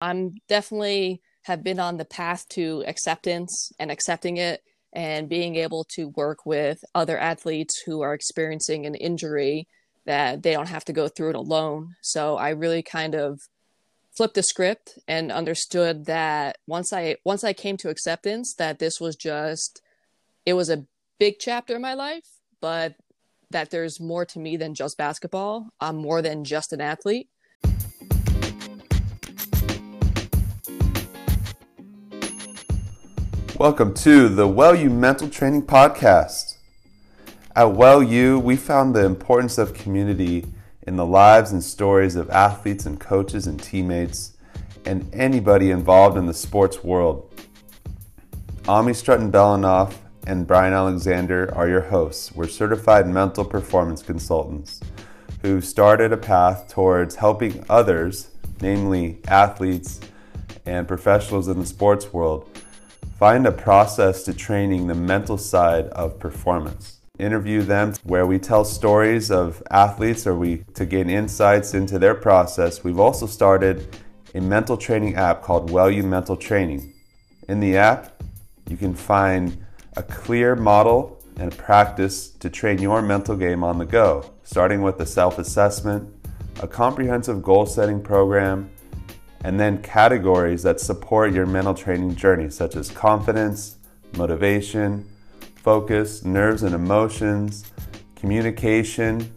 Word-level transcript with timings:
I'm 0.00 0.34
definitely 0.48 1.22
have 1.42 1.62
been 1.64 1.80
on 1.80 1.96
the 1.96 2.04
path 2.04 2.46
to 2.50 2.84
acceptance 2.86 3.72
and 3.78 3.90
accepting 3.90 4.36
it 4.36 4.62
and 4.92 5.28
being 5.28 5.56
able 5.56 5.84
to 5.84 6.08
work 6.08 6.44
with 6.44 6.84
other 6.94 7.18
athletes 7.18 7.82
who 7.84 8.00
are 8.00 8.14
experiencing 8.14 8.86
an 8.86 8.94
injury 8.94 9.66
that 10.06 10.42
they 10.42 10.52
don't 10.52 10.68
have 10.68 10.84
to 10.86 10.92
go 10.92 11.08
through 11.08 11.30
it 11.30 11.36
alone. 11.36 11.94
So 12.02 12.36
I 12.36 12.50
really 12.50 12.82
kind 12.82 13.14
of 13.14 13.40
flipped 14.16 14.34
the 14.34 14.42
script 14.42 14.98
and 15.06 15.30
understood 15.30 16.06
that 16.06 16.56
once 16.66 16.92
I 16.92 17.16
once 17.24 17.44
I 17.44 17.52
came 17.52 17.76
to 17.78 17.90
acceptance 17.90 18.54
that 18.58 18.78
this 18.78 19.00
was 19.00 19.16
just 19.16 19.80
it 20.44 20.54
was 20.54 20.70
a 20.70 20.86
big 21.18 21.36
chapter 21.38 21.76
in 21.76 21.82
my 21.82 21.94
life, 21.94 22.26
but 22.60 22.94
that 23.50 23.70
there's 23.70 24.00
more 24.00 24.24
to 24.26 24.38
me 24.38 24.56
than 24.56 24.74
just 24.74 24.98
basketball. 24.98 25.68
I'm 25.80 25.96
more 25.96 26.22
than 26.22 26.44
just 26.44 26.72
an 26.72 26.80
athlete. 26.80 27.28
Welcome 33.58 33.92
to 33.94 34.28
the 34.28 34.46
Well 34.46 34.76
U 34.76 34.88
Mental 34.88 35.28
Training 35.28 35.62
Podcast. 35.62 36.58
At 37.56 37.72
Well 37.72 38.04
U, 38.04 38.38
we 38.38 38.54
found 38.54 38.94
the 38.94 39.04
importance 39.04 39.58
of 39.58 39.74
community 39.74 40.46
in 40.82 40.94
the 40.94 41.04
lives 41.04 41.50
and 41.50 41.60
stories 41.60 42.14
of 42.14 42.30
athletes 42.30 42.86
and 42.86 43.00
coaches 43.00 43.48
and 43.48 43.60
teammates 43.60 44.36
and 44.84 45.12
anybody 45.12 45.72
involved 45.72 46.16
in 46.16 46.26
the 46.26 46.34
sports 46.34 46.84
world. 46.84 47.28
Ami 48.68 48.92
Strutton 48.92 49.32
Belanoff 49.32 49.92
and 50.28 50.46
Brian 50.46 50.72
Alexander 50.72 51.52
are 51.52 51.68
your 51.68 51.80
hosts. 51.80 52.30
We're 52.30 52.46
certified 52.46 53.08
mental 53.08 53.44
performance 53.44 54.02
consultants 54.04 54.78
who 55.42 55.60
started 55.60 56.12
a 56.12 56.16
path 56.16 56.68
towards 56.68 57.16
helping 57.16 57.64
others, 57.68 58.30
namely 58.60 59.18
athletes 59.26 59.98
and 60.64 60.86
professionals 60.86 61.48
in 61.48 61.58
the 61.58 61.66
sports 61.66 62.12
world, 62.12 62.48
find 63.18 63.46
a 63.46 63.52
process 63.52 64.22
to 64.22 64.32
training 64.32 64.86
the 64.86 64.94
mental 64.94 65.36
side 65.36 65.86
of 65.88 66.18
performance 66.18 66.98
interview 67.18 67.62
them 67.62 67.92
where 68.04 68.26
we 68.26 68.38
tell 68.38 68.64
stories 68.64 69.30
of 69.30 69.62
athletes 69.70 70.26
or 70.26 70.34
we 70.36 70.64
to 70.74 70.86
gain 70.86 71.10
insights 71.10 71.74
into 71.74 71.98
their 71.98 72.14
process. 72.14 72.84
We've 72.84 73.00
also 73.00 73.26
started 73.26 73.96
a 74.34 74.40
mental 74.40 74.76
training 74.76 75.16
app 75.16 75.42
called 75.42 75.70
Well 75.70 75.90
U 75.90 76.02
Mental 76.04 76.36
Training. 76.36 76.94
In 77.48 77.60
the 77.60 77.76
app, 77.76 78.22
you 78.68 78.76
can 78.76 78.94
find 78.94 79.64
a 79.96 80.02
clear 80.02 80.54
model 80.54 81.20
and 81.38 81.56
practice 81.56 82.28
to 82.30 82.50
train 82.50 82.78
your 82.78 83.00
mental 83.02 83.36
game 83.36 83.64
on 83.64 83.78
the 83.78 83.86
go, 83.86 84.30
starting 84.44 84.82
with 84.82 85.00
a 85.00 85.06
self-assessment, 85.06 86.28
a 86.60 86.68
comprehensive 86.68 87.42
goal-setting 87.42 88.02
program, 88.02 88.70
and 89.44 89.58
then 89.58 89.82
categories 89.82 90.62
that 90.64 90.80
support 90.80 91.32
your 91.32 91.46
mental 91.46 91.74
training 91.74 92.14
journey 92.16 92.50
such 92.50 92.76
as 92.76 92.90
confidence, 92.90 93.76
motivation, 94.16 95.08
focus, 95.56 96.24
nerves 96.24 96.62
and 96.62 96.74
emotions, 96.74 97.70
communication. 98.16 99.32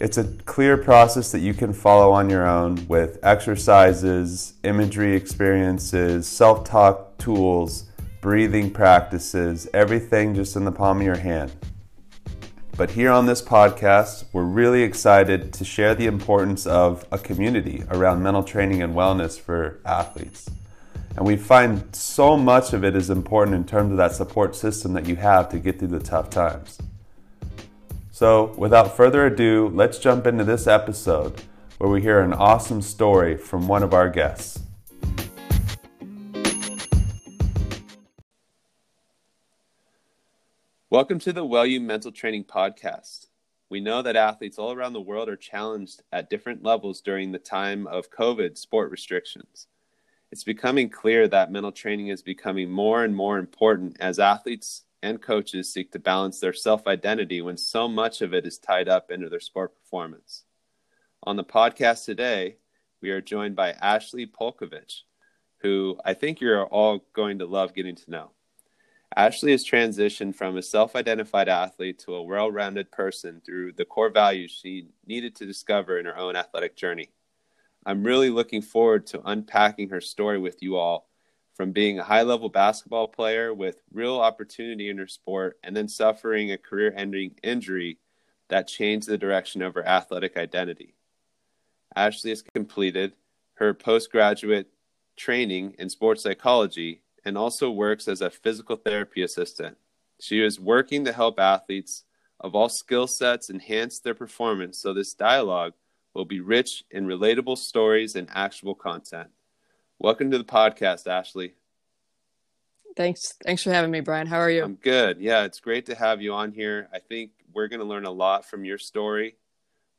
It's 0.00 0.18
a 0.18 0.24
clear 0.44 0.76
process 0.76 1.32
that 1.32 1.40
you 1.40 1.54
can 1.54 1.72
follow 1.72 2.12
on 2.12 2.30
your 2.30 2.46
own 2.46 2.86
with 2.88 3.18
exercises, 3.22 4.54
imagery 4.62 5.16
experiences, 5.16 6.28
self 6.28 6.64
talk 6.64 7.16
tools, 7.18 7.84
breathing 8.20 8.70
practices, 8.70 9.68
everything 9.72 10.34
just 10.34 10.56
in 10.56 10.64
the 10.64 10.72
palm 10.72 10.98
of 10.98 11.06
your 11.06 11.16
hand. 11.16 11.52
But 12.78 12.92
here 12.92 13.10
on 13.10 13.26
this 13.26 13.42
podcast, 13.42 14.26
we're 14.32 14.44
really 14.44 14.84
excited 14.84 15.52
to 15.54 15.64
share 15.64 15.96
the 15.96 16.06
importance 16.06 16.64
of 16.64 17.04
a 17.10 17.18
community 17.18 17.82
around 17.90 18.22
mental 18.22 18.44
training 18.44 18.84
and 18.84 18.94
wellness 18.94 19.36
for 19.36 19.80
athletes. 19.84 20.48
And 21.16 21.26
we 21.26 21.36
find 21.36 21.92
so 21.92 22.36
much 22.36 22.72
of 22.72 22.84
it 22.84 22.94
is 22.94 23.10
important 23.10 23.56
in 23.56 23.64
terms 23.64 23.90
of 23.90 23.96
that 23.96 24.12
support 24.12 24.54
system 24.54 24.92
that 24.92 25.06
you 25.06 25.16
have 25.16 25.48
to 25.48 25.58
get 25.58 25.80
through 25.80 25.88
the 25.88 25.98
tough 25.98 26.30
times. 26.30 26.78
So, 28.12 28.54
without 28.56 28.96
further 28.96 29.26
ado, 29.26 29.72
let's 29.74 29.98
jump 29.98 30.24
into 30.24 30.44
this 30.44 30.68
episode 30.68 31.42
where 31.78 31.90
we 31.90 32.00
hear 32.00 32.20
an 32.20 32.32
awesome 32.32 32.82
story 32.82 33.36
from 33.36 33.66
one 33.66 33.82
of 33.82 33.92
our 33.92 34.08
guests. 34.08 34.60
Welcome 40.90 41.18
to 41.20 41.32
the 41.32 41.44
Well 41.44 41.66
U 41.66 41.80
Mental 41.80 42.12
Training 42.12 42.44
Podcast. 42.44 43.26
We 43.70 43.80
know 43.80 44.02
that 44.02 44.16
athletes 44.16 44.58
all 44.58 44.72
around 44.72 44.94
the 44.94 45.00
world 45.00 45.28
are 45.28 45.36
challenged 45.36 46.02
at 46.12 46.30
different 46.30 46.62
levels 46.62 47.00
during 47.00 47.32
the 47.32 47.38
time 47.38 47.86
of 47.86 48.10
COVID 48.10 48.56
sport 48.56 48.90
restrictions 48.90 49.66
it's 50.30 50.44
becoming 50.44 50.90
clear 50.90 51.26
that 51.28 51.50
mental 51.50 51.72
training 51.72 52.08
is 52.08 52.22
becoming 52.22 52.70
more 52.70 53.04
and 53.04 53.14
more 53.14 53.38
important 53.38 53.96
as 54.00 54.18
athletes 54.18 54.84
and 55.02 55.22
coaches 55.22 55.72
seek 55.72 55.90
to 55.92 55.98
balance 55.98 56.38
their 56.40 56.52
self 56.52 56.86
identity 56.86 57.40
when 57.40 57.56
so 57.56 57.88
much 57.88 58.20
of 58.20 58.34
it 58.34 58.46
is 58.46 58.58
tied 58.58 58.88
up 58.88 59.10
into 59.10 59.28
their 59.28 59.40
sport 59.40 59.74
performance. 59.80 60.44
On 61.22 61.36
the 61.36 61.44
podcast 61.44 62.04
today, 62.04 62.56
we 63.00 63.10
are 63.10 63.20
joined 63.20 63.56
by 63.56 63.72
Ashley 63.72 64.26
Polkovich, 64.26 65.02
who 65.62 65.98
I 66.04 66.14
think 66.14 66.40
you're 66.40 66.66
all 66.66 67.04
going 67.14 67.38
to 67.38 67.46
love 67.46 67.74
getting 67.74 67.96
to 67.96 68.10
know. 68.10 68.30
Ashley 69.16 69.52
has 69.52 69.64
transitioned 69.64 70.34
from 70.34 70.56
a 70.56 70.62
self 70.62 70.94
identified 70.94 71.48
athlete 71.48 71.98
to 72.00 72.14
a 72.14 72.22
well 72.22 72.50
rounded 72.50 72.90
person 72.90 73.40
through 73.44 73.72
the 73.72 73.84
core 73.84 74.10
values 74.10 74.50
she 74.50 74.88
needed 75.06 75.34
to 75.36 75.46
discover 75.46 75.98
in 75.98 76.06
her 76.06 76.16
own 76.16 76.36
athletic 76.36 76.76
journey. 76.76 77.10
I'm 77.86 78.04
really 78.04 78.30
looking 78.30 78.60
forward 78.60 79.06
to 79.08 79.22
unpacking 79.24 79.88
her 79.90 80.00
story 80.00 80.38
with 80.38 80.62
you 80.62 80.76
all 80.76 81.08
from 81.54 81.72
being 81.72 81.98
a 81.98 82.04
high 82.04 82.22
level 82.22 82.48
basketball 82.48 83.08
player 83.08 83.52
with 83.54 83.82
real 83.92 84.20
opportunity 84.20 84.90
in 84.90 84.98
her 84.98 85.08
sport 85.08 85.58
and 85.64 85.74
then 85.74 85.88
suffering 85.88 86.52
a 86.52 86.58
career 86.58 86.92
ending 86.94 87.34
injury 87.42 87.98
that 88.48 88.68
changed 88.68 89.08
the 89.08 89.18
direction 89.18 89.62
of 89.62 89.74
her 89.74 89.86
athletic 89.86 90.36
identity. 90.36 90.94
Ashley 91.96 92.30
has 92.30 92.42
completed 92.42 93.14
her 93.54 93.74
postgraduate 93.74 94.68
training 95.16 95.74
in 95.78 95.88
sports 95.88 96.22
psychology 96.22 97.02
and 97.28 97.36
also 97.36 97.70
works 97.70 98.08
as 98.08 98.22
a 98.22 98.30
physical 98.30 98.74
therapy 98.74 99.20
assistant. 99.20 99.76
She 100.18 100.42
is 100.42 100.58
working 100.58 101.04
to 101.04 101.12
help 101.12 101.38
athletes 101.38 102.04
of 102.40 102.54
all 102.54 102.70
skill 102.70 103.06
sets 103.06 103.50
enhance 103.50 104.00
their 104.00 104.14
performance 104.14 104.80
so 104.80 104.94
this 104.94 105.12
dialogue 105.12 105.74
will 106.14 106.24
be 106.24 106.40
rich 106.40 106.84
in 106.90 107.04
relatable 107.04 107.58
stories 107.58 108.16
and 108.16 108.28
actual 108.32 108.74
content. 108.74 109.28
Welcome 109.98 110.30
to 110.30 110.38
the 110.38 110.44
podcast, 110.44 111.06
Ashley. 111.06 111.52
Thanks. 112.96 113.34
Thanks 113.44 113.62
for 113.62 113.72
having 113.72 113.90
me, 113.90 114.00
Brian. 114.00 114.26
How 114.26 114.38
are 114.38 114.50
you? 114.50 114.64
I'm 114.64 114.76
good. 114.76 115.20
Yeah, 115.20 115.44
it's 115.44 115.60
great 115.60 115.84
to 115.86 115.94
have 115.94 116.22
you 116.22 116.32
on 116.32 116.50
here. 116.50 116.88
I 116.94 116.98
think 116.98 117.32
we're 117.52 117.68
going 117.68 117.80
to 117.80 117.86
learn 117.86 118.06
a 118.06 118.10
lot 118.10 118.46
from 118.46 118.64
your 118.64 118.78
story. 118.78 119.36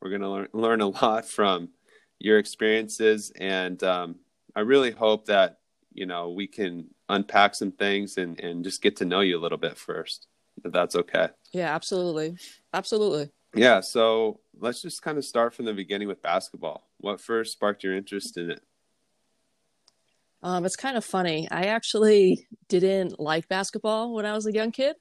We're 0.02 0.10
going 0.10 0.22
to 0.22 0.28
learn, 0.28 0.48
learn 0.52 0.80
a 0.80 0.88
lot 0.88 1.28
from 1.28 1.68
your 2.18 2.40
experiences. 2.40 3.30
And 3.38 3.80
um, 3.84 4.16
I 4.56 4.60
really 4.60 4.90
hope 4.90 5.26
that, 5.26 5.58
you 5.92 6.06
know, 6.06 6.30
we 6.30 6.48
can 6.48 6.86
unpack 7.10 7.54
some 7.54 7.72
things 7.72 8.16
and, 8.16 8.38
and 8.40 8.64
just 8.64 8.82
get 8.82 8.96
to 8.96 9.04
know 9.04 9.20
you 9.20 9.38
a 9.38 9.40
little 9.40 9.58
bit 9.58 9.76
first, 9.76 10.26
if 10.64 10.72
that's 10.72 10.96
okay. 10.96 11.28
Yeah, 11.52 11.74
absolutely. 11.74 12.36
Absolutely. 12.72 13.30
Yeah. 13.54 13.80
So 13.80 14.40
let's 14.58 14.82
just 14.82 15.02
kind 15.02 15.18
of 15.18 15.24
start 15.24 15.54
from 15.54 15.64
the 15.64 15.74
beginning 15.74 16.08
with 16.08 16.22
basketball. 16.22 16.88
What 16.98 17.20
first 17.20 17.52
sparked 17.52 17.82
your 17.82 17.96
interest 17.96 18.36
in 18.36 18.50
it? 18.50 18.62
Um, 20.42 20.64
it's 20.64 20.76
kind 20.76 20.96
of 20.96 21.04
funny. 21.04 21.48
I 21.50 21.64
actually 21.64 22.46
didn't 22.68 23.20
like 23.20 23.48
basketball 23.48 24.14
when 24.14 24.24
I 24.24 24.32
was 24.32 24.46
a 24.46 24.52
young 24.52 24.72
kid. 24.72 24.96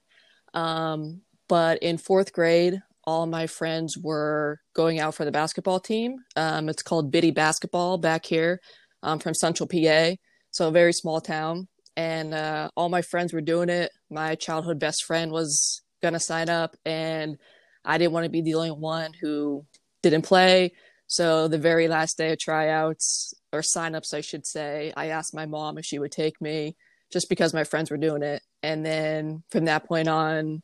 Um, 0.53 1.21
but 1.47 1.81
in 1.81 1.97
fourth 1.97 2.33
grade, 2.33 2.81
all 3.05 3.25
my 3.25 3.47
friends 3.47 3.97
were 3.97 4.59
going 4.75 4.99
out 4.99 5.15
for 5.15 5.25
the 5.25 5.31
basketball 5.31 5.79
team. 5.79 6.17
Um, 6.35 6.69
it's 6.69 6.83
called 6.83 7.11
Biddy 7.11 7.31
Basketball 7.31 7.97
back 7.97 8.25
here 8.25 8.59
um, 9.01 9.19
from 9.19 9.33
Central 9.33 9.67
PA. 9.67 10.15
So 10.51 10.67
a 10.67 10.71
very 10.71 10.93
small 10.93 11.21
town. 11.21 11.67
And 11.99 12.33
uh, 12.33 12.69
all 12.77 12.87
my 12.87 13.01
friends 13.01 13.33
were 13.33 13.41
doing 13.41 13.67
it. 13.67 13.91
My 14.09 14.35
childhood 14.35 14.79
best 14.79 15.03
friend 15.03 15.33
was 15.33 15.81
to 16.01 16.17
sign 16.17 16.47
up. 16.47 16.77
And 16.85 17.37
I 17.83 17.97
didn't 17.97 18.13
want 18.13 18.23
to 18.23 18.29
be 18.29 18.39
the 18.39 18.55
only 18.55 18.71
one 18.71 19.11
who 19.11 19.65
didn't 20.01 20.21
play. 20.21 20.71
So 21.07 21.49
the 21.49 21.57
very 21.57 21.89
last 21.89 22.17
day 22.17 22.31
of 22.31 22.39
tryouts 22.39 23.33
or 23.51 23.59
signups, 23.59 24.13
I 24.13 24.21
should 24.21 24.47
say, 24.47 24.93
I 24.95 25.07
asked 25.07 25.33
my 25.33 25.45
mom 25.45 25.77
if 25.77 25.83
she 25.83 25.99
would 25.99 26.13
take 26.13 26.39
me 26.39 26.77
just 27.11 27.27
because 27.27 27.53
my 27.53 27.65
friends 27.65 27.91
were 27.91 27.97
doing 27.97 28.23
it. 28.23 28.43
And 28.63 28.85
then 28.85 29.43
from 29.49 29.65
that 29.65 29.85
point 29.85 30.07
on, 30.07 30.61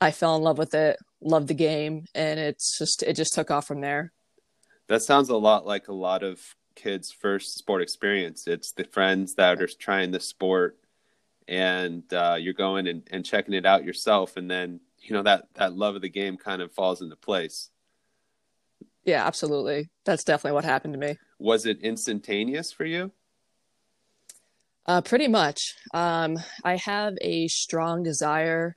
I 0.00 0.10
fell 0.10 0.36
in 0.36 0.42
love 0.42 0.56
with 0.56 0.72
it, 0.72 0.96
loved 1.20 1.48
the 1.48 1.54
game, 1.54 2.06
and 2.14 2.40
it's 2.40 2.78
just 2.78 3.02
it 3.02 3.12
just 3.14 3.34
took 3.34 3.50
off 3.50 3.66
from 3.66 3.82
there. 3.82 4.10
That 4.88 5.02
sounds 5.02 5.28
a 5.28 5.36
lot 5.36 5.66
like 5.66 5.88
a 5.88 5.94
lot 5.94 6.22
of 6.22 6.40
kids' 6.74 7.12
first 7.12 7.56
sport 7.56 7.82
experience. 7.82 8.46
It's 8.46 8.72
the 8.72 8.84
friends 8.84 9.34
that 9.34 9.60
are 9.60 9.66
trying 9.66 10.10
the 10.10 10.20
sport, 10.20 10.78
and 11.48 12.02
uh, 12.12 12.36
you're 12.38 12.54
going 12.54 12.86
and, 12.86 13.06
and 13.10 13.24
checking 13.24 13.54
it 13.54 13.66
out 13.66 13.84
yourself, 13.84 14.36
and 14.36 14.50
then 14.50 14.80
you 15.00 15.14
know 15.14 15.22
that 15.22 15.48
that 15.54 15.76
love 15.76 15.96
of 15.96 16.02
the 16.02 16.08
game 16.08 16.36
kind 16.36 16.62
of 16.62 16.72
falls 16.72 17.02
into 17.02 17.14
place 17.14 17.68
yeah 19.04 19.26
absolutely 19.26 19.90
that's 20.06 20.24
definitely 20.24 20.54
what 20.54 20.64
happened 20.64 20.94
to 20.94 20.98
me 20.98 21.14
was 21.38 21.66
it 21.66 21.80
instantaneous 21.82 22.72
for 22.72 22.84
you? 22.84 23.12
Uh, 24.86 25.00
pretty 25.00 25.28
much. 25.28 25.74
Um, 25.92 26.38
I 26.64 26.76
have 26.76 27.14
a 27.20 27.48
strong 27.48 28.02
desire 28.02 28.76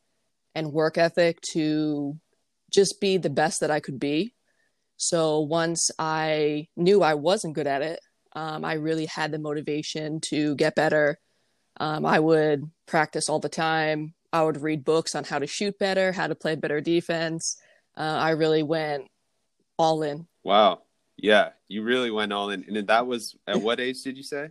and 0.56 0.74
work 0.74 0.98
ethic 0.98 1.40
to 1.54 2.18
just 2.72 3.00
be 3.00 3.18
the 3.18 3.30
best 3.30 3.62
that 3.62 3.72
I 3.72 3.80
could 3.80 4.00
be. 4.00 4.34
So 4.98 5.42
once 5.42 5.92
I 5.98 6.68
knew 6.76 7.02
I 7.04 7.14
wasn't 7.14 7.56
good 7.56 7.68
at 7.68 7.82
it, 7.82 8.00
um, 8.34 8.66
I 8.66 8.74
really 8.74 9.06
had 9.06 9.32
the 9.32 9.40
motivation 9.40 10.20
to 10.22 10.56
get 10.56 10.76
better. 10.76 11.20
Um, 11.80 12.06
I 12.06 12.20
would 12.20 12.70
practice 12.88 13.30
all 13.30 13.40
the 13.40 13.50
time. 13.50 14.14
I 14.34 14.44
would 14.44 14.62
read 14.62 14.84
books 14.84 15.16
on 15.16 15.24
how 15.24 15.40
to 15.40 15.48
shoot 15.48 15.80
better, 15.80 16.12
how 16.12 16.28
to 16.28 16.36
play 16.36 16.56
better 16.56 16.82
defense. 16.82 17.58
Uh, 17.96 18.02
I 18.02 18.32
really 18.32 18.64
went 18.64 19.06
all 19.78 20.04
in. 20.04 20.28
Wow. 20.44 20.82
Yeah, 21.16 21.50
you 21.68 21.84
really 21.84 22.12
went 22.12 22.34
all 22.34 22.50
in. 22.50 22.66
And 22.68 22.88
that 22.88 23.08
was 23.08 23.36
at 23.48 23.62
what 23.62 23.80
age 23.80 24.04
did 24.04 24.18
you 24.18 24.24
say? 24.24 24.50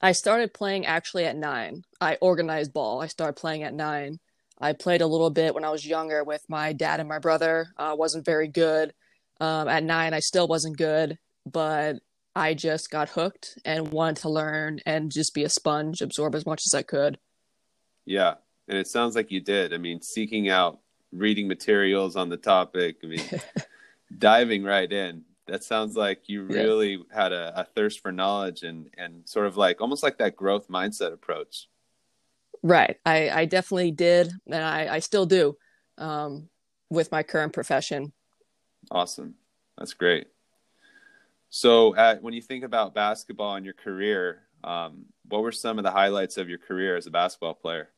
I 0.00 0.12
started 0.12 0.52
playing 0.52 0.84
actually 0.84 1.24
at 1.24 1.36
nine. 1.36 1.82
I 2.00 2.18
organized 2.20 2.74
ball. 2.74 3.00
I 3.00 3.06
started 3.06 3.34
playing 3.34 3.62
at 3.62 3.72
nine. 3.72 4.18
I 4.58 4.72
played 4.72 5.00
a 5.00 5.06
little 5.06 5.30
bit 5.30 5.54
when 5.54 5.64
I 5.64 5.70
was 5.70 5.86
younger 5.86 6.24
with 6.24 6.44
my 6.48 6.72
dad 6.72 7.00
and 7.00 7.08
my 7.08 7.18
brother. 7.18 7.68
I 7.78 7.90
uh, 7.90 7.94
wasn't 7.94 8.24
very 8.24 8.48
good. 8.48 8.92
Um, 9.40 9.68
at 9.68 9.84
nine, 9.84 10.14
I 10.14 10.20
still 10.20 10.48
wasn't 10.48 10.78
good, 10.78 11.18
but 11.44 11.96
I 12.34 12.54
just 12.54 12.90
got 12.90 13.08
hooked 13.08 13.58
and 13.64 13.88
wanted 13.88 14.18
to 14.18 14.28
learn 14.28 14.80
and 14.84 15.10
just 15.10 15.34
be 15.34 15.44
a 15.44 15.48
sponge, 15.48 16.02
absorb 16.02 16.34
as 16.34 16.46
much 16.46 16.62
as 16.66 16.74
I 16.74 16.82
could. 16.82 17.18
Yeah. 18.04 18.34
And 18.68 18.76
it 18.76 18.88
sounds 18.88 19.14
like 19.14 19.30
you 19.30 19.40
did. 19.40 19.72
I 19.72 19.78
mean, 19.78 20.02
seeking 20.02 20.48
out 20.48 20.80
reading 21.12 21.48
materials 21.48 22.16
on 22.16 22.28
the 22.28 22.36
topic, 22.36 22.96
I 23.02 23.06
mean, 23.06 23.22
diving 24.18 24.64
right 24.64 24.90
in. 24.90 25.22
That 25.46 25.64
sounds 25.64 25.96
like 25.96 26.28
you 26.28 26.42
really 26.42 26.94
yeah. 26.94 27.22
had 27.22 27.32
a, 27.32 27.60
a 27.60 27.64
thirst 27.64 28.00
for 28.00 28.10
knowledge 28.10 28.64
and, 28.64 28.90
and 28.98 29.26
sort 29.28 29.46
of 29.46 29.56
like 29.56 29.80
almost 29.80 30.02
like 30.02 30.18
that 30.18 30.36
growth 30.36 30.68
mindset 30.68 31.12
approach. 31.12 31.68
Right. 32.62 32.96
I, 33.06 33.30
I 33.30 33.44
definitely 33.44 33.92
did. 33.92 34.30
And 34.46 34.62
I, 34.62 34.96
I 34.96 34.98
still 34.98 35.24
do 35.24 35.56
um, 35.98 36.48
with 36.90 37.12
my 37.12 37.22
current 37.22 37.52
profession. 37.52 38.12
Awesome. 38.90 39.34
That's 39.78 39.94
great. 39.94 40.28
So, 41.50 41.94
at, 41.96 42.22
when 42.22 42.34
you 42.34 42.42
think 42.42 42.64
about 42.64 42.94
basketball 42.94 43.54
and 43.54 43.64
your 43.64 43.74
career, 43.74 44.42
um, 44.64 45.06
what 45.28 45.42
were 45.42 45.52
some 45.52 45.78
of 45.78 45.84
the 45.84 45.90
highlights 45.90 46.36
of 46.38 46.48
your 46.48 46.58
career 46.58 46.96
as 46.96 47.06
a 47.06 47.10
basketball 47.10 47.54
player? 47.54 47.90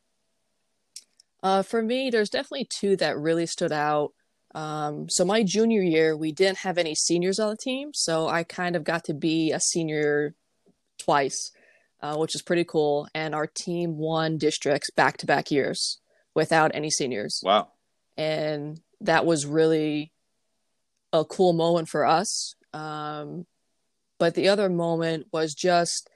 Uh, 1.43 1.63
for 1.63 1.83
me, 1.83 2.11
there's 2.11 2.31
definitely 2.31 2.69
two 2.69 2.97
that 2.97 3.19
really 3.19 3.47
stood 3.47 3.73
out. 3.73 4.13
Um, 4.55 5.09
so, 5.09 5.25
my 5.25 5.43
junior 5.43 5.83
year, 5.83 6.17
we 6.17 6.33
didn't 6.33 6.59
have 6.59 6.79
any 6.79 6.95
seniors 6.95 7.39
on 7.39 7.51
the 7.51 7.57
team. 7.57 7.91
So, 7.95 8.29
I 8.29 8.45
kind 8.45 8.77
of 8.77 8.85
got 8.85 9.05
to 9.05 9.15
be 9.15 9.53
a 9.53 9.61
senior 9.61 10.35
twice, 10.99 11.51
uh, 12.03 12.17
which 12.17 12.35
is 12.35 12.43
pretty 12.43 12.65
cool. 12.65 13.09
And 13.15 13.35
our 13.35 13.47
team 13.47 13.97
won 13.97 14.37
districts 14.37 14.91
back 14.91 15.17
to 15.19 15.27
back 15.27 15.51
years 15.51 16.01
without 16.35 16.73
any 16.75 16.91
seniors. 16.91 17.41
Wow. 17.45 17.69
And 18.17 18.81
that 19.01 19.25
was 19.25 19.47
really 19.47 20.13
a 21.13 21.25
cool 21.25 21.53
moment 21.53 21.89
for 21.89 22.07
us. 22.07 22.55
Um, 22.73 23.47
but 24.19 24.35
the 24.35 24.49
other 24.49 24.69
moment 24.69 25.27
was 25.33 25.55
just 25.55 26.11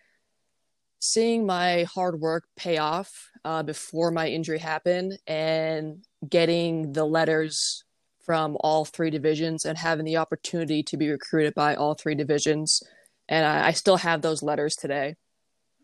seeing 0.98 1.46
my 1.46 1.84
hard 1.84 2.20
work 2.20 2.44
pay 2.56 2.78
off 2.78 3.30
uh, 3.44 3.62
before 3.62 4.10
my 4.10 4.28
injury 4.28 4.58
happened 4.58 5.18
and 5.26 6.04
getting 6.28 6.92
the 6.92 7.04
letters 7.04 7.84
from 8.24 8.56
all 8.60 8.84
three 8.84 9.10
divisions 9.10 9.64
and 9.64 9.76
having 9.76 10.04
the 10.04 10.16
opportunity 10.16 10.82
to 10.82 10.96
be 10.96 11.10
recruited 11.10 11.54
by 11.54 11.74
all 11.74 11.94
three 11.94 12.14
divisions. 12.14 12.82
And 13.28 13.44
I, 13.44 13.68
I 13.68 13.72
still 13.72 13.96
have 13.96 14.22
those 14.22 14.42
letters 14.42 14.76
today. 14.76 15.16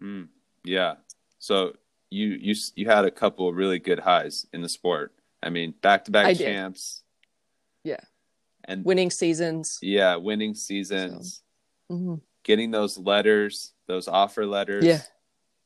Mm, 0.00 0.28
yeah. 0.64 0.94
So 1.38 1.72
you 2.10 2.28
you 2.28 2.54
you 2.74 2.86
had 2.86 3.04
a 3.04 3.10
couple 3.10 3.52
really 3.52 3.78
good 3.78 4.00
highs 4.00 4.46
in 4.52 4.62
the 4.62 4.68
sport. 4.68 5.12
I 5.42 5.50
mean, 5.50 5.74
back 5.82 6.04
to 6.04 6.10
back 6.10 6.36
champs. 6.36 7.02
And 8.68 8.84
winning 8.84 9.10
seasons. 9.10 9.78
Yeah, 9.82 10.16
winning 10.16 10.54
seasons. 10.54 11.42
So, 11.88 11.94
mm-hmm. 11.94 12.14
Getting 12.44 12.70
those 12.70 12.98
letters, 12.98 13.72
those 13.86 14.06
offer 14.06 14.46
letters. 14.46 14.84
Yeah. 14.84 15.00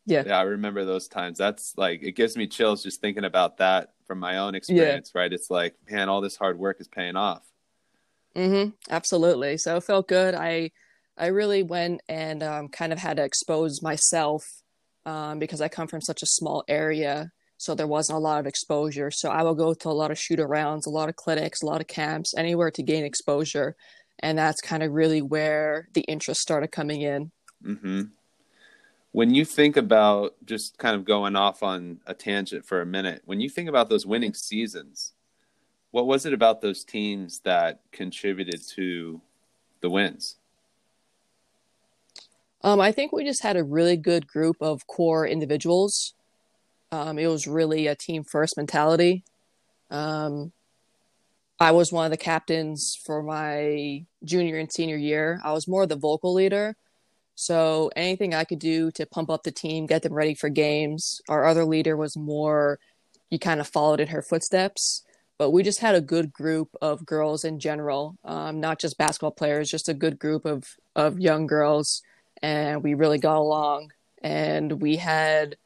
Yeah. 0.07 0.23
Yeah, 0.27 0.39
I 0.39 0.43
remember 0.43 0.85
those 0.85 1.09
times. 1.09 1.37
That's 1.37 1.77
like 1.77 2.03
it 2.03 2.13
gives 2.13 2.37
me 2.37 2.47
chills 2.47 2.83
just 2.83 3.01
thinking 3.01 3.25
about 3.25 3.59
that 3.59 3.93
from 4.07 4.19
my 4.19 4.39
own 4.39 4.55
experience, 4.55 5.13
yeah. 5.15 5.21
right? 5.21 5.33
It's 5.33 5.51
like, 5.51 5.75
man, 5.91 6.09
all 6.09 6.21
this 6.21 6.37
hard 6.37 6.59
work 6.59 6.81
is 6.81 6.89
paying 6.89 7.17
off. 7.17 7.43
Mhm. 8.35 8.73
Absolutely. 8.89 9.59
So 9.59 9.77
it 9.77 9.85
felt 9.85 10.09
good. 10.09 10.35
I 10.35 10.71
I 11.17 11.27
really 11.27 11.63
went 11.63 12.01
and 12.09 12.43
um, 12.43 12.69
kind 12.69 12.93
of 12.93 12.99
had 12.99 13.19
to 13.19 13.25
expose 13.25 13.83
myself 13.83 14.45
um, 15.05 15.39
because 15.39 15.61
I 15.61 15.69
come 15.69 15.87
from 15.87 16.01
such 16.01 16.23
a 16.23 16.27
small 16.27 16.65
area 16.69 17.31
so 17.63 17.77
there 17.77 17.87
wasn't 17.87 18.17
a 18.17 18.21
lot 18.21 18.41
of 18.41 18.47
exposure. 18.49 19.13
So 19.13 19.31
I 19.31 19.45
will 19.45 19.55
go 19.55 19.73
to 19.73 19.89
a 19.89 19.91
lot 19.91 20.11
of 20.11 20.19
shoot 20.19 20.41
arounds, 20.41 20.85
a 20.85 20.91
lot 20.91 21.09
of 21.09 21.15
clinics, 21.15 21.63
a 21.63 21.67
lot 21.67 21.81
of 21.81 21.87
camps, 21.87 22.35
anywhere 22.37 22.73
to 22.73 22.83
gain 22.83 23.05
exposure, 23.05 23.77
and 24.19 24.37
that's 24.37 24.61
kind 24.61 24.83
of 24.83 24.91
really 24.91 25.23
where 25.23 25.87
the 25.93 26.01
interest 26.01 26.41
started 26.41 26.73
coming 26.73 27.03
in. 27.03 27.31
Mm-hmm. 27.65 28.03
When 29.13 29.33
you 29.33 29.45
think 29.45 29.77
about 29.77 30.35
just 30.45 30.77
kind 30.79 30.97
of 30.97 31.05
going 31.05 31.37
off 31.37 31.63
on 31.63 32.01
a 32.05 32.15
tangent 32.15 32.65
for 32.65 32.81
a 32.81 32.87
minute, 32.87 33.23
when 33.27 33.39
you 33.39 33.49
think 33.49 33.69
about 33.69 33.89
those 33.89 34.05
winning 34.05 34.35
seasons, 34.35 35.13
what 35.93 36.09
was 36.09 36.27
it 36.27 36.33
about 36.33 36.63
those 36.63 36.83
teams 36.83 37.43
that 37.45 37.79
contributed 37.93 38.61
to 38.71 39.21
the 39.83 39.89
wins? 39.89 40.35
Um, 42.65 42.81
I 42.81 42.91
think 42.91 43.13
we 43.13 43.25
just 43.25 43.45
had 43.45 43.57
a 43.57 43.63
really 43.63 43.97
good 43.97 44.27
group 44.27 44.57
of 44.61 44.89
core 44.89 45.29
individuals 45.29 46.15
um, 46.93 47.19
it 47.19 47.27
was 47.27 47.47
really 47.47 47.87
a 47.87 47.97
team 47.97 48.23
first 48.23 48.57
mentality. 48.57 49.25
Um, 49.91 50.53
I 51.59 51.73
was 51.73 51.91
one 51.91 52.05
of 52.05 52.11
the 52.11 52.17
captains 52.17 52.99
for 53.05 53.23
my 53.23 54.05
junior 54.25 54.59
and 54.59 54.71
senior 54.71 54.97
year. 54.97 55.41
I 55.43 55.53
was 55.53 55.67
more 55.67 55.87
the 55.87 55.97
vocal 55.97 56.35
leader. 56.35 56.77
So 57.35 57.91
anything 57.97 58.35
I 58.35 58.45
could 58.45 58.59
do 58.59 58.91
to 58.93 59.07
pump 59.07 59.31
up 59.31 59.43
the 59.43 59.51
team, 59.51 59.87
get 59.87 60.03
them 60.03 60.13
ready 60.13 60.35
for 60.35 60.51
games. 60.51 61.23
Our 61.29 61.47
other 61.47 61.65
leader 61.65 61.97
was 61.97 62.17
more, 62.17 62.79
you 63.31 63.39
kind 63.39 63.61
of 63.61 63.69
followed 63.69 64.01
in 64.01 64.09
her 64.09 64.23
footsteps. 64.23 65.03
But 65.39 65.51
we 65.51 65.63
just 65.63 65.81
had 65.81 65.95
a 65.95 66.01
good 66.01 66.33
group 66.33 66.77
of 66.83 67.07
girls 67.07 67.43
in 67.43 67.59
general, 67.59 68.19
um, 68.23 68.61
not 68.61 68.79
just 68.79 68.99
basketball 68.99 69.31
players, 69.31 69.71
just 69.71 69.89
a 69.89 69.95
good 69.95 70.19
group 70.19 70.45
of, 70.45 70.77
of 70.95 71.19
young 71.19 71.47
girls. 71.47 72.03
And 72.43 72.83
we 72.83 72.95
really 72.95 73.19
got 73.19 73.39
along. 73.39 73.93
And 74.23 74.83
we 74.83 74.97
had 74.97 75.57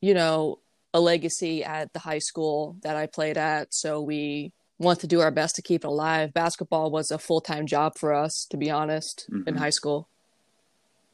you 0.00 0.14
know, 0.14 0.58
a 0.92 1.00
legacy 1.00 1.62
at 1.64 1.92
the 1.92 1.98
high 1.98 2.18
school 2.18 2.76
that 2.82 2.96
I 2.96 3.06
played 3.06 3.36
at. 3.36 3.72
So 3.72 4.00
we 4.02 4.52
want 4.78 5.00
to 5.00 5.06
do 5.06 5.20
our 5.20 5.30
best 5.30 5.56
to 5.56 5.62
keep 5.62 5.84
it 5.84 5.88
alive. 5.88 6.32
Basketball 6.32 6.90
was 6.90 7.10
a 7.10 7.18
full 7.18 7.40
time 7.40 7.66
job 7.66 7.98
for 7.98 8.12
us, 8.12 8.46
to 8.50 8.56
be 8.56 8.70
honest, 8.70 9.26
mm-hmm. 9.30 9.48
in 9.48 9.56
high 9.56 9.70
school. 9.70 10.08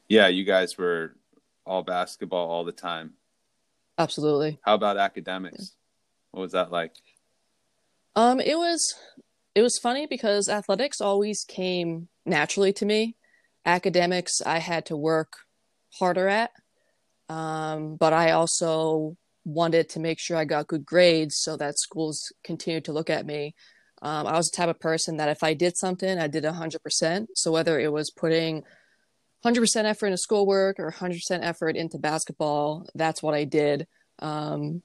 Yeah, 0.07 0.27
you 0.27 0.45
guys 0.45 0.77
were 0.77 1.15
all 1.65 1.83
basketball 1.83 2.49
all 2.49 2.63
the 2.63 2.71
time. 2.71 3.13
Absolutely. 3.97 4.59
How 4.63 4.75
about 4.75 4.97
academics? 4.97 5.75
What 6.31 6.41
was 6.41 6.51
that 6.53 6.71
like? 6.71 6.93
Um, 8.15 8.39
it 8.39 8.57
was 8.57 8.95
it 9.53 9.61
was 9.61 9.77
funny 9.77 10.07
because 10.07 10.49
athletics 10.49 11.01
always 11.01 11.43
came 11.43 12.07
naturally 12.25 12.73
to 12.73 12.85
me. 12.85 13.15
Academics 13.65 14.41
I 14.45 14.59
had 14.59 14.85
to 14.87 14.95
work 14.95 15.33
harder 15.99 16.27
at. 16.27 16.51
Um, 17.29 17.95
but 17.95 18.13
I 18.13 18.31
also 18.31 19.17
wanted 19.45 19.89
to 19.89 19.99
make 19.99 20.19
sure 20.19 20.37
I 20.37 20.45
got 20.45 20.67
good 20.67 20.85
grades 20.85 21.37
so 21.37 21.55
that 21.57 21.79
schools 21.79 22.31
continued 22.43 22.85
to 22.85 22.93
look 22.93 23.09
at 23.09 23.25
me. 23.25 23.55
Um, 24.01 24.27
I 24.27 24.33
was 24.33 24.49
the 24.49 24.57
type 24.57 24.69
of 24.69 24.79
person 24.79 25.17
that 25.17 25.29
if 25.29 25.43
I 25.43 25.53
did 25.53 25.77
something, 25.77 26.19
I 26.19 26.27
did 26.27 26.43
100%. 26.43 27.27
So 27.33 27.51
whether 27.51 27.79
it 27.79 27.91
was 27.91 28.11
putting 28.11 28.63
100% 29.45 29.85
effort 29.85 30.07
into 30.07 30.17
schoolwork 30.17 30.79
or 30.79 30.91
100% 30.91 31.39
effort 31.41 31.75
into 31.75 31.97
basketball, 31.97 32.87
that's 32.93 33.23
what 33.23 33.33
I 33.33 33.45
did. 33.45 33.87
Um, 34.19 34.83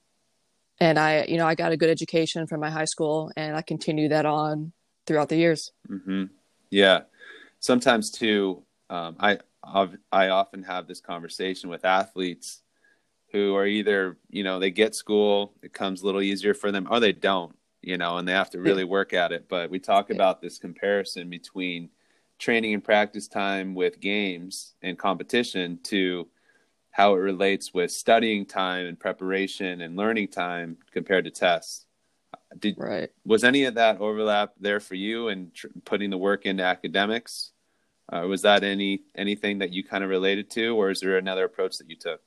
and 0.80 0.98
I, 0.98 1.24
you 1.24 1.36
know, 1.36 1.46
I 1.46 1.54
got 1.54 1.72
a 1.72 1.76
good 1.76 1.90
education 1.90 2.46
from 2.46 2.60
my 2.60 2.70
high 2.70 2.86
school 2.86 3.30
and 3.36 3.56
I 3.56 3.62
continued 3.62 4.12
that 4.12 4.26
on 4.26 4.72
throughout 5.06 5.28
the 5.28 5.36
years. 5.36 5.72
Mm-hmm. 5.88 6.24
Yeah. 6.70 7.02
Sometimes 7.60 8.10
too, 8.10 8.64
um, 8.88 9.16
I, 9.20 9.38
I 9.64 10.28
often 10.28 10.62
have 10.64 10.86
this 10.86 11.00
conversation 11.00 11.70
with 11.70 11.84
athletes 11.84 12.62
who 13.32 13.54
are 13.54 13.66
either, 13.66 14.18
you 14.28 14.44
know, 14.44 14.58
they 14.58 14.70
get 14.70 14.94
school, 14.94 15.54
it 15.62 15.72
comes 15.72 16.02
a 16.02 16.06
little 16.06 16.20
easier 16.22 16.52
for 16.52 16.70
them, 16.70 16.86
or 16.90 17.00
they 17.00 17.12
don't, 17.12 17.56
you 17.80 17.96
know, 17.96 18.18
and 18.18 18.28
they 18.28 18.32
have 18.32 18.50
to 18.50 18.60
really 18.60 18.84
work 18.84 19.12
at 19.12 19.32
it. 19.32 19.48
But 19.48 19.70
we 19.70 19.78
talk 19.78 20.10
about 20.10 20.42
this 20.42 20.58
comparison 20.58 21.30
between 21.30 21.88
training 22.38 22.74
and 22.74 22.84
practice 22.84 23.28
time 23.28 23.74
with 23.74 24.00
games 24.00 24.74
and 24.82 24.98
competition 24.98 25.78
to 25.84 26.28
how 26.90 27.14
it 27.14 27.18
relates 27.18 27.72
with 27.72 27.90
studying 27.90 28.44
time 28.44 28.86
and 28.86 29.00
preparation 29.00 29.80
and 29.80 29.96
learning 29.96 30.28
time 30.28 30.76
compared 30.92 31.24
to 31.24 31.30
tests. 31.30 31.86
Did 32.58 32.74
right. 32.76 33.10
was 33.24 33.44
any 33.44 33.64
of 33.64 33.74
that 33.74 33.98
overlap 34.00 34.52
there 34.60 34.80
for 34.80 34.94
you 34.94 35.28
and 35.28 35.54
tr- 35.54 35.68
putting 35.84 36.10
the 36.10 36.18
work 36.18 36.44
into 36.44 36.62
academics? 36.62 37.51
Uh, 38.12 38.26
was 38.26 38.42
that 38.42 38.62
any 38.62 39.00
anything 39.16 39.58
that 39.58 39.72
you 39.72 39.82
kind 39.82 40.04
of 40.04 40.10
related 40.10 40.50
to, 40.50 40.76
or 40.76 40.90
is 40.90 41.00
there 41.00 41.16
another 41.16 41.44
approach 41.44 41.78
that 41.78 41.88
you 41.88 41.96
took? 41.96 42.20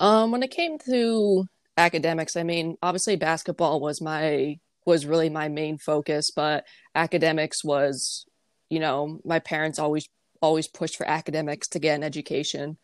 Um, 0.00 0.30
when 0.30 0.42
it 0.42 0.50
came 0.50 0.78
to 0.90 1.44
academics, 1.76 2.36
I 2.36 2.42
mean, 2.42 2.76
obviously 2.82 3.16
basketball 3.16 3.80
was 3.80 4.00
my 4.00 4.58
was 4.86 5.06
really 5.06 5.28
my 5.28 5.48
main 5.48 5.78
focus, 5.78 6.30
but 6.30 6.64
academics 6.94 7.62
was, 7.64 8.26
you 8.70 8.80
know, 8.80 9.20
my 9.24 9.38
parents 9.38 9.78
always 9.78 10.08
always 10.40 10.66
pushed 10.66 10.96
for 10.96 11.06
academics 11.06 11.68
to 11.68 11.78
get 11.78 11.94
an 11.94 12.02
education. 12.02 12.78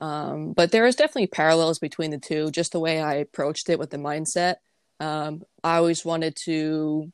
Um, 0.00 0.52
but 0.52 0.70
there 0.70 0.86
is 0.86 0.94
definitely 0.94 1.26
parallels 1.26 1.80
between 1.80 2.12
the 2.12 2.18
two, 2.18 2.52
just 2.52 2.72
the 2.72 2.80
way 2.80 3.00
I 3.00 3.14
approached 3.14 3.68
it 3.68 3.78
with 3.78 3.90
the 3.90 3.96
mindset. 3.96 4.56
Um, 5.00 5.42
I 5.64 5.76
always 5.76 6.04
wanted 6.04 6.36
to 6.44 7.12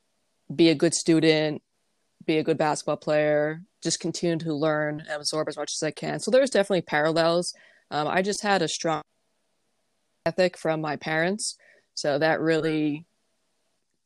be 0.54 0.68
a 0.68 0.74
good 0.74 0.94
student, 0.94 1.62
be 2.26 2.38
a 2.38 2.44
good 2.44 2.58
basketball 2.58 2.96
player, 2.96 3.62
just 3.82 4.00
continue 4.00 4.38
to 4.38 4.54
learn 4.54 5.00
and 5.00 5.10
absorb 5.10 5.48
as 5.48 5.56
much 5.56 5.72
as 5.74 5.82
I 5.82 5.90
can. 5.90 6.20
So 6.20 6.30
there's 6.30 6.50
definitely 6.50 6.82
parallels. 6.82 7.54
Um, 7.90 8.08
I 8.08 8.22
just 8.22 8.42
had 8.42 8.62
a 8.62 8.68
strong 8.68 9.02
ethic 10.26 10.56
from 10.56 10.80
my 10.80 10.96
parents, 10.96 11.56
so 11.94 12.18
that 12.18 12.40
really 12.40 13.06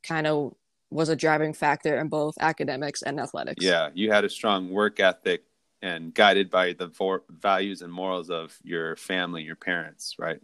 kind 0.03 0.27
of 0.27 0.55
was 0.91 1.09
a 1.09 1.17
driving 1.17 1.53
factor 1.53 1.99
in 1.99 2.09
both 2.09 2.35
academics 2.41 3.03
and 3.03 3.21
athletics. 3.21 3.65
Yeah, 3.65 3.91
you 3.95 4.11
had 4.11 4.25
a 4.25 4.31
strong 4.31 4.71
work 4.71 5.01
ethic 5.01 5.45
and 5.83 6.13
guided 6.13 6.51
by 6.51 6.73
the 6.73 6.91
values 7.31 7.83
and 7.83 7.93
morals 7.93 8.31
of 8.31 8.59
your 8.63 8.97
family, 8.97 9.43
your 9.43 9.57
parents, 9.57 10.17
right? 10.19 10.41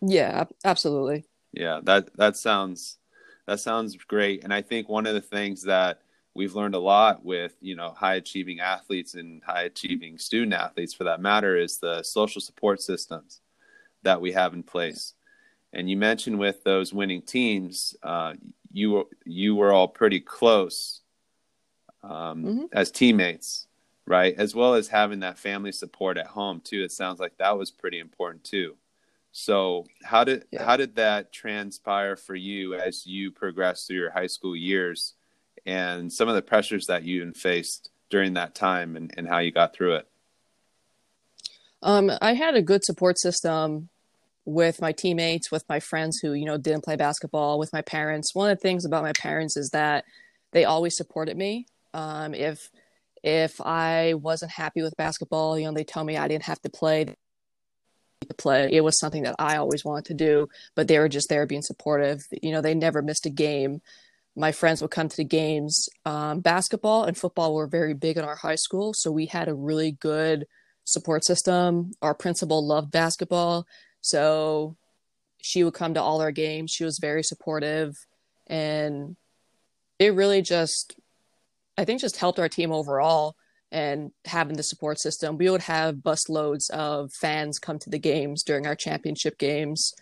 Yeah, 0.00 0.44
absolutely. 0.64 1.24
Yeah, 1.52 1.80
that 1.84 2.14
that 2.16 2.36
sounds 2.36 2.98
that 3.46 3.60
sounds 3.60 3.96
great. 3.96 4.44
And 4.44 4.52
I 4.52 4.62
think 4.62 4.88
one 4.88 5.06
of 5.06 5.14
the 5.14 5.20
things 5.20 5.62
that 5.62 6.02
we've 6.38 6.54
learned 6.54 6.76
a 6.76 6.78
lot 6.78 7.24
with, 7.24 7.56
you 7.60 7.74
know, 7.74 7.90
high 7.90 8.14
achieving 8.14 8.60
athletes 8.60 9.14
and 9.14 9.42
high 9.42 9.64
achieving 9.64 10.16
student 10.18 10.54
athletes 10.54 10.94
for 10.94 11.02
that 11.02 11.20
matter 11.20 11.56
is 11.56 11.78
the 11.78 12.00
social 12.04 12.40
support 12.40 12.80
systems 12.80 13.40
that 14.04 14.20
we 14.20 14.30
have 14.30 14.54
in 14.54 14.62
place. 14.62 15.14
And 15.72 15.90
you 15.90 15.96
mentioned 15.96 16.38
with 16.38 16.62
those 16.62 16.94
winning 16.94 17.22
teams, 17.22 17.96
uh, 18.04 18.34
you 18.72 18.90
were 18.92 19.04
you 19.24 19.56
were 19.56 19.72
all 19.72 19.88
pretty 19.88 20.20
close 20.20 21.00
um, 22.04 22.44
mm-hmm. 22.44 22.64
as 22.72 22.92
teammates, 22.92 23.66
right? 24.06 24.34
As 24.38 24.54
well 24.54 24.74
as 24.74 24.86
having 24.86 25.20
that 25.20 25.38
family 25.38 25.72
support 25.72 26.16
at 26.18 26.28
home 26.28 26.60
too. 26.60 26.84
It 26.84 26.92
sounds 26.92 27.18
like 27.18 27.36
that 27.38 27.58
was 27.58 27.72
pretty 27.72 27.98
important 27.98 28.44
too. 28.44 28.76
So 29.32 29.86
how 30.04 30.22
did 30.22 30.44
yeah. 30.52 30.64
how 30.64 30.76
did 30.76 30.94
that 30.96 31.32
transpire 31.32 32.14
for 32.14 32.36
you 32.36 32.74
as 32.74 33.06
you 33.06 33.32
progressed 33.32 33.88
through 33.88 33.96
your 33.96 34.10
high 34.10 34.28
school 34.28 34.54
years, 34.54 35.14
and 35.66 36.12
some 36.12 36.28
of 36.28 36.34
the 36.34 36.42
pressures 36.42 36.86
that 36.86 37.04
you 37.04 37.32
faced 37.32 37.90
during 38.10 38.34
that 38.34 38.54
time, 38.54 38.96
and, 38.96 39.12
and 39.16 39.28
how 39.28 39.38
you 39.38 39.52
got 39.52 39.74
through 39.74 39.96
it? 39.96 40.08
Um, 41.82 42.10
I 42.20 42.34
had 42.34 42.54
a 42.54 42.62
good 42.62 42.84
support 42.84 43.18
system 43.18 43.88
with 44.44 44.80
my 44.80 44.92
teammates, 44.92 45.50
with 45.50 45.64
my 45.68 45.78
friends 45.78 46.18
who, 46.18 46.32
you 46.32 46.46
know, 46.46 46.56
didn't 46.56 46.84
play 46.84 46.96
basketball, 46.96 47.58
with 47.58 47.72
my 47.72 47.82
parents. 47.82 48.34
One 48.34 48.50
of 48.50 48.56
the 48.56 48.62
things 48.62 48.84
about 48.84 49.02
my 49.02 49.12
parents 49.12 49.56
is 49.56 49.70
that 49.70 50.04
they 50.52 50.64
always 50.64 50.96
supported 50.96 51.36
me. 51.36 51.66
Um, 51.94 52.34
if 52.34 52.70
if 53.22 53.60
I 53.60 54.14
wasn't 54.14 54.52
happy 54.52 54.80
with 54.80 54.96
basketball, 54.96 55.58
you 55.58 55.66
know, 55.66 55.72
they 55.72 55.84
tell 55.84 56.04
me 56.04 56.16
I 56.16 56.28
didn't 56.28 56.44
have 56.44 56.62
to 56.62 56.70
play 56.70 57.04
to 58.26 58.34
play. 58.34 58.68
It 58.72 58.82
was 58.82 58.98
something 58.98 59.22
that 59.24 59.36
I 59.38 59.56
always 59.56 59.84
wanted 59.84 60.06
to 60.06 60.14
do, 60.14 60.48
but 60.74 60.88
they 60.88 60.98
were 60.98 61.08
just 61.08 61.28
there 61.28 61.46
being 61.46 61.62
supportive. 61.62 62.22
You 62.42 62.52
know, 62.52 62.60
they 62.60 62.74
never 62.74 63.02
missed 63.02 63.26
a 63.26 63.30
game. 63.30 63.80
My 64.36 64.52
friends 64.52 64.80
would 64.80 64.90
come 64.90 65.08
to 65.08 65.16
the 65.16 65.24
games. 65.24 65.88
Um, 66.04 66.40
basketball 66.40 67.04
and 67.04 67.16
football 67.16 67.54
were 67.54 67.66
very 67.66 67.94
big 67.94 68.16
in 68.16 68.24
our 68.24 68.36
high 68.36 68.54
school, 68.54 68.94
so 68.94 69.10
we 69.10 69.26
had 69.26 69.48
a 69.48 69.54
really 69.54 69.92
good 69.92 70.46
support 70.84 71.24
system. 71.24 71.92
Our 72.00 72.14
principal 72.14 72.66
loved 72.66 72.90
basketball. 72.90 73.66
So 74.00 74.76
she 75.42 75.62
would 75.64 75.74
come 75.74 75.94
to 75.94 76.02
all 76.02 76.20
our 76.20 76.32
games. 76.32 76.70
She 76.70 76.84
was 76.84 76.98
very 76.98 77.22
supportive 77.22 77.94
and 78.46 79.16
it 79.98 80.14
really 80.14 80.42
just 80.42 80.98
I 81.76 81.84
think 81.84 82.00
just 82.00 82.16
helped 82.16 82.38
our 82.38 82.48
team 82.48 82.72
overall 82.72 83.36
and 83.70 84.10
having 84.24 84.56
the 84.56 84.62
support 84.62 84.98
system. 84.98 85.36
We 85.36 85.50
would 85.50 85.62
have 85.62 86.02
bus 86.02 86.28
loads 86.28 86.70
of 86.70 87.12
fans 87.12 87.58
come 87.58 87.78
to 87.80 87.90
the 87.90 87.98
games 87.98 88.42
during 88.42 88.66
our 88.66 88.74
championship 88.74 89.38
games. 89.38 89.92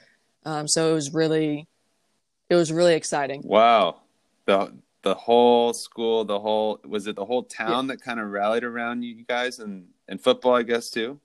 Um, 0.44 0.68
so 0.68 0.90
it 0.90 0.94
was 0.94 1.12
really 1.12 1.66
it 2.48 2.54
was 2.54 2.72
really 2.72 2.94
exciting. 2.94 3.42
Wow. 3.44 4.02
The 4.46 4.72
the 5.02 5.14
whole 5.14 5.72
school, 5.72 6.24
the 6.24 6.40
whole 6.40 6.80
was 6.84 7.06
it 7.06 7.16
the 7.16 7.24
whole 7.24 7.44
town 7.44 7.86
yeah. 7.86 7.94
that 7.94 8.02
kind 8.02 8.18
of 8.18 8.30
rallied 8.30 8.64
around 8.64 9.02
you 9.02 9.24
guys 9.24 9.58
and 9.58 9.88
and 10.08 10.20
football 10.20 10.54
I 10.54 10.62
guess 10.62 10.90
too? 10.90 11.20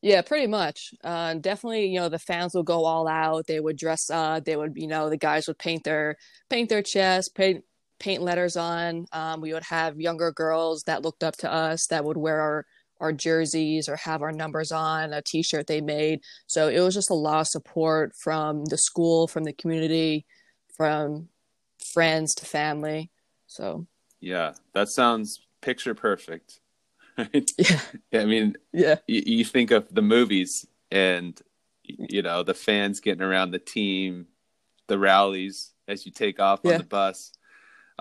Yeah, 0.00 0.22
pretty 0.22 0.46
much. 0.46 0.94
Uh, 1.02 1.34
definitely, 1.34 1.86
you 1.86 1.98
know, 1.98 2.08
the 2.08 2.20
fans 2.20 2.54
would 2.54 2.66
go 2.66 2.84
all 2.84 3.08
out. 3.08 3.48
They 3.48 3.58
would 3.58 3.76
dress 3.76 4.10
up. 4.10 4.44
They 4.44 4.54
would, 4.54 4.74
you 4.76 4.86
know, 4.86 5.10
the 5.10 5.16
guys 5.16 5.48
would 5.48 5.58
paint 5.58 5.82
their 5.82 6.16
paint 6.48 6.68
their 6.68 6.82
chest, 6.82 7.34
paint 7.34 7.64
paint 7.98 8.22
letters 8.22 8.56
on. 8.56 9.06
Um, 9.12 9.40
we 9.40 9.52
would 9.52 9.64
have 9.64 10.00
younger 10.00 10.30
girls 10.30 10.84
that 10.84 11.02
looked 11.02 11.24
up 11.24 11.36
to 11.38 11.52
us 11.52 11.88
that 11.88 12.04
would 12.04 12.16
wear 12.16 12.40
our 12.40 12.66
our 13.00 13.12
jerseys 13.12 13.88
or 13.88 13.96
have 13.96 14.22
our 14.22 14.32
numbers 14.32 14.72
on 14.72 15.12
a 15.12 15.22
T-shirt 15.22 15.66
they 15.66 15.80
made. 15.80 16.20
So 16.46 16.68
it 16.68 16.80
was 16.80 16.94
just 16.94 17.10
a 17.10 17.14
lot 17.14 17.42
of 17.42 17.46
support 17.46 18.12
from 18.14 18.64
the 18.64 18.78
school, 18.78 19.28
from 19.28 19.44
the 19.44 19.52
community, 19.52 20.26
from 20.76 21.28
friends 21.92 22.34
to 22.36 22.46
family. 22.46 23.10
So 23.46 23.86
yeah, 24.20 24.54
that 24.74 24.88
sounds 24.88 25.40
picture 25.60 25.94
perfect. 25.94 26.60
right? 27.16 27.50
Yeah. 27.58 27.80
I 28.20 28.24
mean, 28.24 28.56
yeah. 28.72 28.96
You, 29.06 29.22
you 29.26 29.44
think 29.44 29.70
of 29.70 29.92
the 29.92 30.02
movies 30.02 30.66
and 30.90 31.40
you 31.82 32.22
know 32.22 32.42
the 32.42 32.54
fans 32.54 33.00
getting 33.00 33.22
around 33.22 33.50
the 33.50 33.58
team, 33.58 34.26
the 34.86 34.98
rallies 34.98 35.72
as 35.86 36.04
you 36.04 36.12
take 36.12 36.38
off 36.38 36.60
yeah. 36.62 36.72
on 36.72 36.78
the 36.78 36.84
bus, 36.84 37.32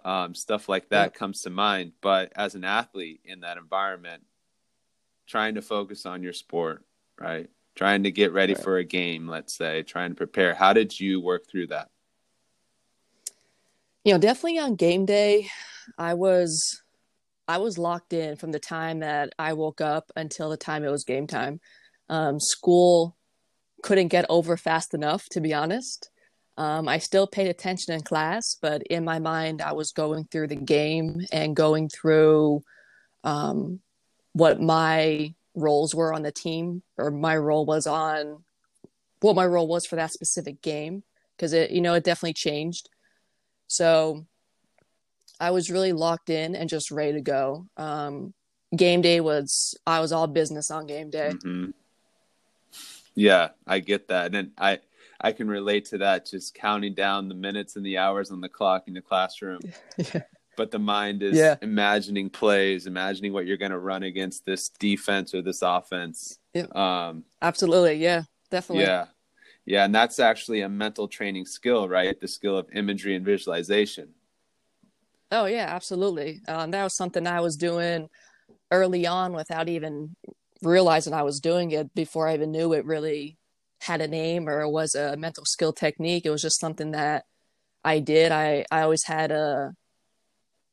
um, 0.03 0.35
stuff 0.35 0.69
like 0.69 0.89
that 0.89 1.13
yeah. 1.13 1.19
comes 1.19 1.41
to 1.41 1.49
mind. 1.49 1.93
But 2.01 2.31
as 2.35 2.55
an 2.55 2.63
athlete 2.63 3.21
in 3.25 3.41
that 3.41 3.57
environment, 3.57 4.23
trying 5.27 5.55
to 5.55 5.61
focus 5.61 6.05
on 6.05 6.23
your 6.23 6.33
sport, 6.33 6.83
right? 7.19 7.49
Trying 7.75 8.03
to 8.03 8.11
get 8.11 8.33
ready 8.33 8.53
right. 8.53 8.63
for 8.63 8.77
a 8.77 8.83
game, 8.83 9.27
let's 9.27 9.53
say, 9.53 9.83
trying 9.83 10.11
to 10.11 10.15
prepare. 10.15 10.53
How 10.53 10.73
did 10.73 10.99
you 10.99 11.21
work 11.21 11.47
through 11.47 11.67
that? 11.67 11.89
You 14.03 14.13
know, 14.13 14.19
definitely 14.19 14.59
on 14.59 14.75
game 14.75 15.05
day, 15.05 15.49
I 15.97 16.13
was 16.13 16.81
I 17.47 17.57
was 17.57 17.77
locked 17.77 18.13
in 18.13 18.35
from 18.35 18.51
the 18.51 18.59
time 18.59 18.99
that 18.99 19.33
I 19.37 19.53
woke 19.53 19.81
up 19.81 20.11
until 20.15 20.49
the 20.49 20.57
time 20.57 20.83
it 20.83 20.91
was 20.91 21.03
game 21.03 21.27
time. 21.27 21.59
Um, 22.09 22.39
school 22.39 23.17
couldn't 23.83 24.07
get 24.09 24.25
over 24.29 24.57
fast 24.57 24.93
enough, 24.93 25.27
to 25.31 25.41
be 25.41 25.53
honest. 25.53 26.09
Um, 26.57 26.87
I 26.87 26.97
still 26.97 27.27
paid 27.27 27.47
attention 27.47 27.93
in 27.93 28.01
class, 28.01 28.57
but 28.61 28.81
in 28.83 29.05
my 29.05 29.19
mind, 29.19 29.61
I 29.61 29.73
was 29.73 29.91
going 29.91 30.25
through 30.25 30.47
the 30.47 30.55
game 30.55 31.21
and 31.31 31.55
going 31.55 31.87
through 31.89 32.63
um, 33.23 33.79
what 34.33 34.59
my 34.59 35.33
roles 35.53 35.93
were 35.93 36.13
on 36.13 36.23
the 36.23 36.31
team, 36.31 36.81
or 36.97 37.11
my 37.11 37.37
role 37.37 37.65
was 37.65 37.87
on 37.87 38.43
what 39.21 39.35
my 39.35 39.45
role 39.45 39.67
was 39.67 39.85
for 39.85 39.97
that 39.97 40.11
specific 40.11 40.61
game, 40.61 41.03
because 41.35 41.53
it, 41.53 41.71
you 41.71 41.81
know, 41.81 41.93
it 41.93 42.03
definitely 42.03 42.33
changed. 42.33 42.89
So 43.67 44.25
I 45.39 45.51
was 45.51 45.69
really 45.69 45.93
locked 45.93 46.29
in 46.29 46.55
and 46.55 46.69
just 46.69 46.91
ready 46.91 47.13
to 47.13 47.21
go. 47.21 47.67
Um, 47.77 48.33
game 48.75 49.01
day 49.01 49.19
was 49.19 49.77
I 49.85 49.99
was 49.99 50.11
all 50.11 50.27
business 50.27 50.71
on 50.71 50.87
game 50.87 51.09
day. 51.09 51.31
Mm-hmm. 51.33 51.71
Yeah, 53.15 53.49
I 53.65 53.79
get 53.79 54.09
that, 54.09 54.33
and 54.35 54.51
I 54.57 54.79
I 55.19 55.31
can 55.31 55.47
relate 55.47 55.85
to 55.85 55.99
that. 55.99 56.25
Just 56.25 56.53
counting 56.53 56.93
down 56.93 57.27
the 57.27 57.35
minutes 57.35 57.75
and 57.75 57.85
the 57.85 57.97
hours 57.97 58.31
on 58.31 58.41
the 58.41 58.49
clock 58.49 58.87
in 58.87 58.93
the 58.93 59.01
classroom. 59.01 59.61
yeah. 59.97 60.21
But 60.55 60.71
the 60.71 60.79
mind 60.79 61.21
is 61.21 61.37
yeah. 61.37 61.55
imagining 61.61 62.29
plays, 62.31 62.87
imagining 62.87 63.31
what 63.31 63.45
you're 63.45 63.57
going 63.57 63.71
to 63.71 63.77
run 63.79 64.03
against 64.03 64.43
this 64.43 64.69
defense 64.69 65.35
or 65.35 65.43
this 65.43 65.61
offense. 65.61 66.39
Yeah. 66.53 66.65
Um, 66.73 67.25
Absolutely. 67.41 67.95
Yeah, 67.95 68.23
definitely. 68.49 68.85
Yeah. 68.85 69.05
Yeah. 69.67 69.83
And 69.83 69.93
that's 69.93 70.17
actually 70.17 70.61
a 70.61 70.69
mental 70.69 71.09
training 71.09 71.45
skill, 71.45 71.89
right? 71.89 72.19
The 72.19 72.27
skill 72.27 72.57
of 72.57 72.67
imagery 72.73 73.15
and 73.15 73.25
visualization. 73.25 74.13
Oh 75.29 75.45
yeah, 75.45 75.65
absolutely. 75.67 76.39
Um, 76.47 76.71
that 76.71 76.83
was 76.85 76.95
something 76.95 77.27
I 77.27 77.41
was 77.41 77.57
doing 77.57 78.07
early 78.71 79.05
on 79.05 79.33
without 79.33 79.67
even 79.67 80.15
realizing 80.61 81.13
I 81.13 81.23
was 81.23 81.41
doing 81.41 81.71
it 81.71 81.93
before 81.93 82.29
I 82.29 82.33
even 82.33 82.51
knew 82.51 82.71
it 82.71 82.85
really 82.85 83.37
had 83.81 83.99
a 83.99 84.07
name 84.07 84.47
or 84.47 84.67
was 84.69 84.95
a 84.95 85.17
mental 85.17 85.43
skill 85.43 85.73
technique. 85.73 86.25
It 86.25 86.29
was 86.29 86.41
just 86.41 86.61
something 86.61 86.91
that 86.91 87.25
I 87.83 87.99
did. 87.99 88.31
I, 88.31 88.65
I 88.71 88.81
always 88.81 89.03
had 89.03 89.31
a 89.31 89.73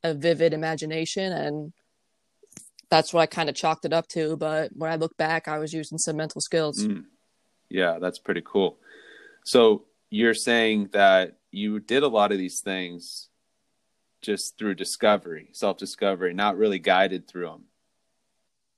a 0.04 0.14
vivid 0.14 0.52
imagination 0.52 1.32
and 1.32 1.72
that's 2.90 3.12
what 3.12 3.22
I 3.22 3.26
kind 3.26 3.48
of 3.48 3.56
chalked 3.56 3.84
it 3.86 3.92
up 3.92 4.06
to. 4.08 4.36
But 4.36 4.70
when 4.72 4.92
I 4.92 4.94
look 4.94 5.16
back, 5.16 5.48
I 5.48 5.58
was 5.58 5.72
using 5.72 5.98
some 5.98 6.16
mental 6.16 6.40
skills. 6.40 6.86
Mm. 6.86 7.06
Yeah, 7.70 7.98
that's 7.98 8.20
pretty 8.20 8.42
cool. 8.44 8.78
So 9.44 9.84
you're 10.10 10.34
saying 10.34 10.88
that 10.92 11.36
you 11.50 11.80
did 11.80 12.02
a 12.02 12.08
lot 12.08 12.32
of 12.32 12.38
these 12.38 12.60
things 12.60 13.28
just 14.22 14.58
through 14.58 14.74
discovery, 14.74 15.50
self 15.52 15.76
discovery, 15.76 16.34
not 16.34 16.56
really 16.56 16.78
guided 16.78 17.28
through 17.28 17.46
them. 17.46 17.64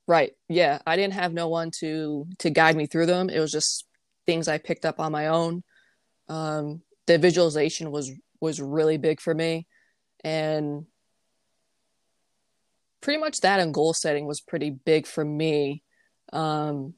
Right. 0.08 0.32
Yeah. 0.48 0.80
I 0.86 0.96
didn't 0.96 1.14
have 1.14 1.32
no 1.32 1.48
one 1.48 1.70
to 1.80 2.26
to 2.40 2.50
guide 2.50 2.76
me 2.76 2.86
through 2.86 3.06
them. 3.06 3.30
It 3.30 3.40
was 3.40 3.52
just 3.52 3.86
things 4.26 4.48
I 4.48 4.58
picked 4.58 4.84
up 4.84 5.00
on 5.00 5.12
my 5.12 5.28
own. 5.28 5.62
Um, 6.28 6.82
the 7.06 7.18
visualization 7.18 7.90
was 7.90 8.12
was 8.40 8.60
really 8.60 8.98
big 8.98 9.20
for 9.20 9.34
me, 9.34 9.66
and 10.22 10.86
pretty 13.00 13.20
much 13.20 13.40
that 13.40 13.60
and 13.60 13.72
goal 13.72 13.94
setting 13.94 14.26
was 14.26 14.40
pretty 14.40 14.70
big 14.70 15.06
for 15.06 15.24
me. 15.24 15.82
Um, 16.32 16.94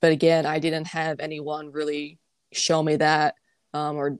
but 0.00 0.12
again, 0.12 0.44
I 0.44 0.58
didn't 0.58 0.88
have 0.88 1.18
anyone 1.20 1.72
really 1.72 2.18
show 2.52 2.82
me 2.82 2.96
that 2.96 3.34
um, 3.74 3.96
or 3.96 4.16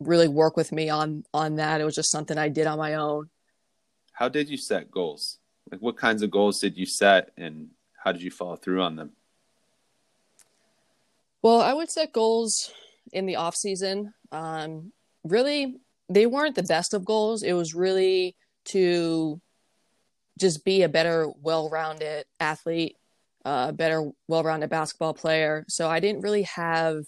really 0.00 0.28
work 0.28 0.56
with 0.56 0.72
me 0.72 0.88
on 0.88 1.24
on 1.32 1.56
that. 1.56 1.80
It 1.80 1.84
was 1.84 1.94
just 1.94 2.10
something 2.10 2.38
I 2.38 2.48
did 2.48 2.66
on 2.66 2.78
my 2.78 2.94
own. 2.94 3.30
How 4.12 4.28
did 4.28 4.48
you 4.48 4.56
set 4.56 4.90
goals? 4.90 5.38
Like, 5.70 5.80
what 5.80 5.96
kinds 5.96 6.22
of 6.22 6.30
goals 6.30 6.60
did 6.60 6.76
you 6.76 6.86
set, 6.86 7.30
and 7.36 7.68
how 8.02 8.12
did 8.12 8.22
you 8.22 8.30
follow 8.30 8.56
through 8.56 8.82
on 8.82 8.96
them? 8.96 9.12
Well, 11.42 11.60
I 11.60 11.72
would 11.72 11.90
set 11.90 12.12
goals 12.12 12.72
in 13.12 13.26
the 13.26 13.36
off 13.36 13.54
season. 13.54 14.12
Um, 14.32 14.92
really, 15.24 15.76
they 16.08 16.26
weren't 16.26 16.56
the 16.56 16.62
best 16.62 16.92
of 16.92 17.04
goals. 17.04 17.42
It 17.42 17.52
was 17.52 17.74
really 17.74 18.36
to 18.66 19.40
just 20.38 20.64
be 20.64 20.82
a 20.82 20.88
better, 20.88 21.30
well-rounded 21.40 22.24
athlete, 22.40 22.96
a 23.44 23.48
uh, 23.48 23.72
better, 23.72 24.10
well-rounded 24.28 24.70
basketball 24.70 25.14
player. 25.14 25.64
So 25.68 25.88
I 25.88 26.00
didn't 26.00 26.22
really 26.22 26.42
have 26.42 27.04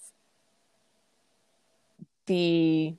the 2.27 2.95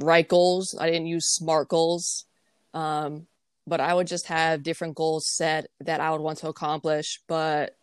right 0.00 0.28
goals. 0.28 0.76
I 0.78 0.86
didn't 0.90 1.06
use 1.06 1.26
smart 1.26 1.68
goals. 1.68 2.24
Um, 2.72 3.26
but 3.66 3.80
I 3.80 3.94
would 3.94 4.06
just 4.06 4.26
have 4.26 4.62
different 4.62 4.94
goals 4.94 5.26
set 5.26 5.66
that 5.80 6.00
I 6.00 6.10
would 6.10 6.20
want 6.20 6.38
to 6.38 6.48
accomplish. 6.48 7.20
But 7.26 7.76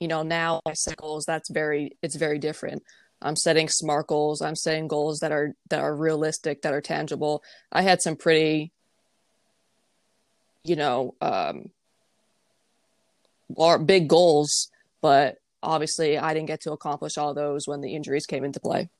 you 0.00 0.08
know, 0.08 0.22
now 0.22 0.60
I 0.66 0.74
set 0.74 0.96
goals. 0.96 1.24
That's 1.24 1.50
very 1.50 1.96
it's 2.02 2.16
very 2.16 2.38
different. 2.38 2.82
I'm 3.22 3.36
setting 3.36 3.68
smart 3.68 4.08
goals. 4.08 4.42
I'm 4.42 4.56
setting 4.56 4.88
goals 4.88 5.20
that 5.20 5.32
are 5.32 5.54
that 5.70 5.80
are 5.80 5.94
realistic, 5.94 6.62
that 6.62 6.74
are 6.74 6.80
tangible. 6.80 7.42
I 7.72 7.82
had 7.82 8.02
some 8.02 8.16
pretty, 8.16 8.72
you 10.64 10.76
know, 10.76 11.14
um, 11.20 11.70
big 13.84 14.08
goals, 14.08 14.70
but 15.00 15.36
obviously 15.62 16.18
I 16.18 16.34
didn't 16.34 16.48
get 16.48 16.62
to 16.62 16.72
accomplish 16.72 17.16
all 17.16 17.32
those 17.32 17.66
when 17.66 17.80
the 17.80 17.94
injuries 17.94 18.26
came 18.26 18.44
into 18.44 18.60
play. 18.60 18.90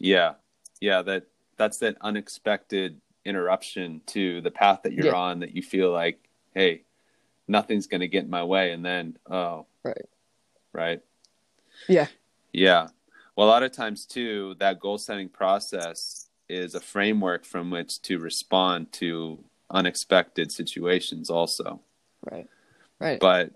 Yeah, 0.00 0.34
yeah, 0.80 1.02
that 1.02 1.24
that's 1.56 1.78
that 1.78 1.96
unexpected 2.00 3.00
interruption 3.24 4.00
to 4.06 4.40
the 4.40 4.50
path 4.50 4.80
that 4.82 4.94
you're 4.94 5.06
yeah. 5.06 5.12
on 5.12 5.40
that 5.40 5.54
you 5.54 5.62
feel 5.62 5.92
like, 5.92 6.18
hey, 6.54 6.82
nothing's 7.46 7.86
going 7.86 8.00
to 8.00 8.08
get 8.08 8.24
in 8.24 8.30
my 8.30 8.42
way, 8.42 8.72
and 8.72 8.84
then 8.84 9.18
oh, 9.30 9.66
right, 9.84 10.08
right, 10.72 11.02
yeah, 11.86 12.06
yeah. 12.52 12.88
Well, 13.36 13.46
a 13.46 13.50
lot 13.50 13.62
of 13.62 13.72
times 13.72 14.06
too, 14.06 14.56
that 14.58 14.80
goal 14.80 14.98
setting 14.98 15.28
process 15.28 16.28
is 16.48 16.74
a 16.74 16.80
framework 16.80 17.44
from 17.44 17.70
which 17.70 18.00
to 18.02 18.18
respond 18.18 18.90
to 18.92 19.44
unexpected 19.70 20.50
situations, 20.50 21.28
also. 21.30 21.80
Right, 22.30 22.48
right. 22.98 23.20
But 23.20 23.52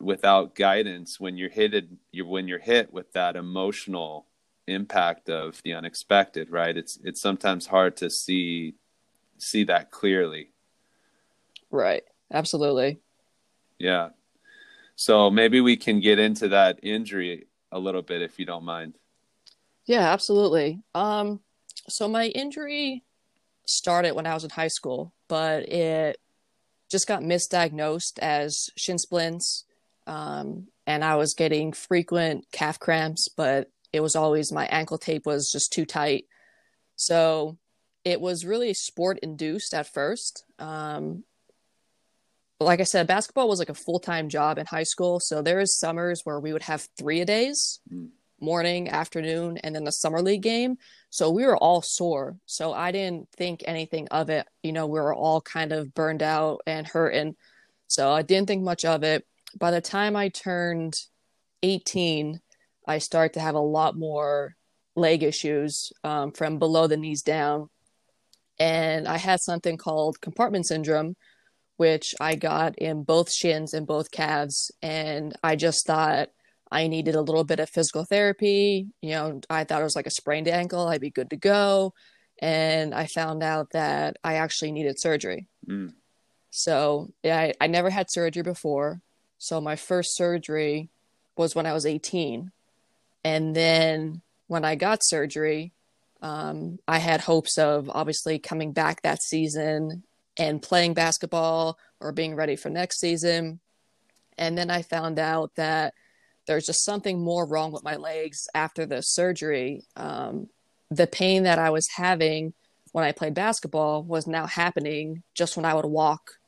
without 0.00 0.54
guidance, 0.54 1.20
when 1.20 1.36
you're 1.36 1.50
hit, 1.50 1.84
you're 2.12 2.26
when 2.26 2.48
you're 2.48 2.58
hit 2.58 2.92
with 2.92 3.12
that 3.12 3.36
emotional 3.36 4.26
impact 4.72 5.28
of 5.28 5.60
the 5.64 5.74
unexpected, 5.74 6.50
right? 6.50 6.76
It's 6.76 6.98
it's 7.04 7.20
sometimes 7.20 7.66
hard 7.66 7.96
to 7.98 8.10
see 8.10 8.74
see 9.38 9.64
that 9.64 9.90
clearly. 9.90 10.50
Right. 11.70 12.04
Absolutely. 12.32 13.00
Yeah. 13.78 14.10
So 14.96 15.30
maybe 15.30 15.60
we 15.60 15.76
can 15.76 16.00
get 16.00 16.18
into 16.18 16.48
that 16.48 16.78
injury 16.82 17.46
a 17.70 17.78
little 17.78 18.02
bit 18.02 18.22
if 18.22 18.38
you 18.38 18.46
don't 18.46 18.64
mind. 18.64 18.94
Yeah, 19.86 20.12
absolutely. 20.12 20.80
Um 20.94 21.40
so 21.88 22.08
my 22.08 22.26
injury 22.26 23.04
started 23.66 24.14
when 24.14 24.26
I 24.26 24.34
was 24.34 24.44
in 24.44 24.50
high 24.50 24.68
school, 24.68 25.12
but 25.28 25.68
it 25.68 26.18
just 26.90 27.08
got 27.08 27.22
misdiagnosed 27.22 28.18
as 28.18 28.70
shin 28.76 28.98
splints. 28.98 29.64
Um, 30.06 30.68
and 30.86 31.04
I 31.04 31.16
was 31.16 31.34
getting 31.34 31.72
frequent 31.72 32.44
calf 32.52 32.78
cramps, 32.78 33.28
but 33.28 33.70
it 33.92 34.00
was 34.00 34.16
always 34.16 34.52
my 34.52 34.66
ankle 34.66 34.98
tape 34.98 35.26
was 35.26 35.50
just 35.50 35.72
too 35.72 35.84
tight. 35.84 36.26
So 36.96 37.58
it 38.04 38.20
was 38.20 38.44
really 38.44 38.74
sport 38.74 39.18
induced 39.22 39.74
at 39.74 39.92
first. 39.92 40.44
Um, 40.58 41.24
like 42.58 42.80
I 42.80 42.84
said, 42.84 43.06
basketball 43.06 43.48
was 43.48 43.58
like 43.58 43.68
a 43.68 43.74
full 43.74 44.00
time 44.00 44.28
job 44.28 44.58
in 44.58 44.66
high 44.66 44.82
school. 44.84 45.20
So 45.20 45.42
there 45.42 45.60
is 45.60 45.78
summers 45.78 46.22
where 46.24 46.40
we 46.40 46.52
would 46.52 46.62
have 46.62 46.88
three 46.96 47.20
a 47.20 47.24
days, 47.24 47.80
mm. 47.92 48.08
morning, 48.40 48.88
afternoon, 48.88 49.58
and 49.58 49.74
then 49.74 49.84
the 49.84 49.92
summer 49.92 50.22
league 50.22 50.42
game. 50.42 50.76
So 51.10 51.30
we 51.30 51.44
were 51.44 51.56
all 51.56 51.82
sore. 51.82 52.36
So 52.46 52.72
I 52.72 52.92
didn't 52.92 53.28
think 53.36 53.62
anything 53.66 54.08
of 54.08 54.30
it. 54.30 54.46
You 54.62 54.72
know, 54.72 54.86
we 54.86 55.00
were 55.00 55.14
all 55.14 55.40
kind 55.40 55.72
of 55.72 55.92
burned 55.92 56.22
out 56.22 56.60
and 56.66 56.86
hurting. 56.86 57.36
So 57.88 58.10
I 58.10 58.22
didn't 58.22 58.48
think 58.48 58.62
much 58.62 58.84
of 58.84 59.02
it. 59.02 59.26
By 59.58 59.70
the 59.70 59.82
time 59.82 60.16
I 60.16 60.28
turned 60.30 60.94
18, 61.62 62.40
I 62.86 62.98
start 62.98 63.34
to 63.34 63.40
have 63.40 63.54
a 63.54 63.60
lot 63.60 63.96
more 63.96 64.56
leg 64.94 65.22
issues 65.22 65.92
um, 66.04 66.32
from 66.32 66.58
below 66.58 66.86
the 66.86 66.96
knees 66.96 67.22
down. 67.22 67.68
And 68.58 69.08
I 69.08 69.16
had 69.16 69.40
something 69.40 69.76
called 69.76 70.20
compartment 70.20 70.66
syndrome, 70.66 71.16
which 71.76 72.14
I 72.20 72.34
got 72.34 72.78
in 72.78 73.02
both 73.02 73.32
shins 73.32 73.74
and 73.74 73.86
both 73.86 74.10
calves. 74.10 74.70
And 74.82 75.34
I 75.42 75.56
just 75.56 75.86
thought 75.86 76.28
I 76.70 76.88
needed 76.88 77.14
a 77.14 77.22
little 77.22 77.44
bit 77.44 77.60
of 77.60 77.70
physical 77.70 78.04
therapy. 78.04 78.88
You 79.00 79.10
know, 79.10 79.40
I 79.48 79.64
thought 79.64 79.80
it 79.80 79.84
was 79.84 79.96
like 79.96 80.06
a 80.06 80.10
sprained 80.10 80.48
ankle, 80.48 80.88
I'd 80.88 81.00
be 81.00 81.10
good 81.10 81.30
to 81.30 81.36
go. 81.36 81.94
And 82.40 82.94
I 82.94 83.06
found 83.06 83.42
out 83.42 83.70
that 83.72 84.16
I 84.24 84.34
actually 84.34 84.72
needed 84.72 85.00
surgery. 85.00 85.46
Mm. 85.68 85.92
So 86.50 87.12
yeah, 87.22 87.38
I, 87.38 87.52
I 87.60 87.66
never 87.66 87.88
had 87.88 88.10
surgery 88.10 88.42
before. 88.42 89.00
So 89.38 89.60
my 89.60 89.76
first 89.76 90.16
surgery 90.16 90.90
was 91.36 91.54
when 91.54 91.66
I 91.66 91.72
was 91.72 91.86
18 91.86 92.50
and 93.24 93.54
then 93.54 94.22
when 94.48 94.64
I 94.64 94.74
got 94.74 95.04
surgery, 95.04 95.72
um, 96.20 96.78
I 96.86 96.98
had 96.98 97.20
hopes 97.20 97.58
of 97.58 97.90
obviously 97.92 98.38
coming 98.38 98.72
back 98.72 99.02
that 99.02 99.22
season 99.22 100.04
and 100.36 100.62
playing 100.62 100.94
basketball 100.94 101.78
or 102.00 102.12
being 102.12 102.34
ready 102.34 102.56
for 102.56 102.70
next 102.70 103.00
season. 103.00 103.60
And 104.38 104.56
then 104.56 104.70
I 104.70 104.82
found 104.82 105.18
out 105.18 105.54
that 105.56 105.94
there's 106.46 106.66
just 106.66 106.84
something 106.84 107.22
more 107.22 107.46
wrong 107.46 107.72
with 107.72 107.84
my 107.84 107.96
legs 107.96 108.48
after 108.54 108.86
the 108.86 109.00
surgery. 109.00 109.84
Um, 109.96 110.48
the 110.90 111.06
pain 111.06 111.44
that 111.44 111.58
I 111.58 111.70
was 111.70 111.88
having 111.96 112.54
when 112.92 113.04
I 113.04 113.12
played 113.12 113.34
basketball 113.34 114.02
was 114.02 114.26
now 114.26 114.46
happening 114.46 115.22
just 115.34 115.56
when 115.56 115.64
I 115.64 115.74
would 115.74 115.86
walk 115.86 116.38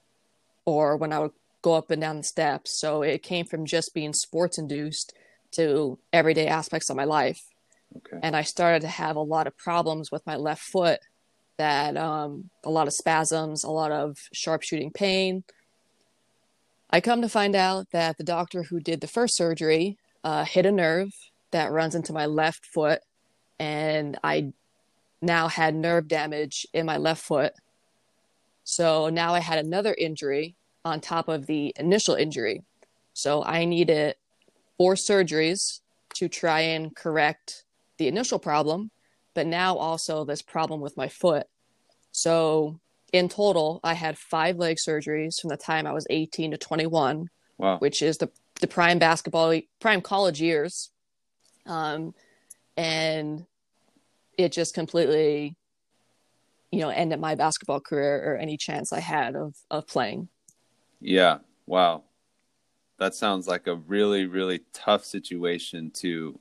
or 0.64 0.96
when 0.96 1.12
I 1.12 1.20
would 1.20 1.32
go 1.62 1.74
up 1.74 1.90
and 1.90 2.00
down 2.00 2.18
the 2.18 2.22
steps. 2.24 2.78
So 2.78 3.02
it 3.02 3.22
came 3.22 3.46
from 3.46 3.66
just 3.66 3.94
being 3.94 4.12
sports 4.12 4.58
induced 4.58 5.14
to 5.54 5.98
everyday 6.12 6.46
aspects 6.46 6.90
of 6.90 6.96
my 6.96 7.04
life. 7.04 7.42
Okay. 7.96 8.18
And 8.22 8.34
I 8.34 8.42
started 8.42 8.82
to 8.82 8.88
have 8.88 9.16
a 9.16 9.20
lot 9.20 9.46
of 9.46 9.56
problems 9.56 10.10
with 10.10 10.26
my 10.26 10.36
left 10.36 10.62
foot 10.62 11.00
that 11.56 11.96
um, 11.96 12.50
a 12.64 12.70
lot 12.70 12.86
of 12.88 12.92
spasms, 12.92 13.64
a 13.64 13.70
lot 13.70 13.92
of 13.92 14.18
sharpshooting 14.32 14.90
pain. 14.90 15.44
I 16.90 17.00
come 17.00 17.22
to 17.22 17.28
find 17.28 17.54
out 17.54 17.90
that 17.92 18.18
the 18.18 18.24
doctor 18.24 18.64
who 18.64 18.80
did 18.80 19.00
the 19.00 19.06
first 19.06 19.36
surgery 19.36 19.98
uh, 20.22 20.44
hit 20.44 20.66
a 20.66 20.72
nerve 20.72 21.10
that 21.50 21.72
runs 21.72 21.94
into 21.94 22.12
my 22.12 22.26
left 22.26 22.66
foot, 22.66 23.00
and 23.58 24.18
I 24.24 24.52
now 25.22 25.48
had 25.48 25.74
nerve 25.74 26.08
damage 26.08 26.66
in 26.72 26.86
my 26.86 26.96
left 26.96 27.22
foot. 27.22 27.52
So 28.64 29.08
now 29.08 29.34
I 29.34 29.40
had 29.40 29.58
another 29.58 29.94
injury 29.96 30.56
on 30.84 31.00
top 31.00 31.28
of 31.28 31.46
the 31.46 31.72
initial 31.78 32.14
injury. 32.14 32.62
So 33.12 33.44
I 33.44 33.64
needed 33.64 34.16
four 34.76 34.94
surgeries 34.94 35.80
to 36.14 36.28
try 36.28 36.60
and 36.60 36.94
correct 36.94 37.64
the 37.98 38.08
initial 38.08 38.38
problem, 38.38 38.90
but 39.34 39.46
now 39.46 39.76
also 39.76 40.24
this 40.24 40.42
problem 40.42 40.80
with 40.80 40.96
my 40.96 41.08
foot. 41.08 41.46
So 42.12 42.80
in 43.12 43.28
total, 43.28 43.80
I 43.84 43.94
had 43.94 44.18
five 44.18 44.56
leg 44.56 44.76
surgeries 44.76 45.40
from 45.40 45.50
the 45.50 45.56
time 45.56 45.86
I 45.86 45.92
was 45.92 46.06
18 46.10 46.52
to 46.52 46.56
21, 46.56 47.28
wow. 47.58 47.78
which 47.78 48.02
is 48.02 48.18
the, 48.18 48.30
the 48.60 48.66
prime 48.66 48.98
basketball, 48.98 49.60
prime 49.80 50.00
college 50.00 50.40
years. 50.40 50.90
Um, 51.66 52.14
and 52.76 53.46
it 54.36 54.52
just 54.52 54.74
completely, 54.74 55.56
you 56.70 56.80
know, 56.80 56.88
ended 56.88 57.20
my 57.20 57.34
basketball 57.34 57.80
career 57.80 58.22
or 58.24 58.36
any 58.36 58.56
chance 58.56 58.92
I 58.92 59.00
had 59.00 59.36
of, 59.36 59.54
of 59.70 59.86
playing. 59.86 60.28
Yeah. 61.00 61.38
Wow 61.66 62.04
that 62.98 63.14
sounds 63.14 63.46
like 63.46 63.66
a 63.66 63.74
really 63.74 64.26
really 64.26 64.60
tough 64.72 65.04
situation 65.04 65.90
to 65.90 66.38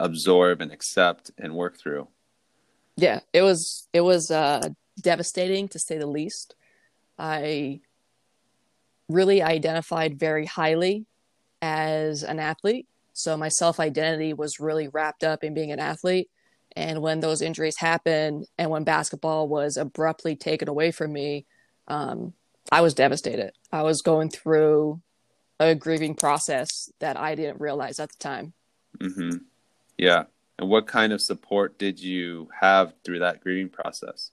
absorb 0.00 0.60
and 0.60 0.72
accept 0.72 1.30
and 1.38 1.54
work 1.54 1.78
through 1.78 2.08
yeah 2.96 3.20
it 3.32 3.42
was 3.42 3.88
it 3.92 4.00
was 4.00 4.30
uh 4.30 4.68
devastating 5.00 5.68
to 5.68 5.78
say 5.78 5.98
the 5.98 6.06
least 6.06 6.54
I 7.18 7.80
really 9.08 9.42
identified 9.42 10.18
very 10.18 10.46
highly 10.46 11.06
as 11.60 12.22
an 12.22 12.38
athlete. 12.38 12.88
So 13.12 13.36
my 13.36 13.48
self 13.48 13.78
identity 13.78 14.32
was 14.32 14.60
really 14.60 14.88
wrapped 14.88 15.22
up 15.22 15.44
in 15.44 15.54
being 15.54 15.70
an 15.72 15.80
athlete. 15.80 16.30
And 16.74 17.02
when 17.02 17.20
those 17.20 17.42
injuries 17.42 17.76
happened 17.76 18.46
and 18.56 18.70
when 18.70 18.84
basketball 18.84 19.46
was 19.46 19.76
abruptly 19.76 20.36
taken 20.36 20.68
away 20.68 20.90
from 20.90 21.12
me, 21.12 21.46
um, 21.86 22.32
I 22.70 22.80
was 22.80 22.94
devastated. 22.94 23.52
I 23.70 23.82
was 23.82 24.00
going 24.00 24.30
through 24.30 25.00
a 25.68 25.74
grieving 25.74 26.14
process 26.14 26.90
that 27.00 27.16
I 27.16 27.34
didn't 27.34 27.60
realize 27.60 27.98
at 28.00 28.10
the 28.10 28.18
time. 28.18 28.52
Mm-hmm. 28.98 29.38
Yeah. 29.98 30.24
And 30.58 30.68
what 30.68 30.86
kind 30.86 31.12
of 31.12 31.20
support 31.20 31.78
did 31.78 32.00
you 32.00 32.48
have 32.60 32.94
through 33.04 33.20
that 33.20 33.40
grieving 33.40 33.68
process? 33.68 34.30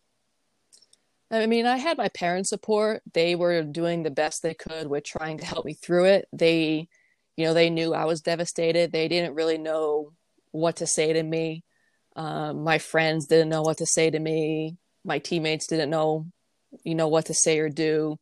I 1.31 1.45
mean, 1.45 1.65
I 1.65 1.77
had 1.77 1.97
my 1.97 2.09
parents' 2.09 2.49
support. 2.49 3.01
They 3.13 3.35
were 3.35 3.61
doing 3.61 4.03
the 4.03 4.09
best 4.09 4.41
they 4.41 4.55
could 4.55 4.87
with 4.87 5.03
trying 5.03 5.37
to 5.37 5.45
help 5.45 5.65
me 5.65 5.73
through 5.73 6.05
it. 6.05 6.27
They, 6.33 6.87
you 7.37 7.45
know, 7.45 7.53
they 7.53 7.69
knew 7.69 7.93
I 7.93 8.05
was 8.05 8.21
devastated. 8.21 8.91
They 8.91 9.07
didn't 9.07 9.35
really 9.35 9.57
know 9.57 10.13
what 10.51 10.77
to 10.77 10.87
say 10.87 11.13
to 11.13 11.21
me. 11.21 11.63
Um, 12.15 12.63
my 12.63 12.79
friends 12.79 13.27
didn't 13.27 13.49
know 13.49 13.61
what 13.61 13.77
to 13.77 13.85
say 13.85 14.09
to 14.09 14.19
me. 14.19 14.77
My 15.05 15.19
teammates 15.19 15.67
didn't 15.67 15.91
know, 15.91 16.25
you 16.83 16.95
know, 16.95 17.07
what 17.07 17.27
to 17.27 17.33
say 17.33 17.59
or 17.59 17.69
do. 17.69 18.17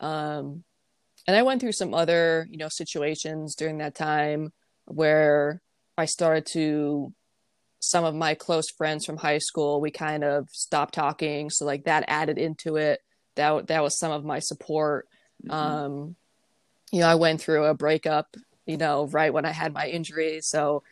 Um, 0.00 0.64
and 1.26 1.36
I 1.36 1.42
went 1.42 1.60
through 1.60 1.72
some 1.72 1.94
other, 1.94 2.46
you 2.50 2.58
know, 2.58 2.68
situations 2.68 3.54
during 3.54 3.78
that 3.78 3.94
time 3.94 4.52
where 4.86 5.60
I 5.96 6.04
started 6.04 6.46
to 6.46 7.12
some 7.80 8.04
of 8.04 8.14
my 8.14 8.34
close 8.34 8.70
friends 8.70 9.04
from 9.04 9.16
high 9.16 9.38
school, 9.38 9.80
we 9.80 9.90
kind 9.90 10.24
of 10.24 10.48
stopped 10.50 10.94
talking. 10.94 11.50
So 11.50 11.64
like 11.64 11.84
that 11.84 12.04
added 12.08 12.38
into 12.38 12.76
it. 12.76 13.00
That 13.36 13.66
that 13.68 13.82
was 13.82 13.98
some 13.98 14.12
of 14.12 14.24
my 14.24 14.38
support. 14.38 15.06
Mm-hmm. 15.44 15.54
Um, 15.54 16.16
you 16.92 17.00
know, 17.00 17.08
I 17.08 17.16
went 17.16 17.40
through 17.40 17.64
a 17.64 17.74
breakup, 17.74 18.36
you 18.66 18.76
know, 18.76 19.06
right 19.08 19.32
when 19.32 19.44
I 19.44 19.50
had 19.50 19.72
my 19.72 19.88
injury. 19.88 20.40
So 20.40 20.82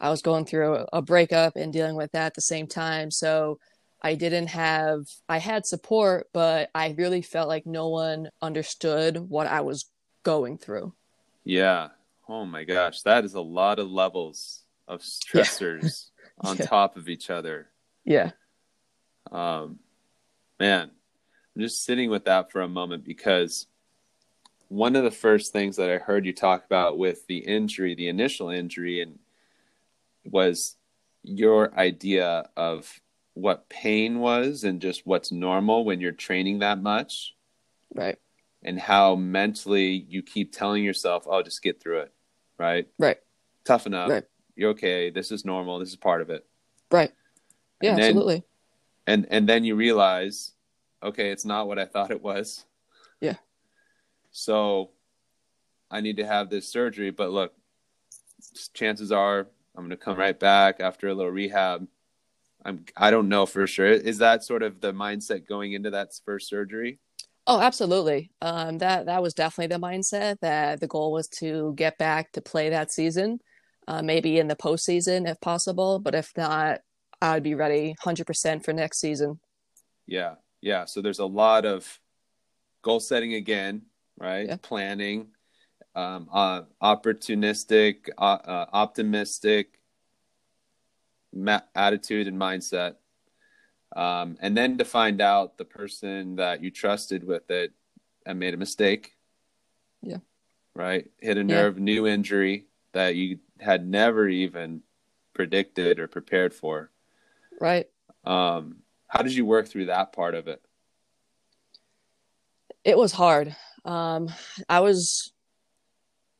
I 0.00 0.10
was 0.10 0.20
going 0.20 0.44
through 0.44 0.86
a 0.92 1.00
breakup 1.00 1.56
and 1.56 1.72
dealing 1.72 1.96
with 1.96 2.12
that 2.12 2.26
at 2.26 2.34
the 2.34 2.40
same 2.40 2.66
time. 2.66 3.10
So 3.10 3.58
I 4.02 4.16
didn't 4.16 4.48
have 4.48 5.06
I 5.28 5.38
had 5.38 5.64
support, 5.64 6.28
but 6.32 6.70
I 6.74 6.94
really 6.98 7.22
felt 7.22 7.48
like 7.48 7.66
no 7.66 7.88
one 7.88 8.28
understood 8.40 9.16
what 9.16 9.46
I 9.46 9.60
was 9.60 9.90
going 10.24 10.58
through. 10.58 10.92
Yeah. 11.44 11.88
Oh 12.28 12.44
my 12.44 12.64
gosh, 12.64 13.02
that 13.02 13.24
is 13.24 13.34
a 13.34 13.40
lot 13.40 13.78
of 13.78 13.90
levels 13.90 14.62
of 14.88 15.00
stressors 15.00 16.10
on 16.40 16.56
yeah. 16.56 16.66
top 16.66 16.96
of 16.96 17.08
each 17.08 17.30
other. 17.30 17.68
Yeah. 18.04 18.32
Um, 19.30 19.78
man, 20.58 20.90
I'm 21.54 21.62
just 21.62 21.84
sitting 21.84 22.10
with 22.10 22.24
that 22.24 22.50
for 22.50 22.60
a 22.60 22.68
moment 22.68 23.04
because 23.04 23.66
one 24.68 24.96
of 24.96 25.04
the 25.04 25.10
first 25.10 25.52
things 25.52 25.76
that 25.76 25.90
I 25.90 25.98
heard 25.98 26.24
you 26.24 26.32
talk 26.32 26.64
about 26.64 26.98
with 26.98 27.26
the 27.26 27.38
injury, 27.38 27.94
the 27.94 28.08
initial 28.08 28.48
injury, 28.48 29.02
and 29.02 29.18
was 30.24 30.76
your 31.22 31.78
idea 31.78 32.48
of 32.56 33.00
what 33.34 33.68
pain 33.68 34.20
was 34.20 34.64
and 34.64 34.80
just 34.80 35.06
what's 35.06 35.32
normal 35.32 35.84
when 35.84 36.00
you're 36.00 36.12
training 36.12 36.60
that 36.60 36.80
much. 36.80 37.34
Right. 37.94 38.18
And 38.62 38.78
how 38.78 39.16
mentally 39.16 40.06
you 40.08 40.22
keep 40.22 40.52
telling 40.52 40.84
yourself, 40.84 41.24
oh, 41.26 41.42
just 41.42 41.62
get 41.62 41.82
through 41.82 42.00
it. 42.00 42.12
Right. 42.58 42.86
Right. 42.98 43.18
Toughen 43.64 43.94
up. 43.94 44.10
Right 44.10 44.24
you're 44.56 44.70
okay. 44.70 45.10
This 45.10 45.30
is 45.30 45.44
normal. 45.44 45.78
This 45.78 45.90
is 45.90 45.96
part 45.96 46.22
of 46.22 46.30
it. 46.30 46.46
Right. 46.90 47.12
Yeah, 47.80 47.90
and 47.90 47.98
then, 47.98 48.08
absolutely. 48.10 48.44
And 49.06 49.26
and 49.30 49.48
then 49.48 49.64
you 49.64 49.74
realize, 49.74 50.52
okay, 51.02 51.30
it's 51.30 51.44
not 51.44 51.66
what 51.66 51.78
I 51.78 51.84
thought 51.84 52.10
it 52.10 52.22
was. 52.22 52.64
Yeah. 53.20 53.36
So 54.30 54.90
I 55.90 56.00
need 56.00 56.16
to 56.18 56.26
have 56.26 56.48
this 56.48 56.68
surgery, 56.68 57.10
but 57.10 57.30
look, 57.30 57.54
chances 58.72 59.12
are 59.12 59.48
I'm 59.74 59.84
going 59.84 59.90
to 59.90 59.96
come 59.96 60.16
right 60.16 60.38
back 60.38 60.80
after 60.80 61.08
a 61.08 61.14
little 61.14 61.32
rehab. 61.32 61.86
I'm 62.64 62.84
I 62.96 63.10
don't 63.10 63.28
know 63.28 63.46
for 63.46 63.66
sure. 63.66 63.86
Is 63.86 64.18
that 64.18 64.44
sort 64.44 64.62
of 64.62 64.80
the 64.80 64.92
mindset 64.92 65.46
going 65.48 65.72
into 65.72 65.90
that 65.90 66.10
first 66.24 66.48
surgery? 66.48 66.98
Oh, 67.46 67.60
absolutely. 67.60 68.30
Um, 68.40 68.78
that 68.78 69.06
that 69.06 69.22
was 69.22 69.34
definitely 69.34 69.74
the 69.74 69.82
mindset 69.82 70.38
that 70.40 70.80
the 70.80 70.86
goal 70.86 71.12
was 71.12 71.28
to 71.40 71.74
get 71.76 71.98
back 71.98 72.32
to 72.32 72.40
play 72.40 72.70
that 72.70 72.92
season 72.92 73.40
uh, 73.88 74.02
maybe 74.02 74.38
in 74.38 74.48
the 74.48 74.56
postseason 74.56 75.28
if 75.28 75.40
possible. 75.40 75.98
But 75.98 76.14
if 76.14 76.32
not, 76.36 76.80
I'd 77.20 77.42
be 77.42 77.54
ready 77.54 77.94
100% 78.04 78.64
for 78.64 78.72
next 78.72 79.00
season. 79.00 79.40
Yeah. 80.06 80.34
Yeah. 80.60 80.84
So 80.84 81.00
there's 81.00 81.18
a 81.18 81.26
lot 81.26 81.64
of 81.64 82.00
goal 82.82 83.00
setting 83.00 83.34
again, 83.34 83.82
right? 84.18 84.46
Yeah. 84.48 84.56
Planning, 84.60 85.28
um, 85.94 86.28
uh, 86.32 86.62
opportunistic, 86.82 88.08
uh, 88.18 88.38
uh, 88.44 88.66
optimistic 88.72 89.78
ma- 91.32 91.60
attitude 91.74 92.28
and 92.28 92.38
mindset. 92.38 92.96
Um, 93.94 94.36
and 94.40 94.56
then 94.56 94.78
to 94.78 94.84
find 94.84 95.20
out 95.20 95.58
the 95.58 95.64
person 95.64 96.36
that 96.36 96.62
you 96.62 96.70
trusted 96.70 97.24
with 97.24 97.50
it 97.50 97.72
and 98.24 98.38
made 98.38 98.54
a 98.54 98.58
mistake. 98.58 99.16
Yeah. 100.00 100.18
Right. 100.74 101.10
Hit 101.18 101.36
a 101.36 101.44
nerve, 101.44 101.76
yeah. 101.76 101.84
new 101.84 102.06
injury 102.06 102.66
that 102.92 103.14
you 103.16 103.38
had 103.60 103.86
never 103.86 104.28
even 104.28 104.82
predicted 105.34 105.98
or 105.98 106.08
prepared 106.08 106.54
for. 106.54 106.90
Right. 107.60 107.86
Um, 108.24 108.76
how 109.08 109.22
did 109.22 109.34
you 109.34 109.44
work 109.44 109.68
through 109.68 109.86
that 109.86 110.12
part 110.12 110.34
of 110.34 110.48
it? 110.48 110.62
It 112.84 112.96
was 112.96 113.12
hard. 113.12 113.54
Um, 113.84 114.30
I 114.68 114.80
was, 114.80 115.32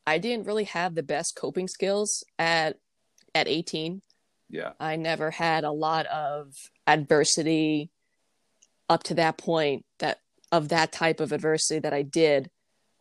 I 0.07 0.19
didn't 0.19 0.47
really 0.47 0.65
have 0.65 0.95
the 0.95 1.03
best 1.03 1.37
coping 1.37 1.69
skills 1.69 2.25
at 2.39 2.79
at 3.35 3.49
18. 3.49 4.03
Yeah. 4.53 4.73
I 4.79 4.97
never 4.97 5.31
had 5.31 5.65
a 5.65 5.73
lot 5.73 6.07
of 6.07 6.55
adversity 6.87 7.91
up 8.89 9.03
to 9.05 9.15
that 9.15 9.39
point 9.39 9.87
that 9.99 10.19
of 10.53 10.69
that 10.69 10.93
type 10.93 11.21
of 11.21 11.33
adversity 11.33 11.81
that 11.81 11.95
I 11.95 12.03
did. 12.03 12.51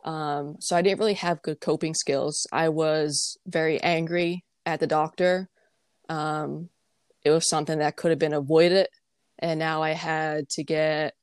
Um, 0.02 0.56
so 0.58 0.74
I 0.74 0.80
didn't 0.82 0.98
really 0.98 1.14
have 1.14 1.42
good 1.42 1.60
coping 1.60 1.94
skills. 1.94 2.46
I 2.50 2.70
was 2.70 3.36
very 3.46 3.80
angry 3.82 4.44
at 4.64 4.80
the 4.80 4.86
doctor. 4.86 5.50
Um, 6.08 6.70
it 7.22 7.30
was 7.30 7.48
something 7.48 7.78
that 7.78 7.96
could 7.96 8.10
have 8.10 8.18
been 8.18 8.32
avoided. 8.32 8.88
And 9.38 9.58
now 9.58 9.82
I 9.82 9.90
had 9.90 10.48
to 10.50 10.64
get, 10.64 11.14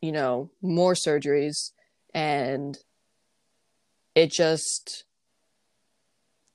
you 0.00 0.12
know, 0.12 0.52
more 0.62 0.94
surgeries. 0.94 1.72
And 2.14 2.78
it 4.14 4.30
just 4.30 5.04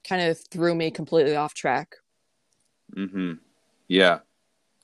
kind 0.07 0.21
of 0.21 0.39
threw 0.49 0.73
me 0.73 0.89
completely 0.89 1.35
off 1.35 1.53
track. 1.53 1.95
Mm-hmm. 2.95 3.33
Yeah. 3.87 4.19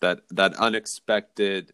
That 0.02 0.22
that 0.32 0.56
unexpected 0.56 1.74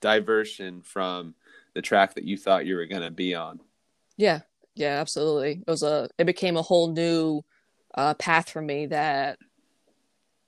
diversion 0.00 0.82
from 0.82 1.34
the 1.74 1.82
track 1.82 2.14
that 2.14 2.24
you 2.24 2.36
thought 2.36 2.66
you 2.66 2.76
were 2.76 2.86
going 2.86 3.02
to 3.02 3.10
be 3.10 3.34
on. 3.34 3.60
Yeah, 4.16 4.40
yeah, 4.74 5.00
absolutely. 5.00 5.62
It 5.66 5.70
was 5.70 5.82
a 5.82 6.08
it 6.18 6.24
became 6.24 6.56
a 6.56 6.62
whole 6.62 6.92
new 6.92 7.42
uh, 7.94 8.14
path 8.14 8.50
for 8.50 8.60
me 8.60 8.86
that 8.86 9.38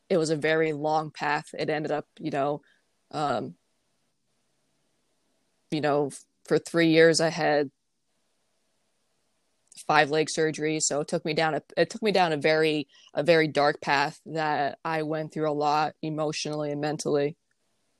it 0.08 0.16
was 0.16 0.30
a 0.30 0.36
very 0.36 0.72
long 0.72 1.10
path. 1.10 1.54
It 1.58 1.70
ended 1.70 1.92
up, 1.92 2.06
you 2.18 2.30
know, 2.30 2.62
um, 3.12 3.54
you 5.70 5.80
know, 5.80 6.10
for 6.46 6.58
three 6.58 6.88
years 6.88 7.20
I 7.20 7.28
had 7.28 7.70
five 9.86 10.10
leg 10.10 10.30
surgery, 10.30 10.80
so 10.80 11.00
it 11.00 11.08
took 11.08 11.24
me 11.24 11.34
down 11.34 11.54
a 11.54 11.62
it 11.76 11.90
took 11.90 12.02
me 12.02 12.12
down 12.12 12.32
a 12.32 12.36
very 12.36 12.88
a 13.14 13.22
very 13.22 13.48
dark 13.48 13.80
path 13.80 14.20
that 14.26 14.78
I 14.84 15.02
went 15.02 15.32
through 15.32 15.50
a 15.50 15.52
lot 15.52 15.94
emotionally 16.02 16.70
and 16.70 16.80
mentally. 16.80 17.36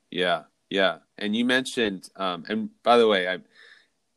Yeah, 0.09 0.43
yeah, 0.69 0.99
and 1.17 1.35
you 1.35 1.45
mentioned, 1.45 2.09
um, 2.15 2.45
and 2.49 2.69
by 2.83 2.97
the 2.97 3.07
way, 3.07 3.27
I 3.27 3.39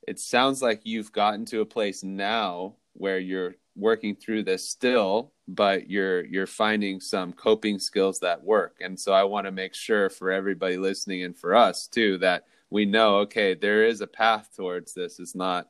it 0.07 0.19
sounds 0.19 0.63
like 0.63 0.83
you've 0.85 1.13
gotten 1.13 1.45
to 1.47 1.61
a 1.61 1.67
place 1.67 2.03
now 2.03 2.77
where 2.93 3.19
you're 3.19 3.57
working 3.77 4.15
through 4.15 4.45
this 4.45 4.69
still 4.69 5.33
but 5.49 5.91
you're 5.91 6.25
you're 6.25 6.47
finding 6.47 7.01
some 7.01 7.33
coping 7.33 7.79
skills 7.79 8.19
that 8.21 8.43
work. 8.43 8.79
And 8.81 8.99
so 8.99 9.13
i 9.13 9.25
want 9.25 9.47
to 9.47 9.53
make 9.53 9.75
sure 9.75 10.09
for 10.09 10.31
everybody 10.31 10.77
listening 10.77 11.23
and 11.23 11.37
for 11.37 11.55
us 11.55 11.87
too 11.87 12.19
that 12.19 12.45
we 12.71 12.85
know 12.87 13.19
okay 13.19 13.55
there 13.55 13.85
is 13.85 14.01
a 14.01 14.07
path 14.07 14.51
towards 14.57 14.95
this. 14.95 15.21
It's 15.21 15.35
not 15.35 15.69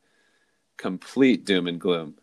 complete 0.76 1.44
doom 1.44 1.66
and 1.66 1.80
gloom 1.80 2.14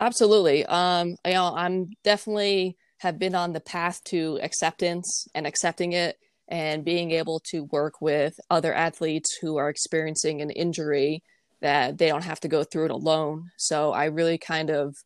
absolutely 0.00 0.64
um 0.66 1.16
you 1.24 1.32
know 1.32 1.52
i'm 1.56 1.90
definitely 2.02 2.76
have 2.98 3.18
been 3.18 3.34
on 3.34 3.52
the 3.52 3.60
path 3.60 4.02
to 4.04 4.38
acceptance 4.42 5.28
and 5.34 5.46
accepting 5.46 5.92
it 5.92 6.18
and 6.48 6.84
being 6.84 7.10
able 7.10 7.40
to 7.40 7.64
work 7.64 8.00
with 8.00 8.38
other 8.50 8.72
athletes 8.72 9.36
who 9.40 9.56
are 9.56 9.68
experiencing 9.68 10.40
an 10.40 10.50
injury 10.50 11.22
that 11.60 11.98
they 11.98 12.08
don't 12.08 12.24
have 12.24 12.40
to 12.40 12.48
go 12.48 12.62
through 12.62 12.86
it 12.86 12.90
alone. 12.90 13.50
So 13.56 13.92
I 13.92 14.06
really 14.06 14.38
kind 14.38 14.70
of 14.70 14.96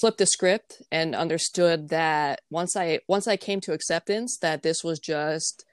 flipped 0.00 0.18
the 0.18 0.26
script 0.26 0.82
and 0.90 1.14
understood 1.14 1.90
that 1.90 2.40
once 2.50 2.76
I 2.76 3.00
once 3.08 3.26
I 3.26 3.36
came 3.36 3.60
to 3.62 3.72
acceptance 3.72 4.38
that 4.38 4.62
this 4.62 4.82
was 4.82 4.98
just 4.98 5.64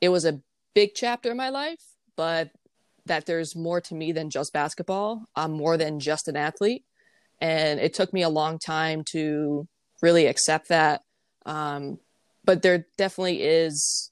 it 0.00 0.10
was 0.10 0.24
a 0.24 0.40
big 0.74 0.90
chapter 0.94 1.30
in 1.30 1.36
my 1.36 1.48
life, 1.48 1.82
but 2.16 2.50
that 3.06 3.26
there's 3.26 3.54
more 3.54 3.80
to 3.82 3.94
me 3.94 4.12
than 4.12 4.30
just 4.30 4.52
basketball. 4.52 5.24
I'm 5.36 5.52
more 5.52 5.76
than 5.76 6.00
just 6.00 6.28
an 6.28 6.36
athlete. 6.36 6.84
And 7.40 7.80
it 7.80 7.94
took 7.94 8.12
me 8.12 8.22
a 8.22 8.28
long 8.28 8.58
time 8.58 9.04
to 9.10 9.68
really 10.02 10.26
accept 10.26 10.68
that. 10.68 11.02
Um, 11.44 11.98
but 12.44 12.62
there 12.62 12.86
definitely 12.96 13.42
is 13.42 14.10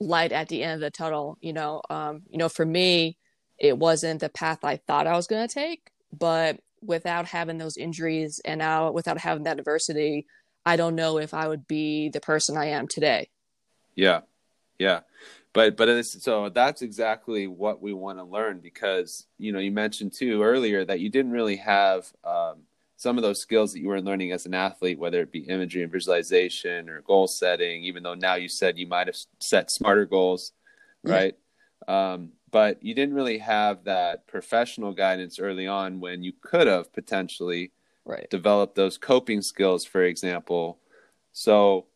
light 0.00 0.32
at 0.32 0.48
the 0.48 0.62
end 0.62 0.74
of 0.74 0.80
the 0.80 0.90
tunnel. 0.90 1.38
You 1.40 1.52
know, 1.52 1.82
um, 1.90 2.22
you 2.28 2.38
know, 2.38 2.48
for 2.48 2.64
me, 2.64 3.16
it 3.58 3.78
wasn't 3.78 4.20
the 4.20 4.28
path 4.28 4.64
I 4.64 4.76
thought 4.76 5.06
I 5.06 5.16
was 5.16 5.26
going 5.26 5.46
to 5.46 5.54
take, 5.54 5.90
but 6.12 6.60
without 6.82 7.26
having 7.26 7.58
those 7.58 7.76
injuries 7.76 8.40
and 8.44 8.58
now 8.58 8.90
without 8.90 9.18
having 9.18 9.44
that 9.44 9.58
adversity, 9.58 10.26
I 10.66 10.76
don't 10.76 10.94
know 10.94 11.18
if 11.18 11.34
I 11.34 11.48
would 11.48 11.66
be 11.66 12.08
the 12.08 12.20
person 12.20 12.56
I 12.56 12.66
am 12.66 12.88
today. 12.88 13.28
Yeah. 13.94 14.20
Yeah. 14.78 15.00
But 15.52 15.76
but 15.76 15.88
it's, 15.88 16.22
so 16.22 16.48
that's 16.48 16.82
exactly 16.82 17.46
what 17.46 17.80
we 17.80 17.92
want 17.92 18.18
to 18.18 18.24
learn 18.24 18.58
because 18.58 19.26
you 19.38 19.52
know 19.52 19.60
you 19.60 19.70
mentioned 19.70 20.12
too 20.12 20.42
earlier 20.42 20.84
that 20.84 21.00
you 21.00 21.08
didn't 21.08 21.30
really 21.30 21.56
have 21.56 22.12
um, 22.24 22.62
some 22.96 23.16
of 23.16 23.22
those 23.22 23.40
skills 23.40 23.72
that 23.72 23.80
you 23.80 23.88
were 23.88 24.00
learning 24.00 24.32
as 24.32 24.46
an 24.46 24.54
athlete, 24.54 24.98
whether 24.98 25.20
it 25.20 25.30
be 25.30 25.40
imagery 25.40 25.82
and 25.84 25.92
visualization 25.92 26.88
or 26.88 27.02
goal 27.02 27.28
setting. 27.28 27.84
Even 27.84 28.02
though 28.02 28.14
now 28.14 28.34
you 28.34 28.48
said 28.48 28.76
you 28.76 28.88
might 28.88 29.06
have 29.06 29.16
set 29.38 29.70
smarter 29.70 30.06
goals, 30.06 30.52
right? 31.04 31.36
Um, 31.86 32.30
but 32.50 32.82
you 32.82 32.94
didn't 32.94 33.14
really 33.14 33.38
have 33.38 33.84
that 33.84 34.26
professional 34.26 34.92
guidance 34.92 35.38
early 35.38 35.66
on 35.66 36.00
when 36.00 36.22
you 36.22 36.32
could 36.40 36.66
have 36.66 36.92
potentially 36.92 37.72
right. 38.04 38.28
developed 38.30 38.74
those 38.74 38.98
coping 38.98 39.42
skills, 39.42 39.84
for 39.84 40.02
example. 40.02 40.78
So 41.32 41.86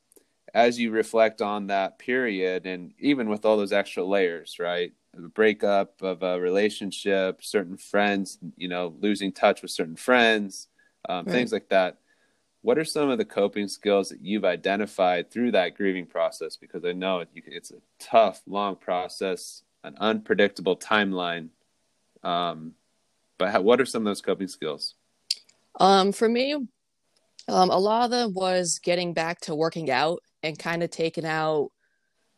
as 0.58 0.78
you 0.78 0.90
reflect 0.90 1.40
on 1.40 1.68
that 1.68 2.00
period 2.00 2.66
and 2.66 2.92
even 2.98 3.28
with 3.28 3.44
all 3.44 3.56
those 3.56 3.72
extra 3.72 4.02
layers 4.02 4.58
right? 4.58 4.92
The 5.14 5.28
breakup 5.28 6.02
of 6.02 6.22
a 6.22 6.40
relationship 6.40 7.42
certain 7.42 7.76
friends 7.76 8.38
you 8.56 8.68
know 8.68 8.94
losing 9.00 9.32
touch 9.32 9.62
with 9.62 9.70
certain 9.70 9.96
friends 9.96 10.68
um, 11.08 11.24
right. 11.24 11.32
things 11.32 11.52
like 11.52 11.68
that. 11.68 11.98
What 12.62 12.76
are 12.76 12.84
some 12.84 13.08
of 13.08 13.18
the 13.18 13.24
coping 13.24 13.68
skills 13.68 14.08
that 14.08 14.20
you've 14.20 14.44
identified 14.44 15.30
through 15.30 15.52
that 15.52 15.76
grieving 15.76 16.06
process? 16.06 16.56
Because 16.56 16.84
i 16.84 16.92
know 16.92 17.24
it's 17.46 17.70
a 17.70 17.80
tough 18.00 18.42
long 18.46 18.74
process 18.76 19.62
an 19.84 19.94
unpredictable 20.00 20.76
timeline. 20.76 21.48
Um, 22.24 22.74
but 23.38 23.50
how, 23.52 23.60
what 23.60 23.80
are 23.80 23.86
some 23.86 24.02
of 24.02 24.06
those 24.06 24.20
coping 24.20 24.48
skills? 24.48 24.96
Um, 25.78 26.10
for 26.10 26.28
me 26.28 26.56
um, 27.48 27.70
a 27.70 27.78
lot 27.78 28.04
of 28.04 28.10
them 28.10 28.34
was 28.34 28.78
getting 28.78 29.14
back 29.14 29.40
to 29.42 29.54
working 29.54 29.90
out 29.90 30.22
and 30.42 30.58
kind 30.58 30.82
of 30.82 30.90
taken 30.90 31.24
out, 31.24 31.70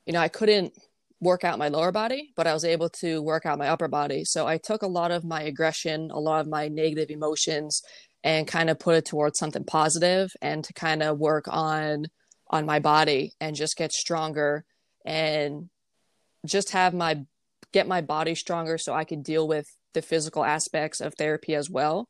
you 0.07 0.13
know, 0.13 0.21
I 0.21 0.29
couldn't 0.29 0.73
work 1.21 1.45
out 1.45 1.59
my 1.59 1.69
lower 1.69 1.93
body, 1.93 2.33
but 2.35 2.47
I 2.47 2.55
was 2.55 2.65
able 2.65 2.89
to 3.01 3.23
work 3.23 3.45
out 3.45 3.59
my 3.59 3.69
upper 3.69 3.89
body. 3.89 4.25
So 4.25 4.47
I 4.47 4.57
took 4.59 4.83
a 4.83 4.89
lot 4.89 5.11
of 5.11 5.25
my 5.25 5.43
aggression, 5.43 6.11
a 6.11 6.19
lot 6.19 6.41
of 6.41 6.49
my 6.49 6.69
negative 6.69 7.11
emotions 7.11 7.83
and 8.25 8.47
kind 8.47 8.71
of 8.71 8.79
put 8.79 8.97
it 8.97 9.05
towards 9.05 9.39
something 9.39 9.65
positive 9.65 10.31
and 10.41 10.65
to 10.65 10.73
kind 10.73 11.03
of 11.03 11.19
work 11.19 11.47
on 11.49 12.07
on 12.51 12.67
my 12.67 12.81
body 12.81 13.33
and 13.41 13.55
just 13.55 13.77
get 13.77 13.93
stronger 13.93 14.65
and 15.05 15.71
just 16.45 16.71
have 16.71 16.93
my 16.93 17.25
get 17.73 17.87
my 17.87 18.01
body 18.01 18.35
stronger 18.35 18.77
so 18.77 18.93
I 18.93 19.05
could 19.05 19.23
deal 19.23 19.47
with 19.47 19.67
the 19.95 20.03
physical 20.03 20.45
aspects 20.45 21.01
of 21.01 21.15
therapy 21.15 21.55
as 21.55 21.71
well. 21.71 22.09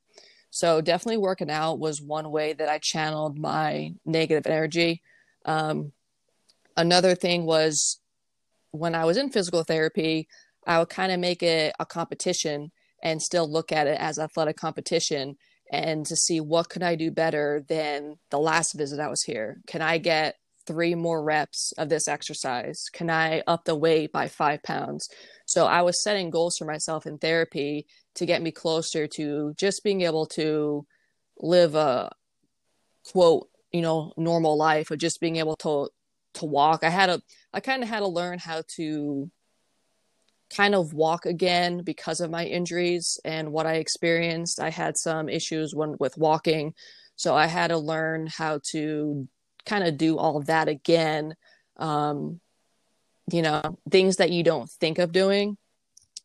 So 0.51 0.81
definitely 0.81 1.19
working 1.19 1.51
out 1.51 1.79
was 1.79 2.01
one 2.01 2.31
way 2.31 2.55
that 2.55 2.69
I 2.69 2.79
channeled 2.79 3.39
my 3.39 3.93
negative 4.05 4.47
energy. 4.47 5.03
Um, 5.45 5.93
another 6.77 7.15
thing 7.15 7.45
was 7.45 8.01
when 8.73 8.95
I 8.95 9.05
was 9.05 9.17
in 9.17 9.31
physical 9.31 9.65
therapy, 9.65 10.29
I 10.67 10.79
would 10.79 10.89
kind 10.89 11.13
of 11.13 11.21
make 11.21 11.43
it 11.43 11.75
a 11.79 11.87
competition 11.87 12.71
and 13.03 13.23
still 13.23 13.51
look 13.51 13.73
at 13.73 13.87
it 13.87 13.99
as 13.99 14.19
athletic 14.19 14.57
competition 14.57 15.37
and 15.73 16.05
to 16.07 16.17
see 16.17 16.41
what 16.41 16.69
could 16.69 16.83
I 16.83 16.97
do 16.97 17.11
better 17.11 17.65
than 17.69 18.19
the 18.31 18.39
last 18.39 18.75
visit 18.75 19.01
I 19.01 19.09
was 19.09 19.23
here. 19.23 19.61
Can 19.67 19.83
I 19.83 19.99
get 19.99 20.37
three 20.67 20.95
more 20.95 21.23
reps 21.23 21.73
of 21.79 21.89
this 21.89 22.09
exercise? 22.09 22.85
Can 22.93 23.09
I 23.09 23.43
up 23.47 23.65
the 23.65 23.75
weight 23.75 24.13
by 24.13 24.29
five 24.29 24.63
pounds? 24.63 25.09
So 25.47 25.67
I 25.67 25.83
was 25.83 26.03
setting 26.03 26.31
goals 26.31 26.59
for 26.59 26.65
myself 26.65 27.07
in 27.07 27.19
therapy 27.19 27.87
to 28.17 28.27
get 28.27 28.43
me 28.43 28.51
closer 28.51 29.07
to 29.09 29.55
just 29.57 29.85
being 29.85 30.03
able 30.03 30.27
to 30.27 30.87
live 31.39 31.75
a 31.75 32.11
quote 33.11 33.49
you 33.73 33.83
know 33.83 34.13
normal 34.17 34.57
life 34.57 34.91
of 34.91 34.99
just 34.99 35.21
being 35.21 35.37
able 35.37 35.57
to 35.57 35.89
to 36.35 36.45
walk. 36.45 36.85
I 36.85 36.91
had 36.91 37.11
a 37.11 37.23
i 37.53 37.61
kind 37.61 37.83
of 37.83 37.89
had 37.89 38.01
to 38.01 38.07
learn 38.07 38.39
how 38.39 38.63
to 38.77 39.31
kind 40.55 40.75
of 40.75 40.93
walk 40.93 41.27
again 41.27 41.83
because 41.83 42.21
of 42.21 42.31
my 42.31 42.45
injuries 42.45 43.21
and 43.25 43.53
what 43.53 43.67
i 43.67 43.75
experienced. 43.75 44.61
I 44.61 44.71
had 44.71 44.97
some 44.97 45.29
issues 45.29 45.75
when 45.75 45.97
with 45.99 46.17
walking 46.17 46.75
so 47.17 47.35
i 47.35 47.47
had 47.47 47.69
to 47.69 47.79
learn 47.79 48.27
how 48.27 48.61
to 48.71 49.29
kind 49.67 49.85
of 49.85 49.97
do 49.97 50.19
all 50.19 50.37
of 50.37 50.47
that 50.47 50.69
again. 50.69 51.35
Um 51.77 52.41
you 53.31 53.43
know 53.43 53.79
things 53.91 54.17
that 54.17 54.31
you 54.31 54.43
don't 54.43 54.69
think 54.69 54.99
of 54.99 55.13
doing. 55.13 55.57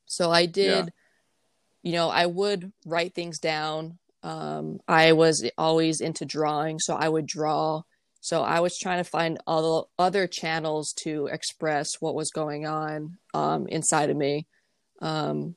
So 0.05 0.31
i 0.31 0.45
did 0.45 0.86
yeah. 0.86 0.91
you 1.84 1.91
know 1.93 2.10
i 2.10 2.25
would 2.25 2.71
write 2.86 3.13
things 3.13 3.39
down 3.39 3.97
um, 4.25 4.79
I 4.88 5.13
was 5.13 5.47
always 5.55 6.01
into 6.01 6.25
drawing, 6.25 6.79
so 6.79 6.95
I 6.95 7.07
would 7.07 7.27
draw. 7.27 7.83
So 8.21 8.41
I 8.41 8.59
was 8.59 8.75
trying 8.75 8.97
to 8.97 9.07
find 9.07 9.38
other 9.45 9.83
other 9.99 10.25
channels 10.25 10.93
to 11.03 11.27
express 11.27 12.01
what 12.01 12.15
was 12.15 12.31
going 12.31 12.65
on 12.65 13.19
um, 13.35 13.67
inside 13.67 14.09
of 14.09 14.17
me. 14.17 14.47
Um, 14.99 15.55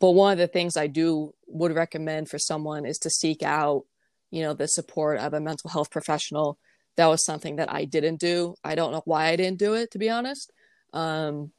but 0.00 0.10
one 0.10 0.32
of 0.32 0.38
the 0.38 0.48
things 0.48 0.76
I 0.76 0.88
do 0.88 1.34
would 1.46 1.72
recommend 1.72 2.28
for 2.28 2.38
someone 2.38 2.84
is 2.84 2.98
to 2.98 3.10
seek 3.10 3.44
out, 3.44 3.84
you 4.32 4.42
know, 4.42 4.54
the 4.54 4.66
support 4.66 5.20
of 5.20 5.32
a 5.32 5.40
mental 5.40 5.70
health 5.70 5.92
professional. 5.92 6.58
That 6.96 7.06
was 7.06 7.24
something 7.24 7.56
that 7.56 7.72
I 7.72 7.84
didn't 7.84 8.18
do. 8.18 8.56
I 8.64 8.74
don't 8.74 8.90
know 8.90 9.02
why 9.04 9.26
I 9.26 9.36
didn't 9.36 9.60
do 9.60 9.74
it, 9.74 9.92
to 9.92 9.98
be 9.98 10.10
honest. 10.10 10.50
Um, 10.92 11.52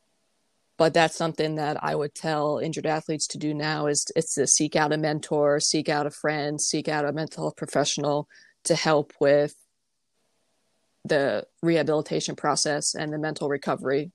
but 0.79 0.93
that's 0.93 1.17
something 1.17 1.55
that 1.55 1.83
I 1.83 1.93
would 1.93 2.15
tell 2.15 2.59
injured 2.59 2.85
athletes 2.85 3.27
to 3.27 3.37
do 3.37 3.53
now 3.53 3.87
is 3.87 4.09
it's 4.15 4.33
to 4.35 4.47
seek 4.47 4.77
out 4.77 4.93
a 4.93 4.97
mentor, 4.97 5.59
seek 5.59 5.89
out 5.89 6.07
a 6.07 6.09
friend, 6.09 6.59
seek 6.59 6.87
out 6.87 7.03
a 7.03 7.11
mental 7.11 7.43
health 7.43 7.57
professional 7.57 8.29
to 8.63 8.75
help 8.75 9.11
with 9.19 9.53
the 11.03 11.45
rehabilitation 11.61 12.37
process 12.37 12.95
and 12.95 13.11
the 13.11 13.17
mental 13.17 13.49
recovery. 13.49 14.13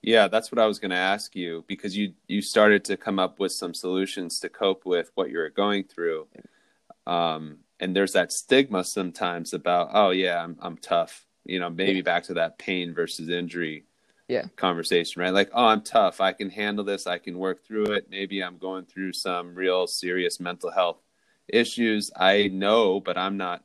Yeah, 0.00 0.28
that's 0.28 0.50
what 0.50 0.58
I 0.58 0.66
was 0.66 0.78
going 0.78 0.92
to 0.92 0.96
ask 0.96 1.36
you 1.36 1.62
because 1.68 1.94
you 1.94 2.14
you 2.26 2.40
started 2.40 2.82
to 2.86 2.96
come 2.96 3.18
up 3.18 3.38
with 3.38 3.52
some 3.52 3.74
solutions 3.74 4.40
to 4.40 4.48
cope 4.48 4.86
with 4.86 5.10
what 5.14 5.28
you're 5.28 5.50
going 5.50 5.84
through. 5.84 6.26
Um, 7.06 7.58
and 7.78 7.94
there's 7.94 8.12
that 8.12 8.32
stigma 8.32 8.82
sometimes 8.82 9.52
about, 9.52 9.90
oh 9.92 10.08
yeah, 10.08 10.42
I'm 10.42 10.56
I'm 10.62 10.78
tough. 10.78 11.26
You 11.44 11.60
know, 11.60 11.68
maybe 11.68 11.96
yeah. 11.96 12.02
back 12.02 12.22
to 12.24 12.34
that 12.34 12.58
pain 12.58 12.94
versus 12.94 13.28
injury 13.28 13.84
yeah. 14.30 14.44
conversation 14.56 15.22
right? 15.22 15.32
Like 15.32 15.50
oh 15.52 15.66
i'm 15.66 15.82
tough. 15.82 16.20
I 16.20 16.32
can 16.32 16.50
handle 16.50 16.84
this. 16.84 17.06
I 17.06 17.18
can 17.18 17.38
work 17.38 17.64
through 17.66 17.92
it. 17.92 18.06
Maybe 18.10 18.42
i'm 18.42 18.58
going 18.58 18.84
through 18.84 19.12
some 19.12 19.54
real 19.54 19.86
serious 19.86 20.40
mental 20.40 20.70
health 20.70 20.98
issues. 21.48 22.10
I 22.16 22.48
know 22.48 23.00
but 23.00 23.18
i'm 23.18 23.36
not 23.36 23.64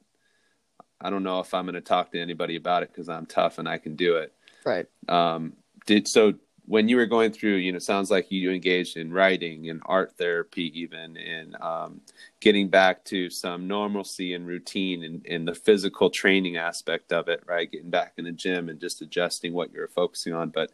i 0.99 1.09
don't 1.09 1.23
know 1.23 1.39
if 1.39 1.53
i'm 1.53 1.65
going 1.65 1.75
to 1.75 1.81
talk 1.81 2.11
to 2.11 2.19
anybody 2.19 2.55
about 2.55 2.83
it 2.83 2.89
because 2.89 3.09
i'm 3.09 3.25
tough 3.25 3.59
and 3.59 3.69
i 3.69 3.77
can 3.77 3.95
do 3.95 4.17
it. 4.17 4.33
Right. 4.65 4.87
Um 5.07 5.53
did 5.85 6.07
so 6.07 6.33
when 6.67 6.89
you 6.89 6.97
were 6.97 7.05
going 7.05 7.31
through, 7.31 7.55
you 7.55 7.71
know, 7.71 7.79
sounds 7.79 8.09
like 8.09 8.31
you 8.31 8.51
engaged 8.51 8.97
in 8.97 9.13
writing 9.13 9.69
and 9.69 9.81
art 9.85 10.13
therapy, 10.17 10.79
even 10.79 11.15
in 11.15 11.55
um, 11.61 12.01
getting 12.39 12.69
back 12.69 13.03
to 13.05 13.29
some 13.29 13.67
normalcy 13.67 14.33
and 14.33 14.47
routine 14.47 15.03
and, 15.03 15.25
in 15.25 15.45
the 15.45 15.53
physical 15.53 16.09
training 16.09 16.57
aspect 16.57 17.11
of 17.11 17.27
it, 17.27 17.43
right? 17.45 17.71
Getting 17.71 17.91
back 17.91 18.13
in 18.17 18.25
the 18.25 18.31
gym 18.31 18.69
and 18.69 18.79
just 18.79 19.01
adjusting 19.01 19.53
what 19.53 19.71
you're 19.71 19.87
focusing 19.87 20.33
on. 20.33 20.49
But 20.49 20.71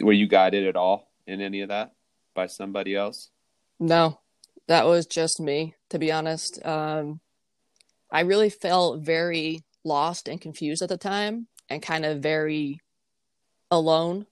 were 0.00 0.12
you 0.12 0.26
guided 0.26 0.66
at 0.66 0.76
all 0.76 1.10
in 1.26 1.40
any 1.40 1.62
of 1.62 1.68
that 1.68 1.92
by 2.34 2.46
somebody 2.46 2.94
else? 2.94 3.30
No, 3.80 4.20
that 4.68 4.84
was 4.86 5.06
just 5.06 5.40
me, 5.40 5.74
to 5.88 5.98
be 5.98 6.12
honest. 6.12 6.64
Um, 6.66 7.20
I 8.10 8.20
really 8.20 8.50
felt 8.50 9.00
very 9.00 9.64
lost 9.84 10.28
and 10.28 10.40
confused 10.40 10.82
at 10.82 10.90
the 10.90 10.98
time 10.98 11.48
and 11.70 11.82
kind 11.82 12.04
of 12.04 12.20
very 12.20 12.80
alone 13.70 14.26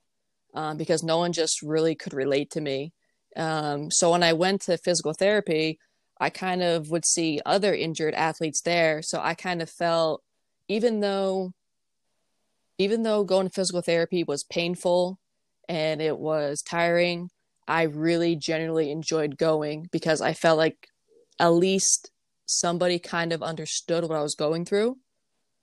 um, 0.54 0.76
because 0.76 1.02
no 1.02 1.18
one 1.18 1.32
just 1.32 1.62
really 1.62 1.94
could 1.94 2.14
relate 2.14 2.50
to 2.50 2.60
me. 2.60 2.92
Um, 3.36 3.90
so 3.90 4.10
when 4.10 4.22
I 4.22 4.32
went 4.32 4.62
to 4.62 4.76
physical 4.76 5.14
therapy, 5.14 5.78
I 6.20 6.30
kind 6.30 6.62
of 6.62 6.90
would 6.90 7.04
see 7.04 7.40
other 7.44 7.74
injured 7.74 8.14
athletes 8.14 8.60
there. 8.60 9.02
So 9.02 9.20
I 9.20 9.34
kind 9.34 9.62
of 9.62 9.70
felt, 9.70 10.22
even 10.68 11.00
though, 11.00 11.52
even 12.78 13.02
though 13.02 13.24
going 13.24 13.46
to 13.46 13.52
physical 13.52 13.82
therapy 13.82 14.24
was 14.24 14.44
painful 14.44 15.18
and 15.68 16.00
it 16.00 16.18
was 16.18 16.62
tiring, 16.62 17.30
I 17.66 17.82
really 17.82 18.36
genuinely 18.36 18.90
enjoyed 18.90 19.38
going 19.38 19.88
because 19.90 20.20
I 20.20 20.34
felt 20.34 20.58
like 20.58 20.88
at 21.38 21.48
least 21.48 22.10
somebody 22.46 22.98
kind 22.98 23.32
of 23.32 23.42
understood 23.42 24.04
what 24.04 24.18
I 24.18 24.22
was 24.22 24.34
going 24.34 24.64
through. 24.64 24.98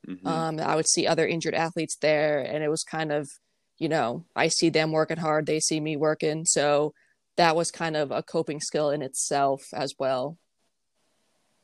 Mm-hmm. 0.07 0.27
Um, 0.27 0.59
I 0.59 0.75
would 0.75 0.87
see 0.87 1.05
other 1.05 1.27
injured 1.27 1.53
athletes 1.53 1.97
there, 2.01 2.39
and 2.39 2.63
it 2.63 2.69
was 2.69 2.83
kind 2.83 3.11
of 3.11 3.29
you 3.79 3.89
know, 3.89 4.25
I 4.35 4.49
see 4.49 4.69
them 4.69 4.91
working 4.91 5.17
hard, 5.17 5.45
they 5.45 5.59
see 5.59 5.79
me 5.79 5.97
working. 5.97 6.45
So 6.45 6.93
that 7.37 7.55
was 7.55 7.71
kind 7.71 7.95
of 7.95 8.11
a 8.11 8.21
coping 8.21 8.59
skill 8.59 8.91
in 8.91 9.01
itself 9.01 9.63
as 9.73 9.95
well. 9.97 10.37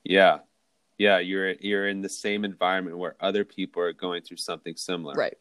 Yeah. 0.03 0.39
Yeah, 0.97 1.19
you're 1.19 1.51
you're 1.59 1.89
in 1.89 2.01
the 2.01 2.09
same 2.09 2.45
environment 2.45 2.97
where 2.97 3.17
other 3.19 3.43
people 3.43 3.81
are 3.81 3.91
going 3.91 4.21
through 4.21 4.37
something 4.37 4.77
similar. 4.77 5.13
Right. 5.13 5.37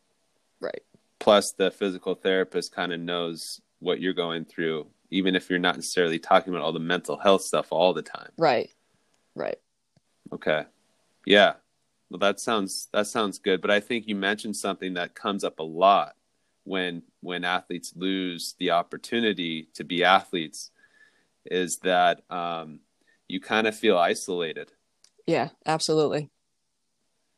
Right. 0.61 0.83
Plus 1.21 1.53
the 1.53 1.71
physical 1.71 2.17
therapist 2.17 2.75
kind 2.75 2.93
of 2.93 2.99
knows 2.99 3.61
what 3.79 4.01
you're 4.01 4.13
going 4.13 4.45
through 4.45 4.89
even 5.11 5.37
if 5.37 5.49
you're 5.49 5.61
not 5.61 5.77
necessarily 5.77 6.19
talking 6.19 6.53
about 6.53 6.65
all 6.65 6.73
the 6.73 6.81
mental 6.81 7.17
health 7.17 7.43
stuff 7.43 7.69
all 7.71 7.93
the 7.95 8.03
time. 8.03 8.31
Right. 8.37 8.69
Right. 9.37 9.59
Okay. 10.33 10.65
Yeah. 11.25 11.55
Well, 12.11 12.19
that 12.19 12.41
sounds 12.41 12.89
that 12.93 13.07
sounds 13.07 13.39
good, 13.39 13.61
but 13.61 13.71
I 13.71 13.79
think 13.79 14.09
you 14.09 14.17
mentioned 14.17 14.57
something 14.57 14.95
that 14.95 15.15
comes 15.15 15.45
up 15.45 15.61
a 15.61 15.63
lot 15.63 16.17
when 16.65 17.03
when 17.21 17.45
athletes 17.45 17.93
lose 17.95 18.55
the 18.59 18.71
opportunity 18.71 19.69
to 19.75 19.85
be 19.85 20.03
athletes 20.05 20.71
is 21.47 21.79
that 21.79 22.23
um, 22.31 22.81
you 23.29 23.41
kind 23.41 23.67
of 23.67 23.77
feel 23.77 23.99
isolated. 23.99 24.73
Yeah, 25.27 25.51
absolutely. 25.67 26.31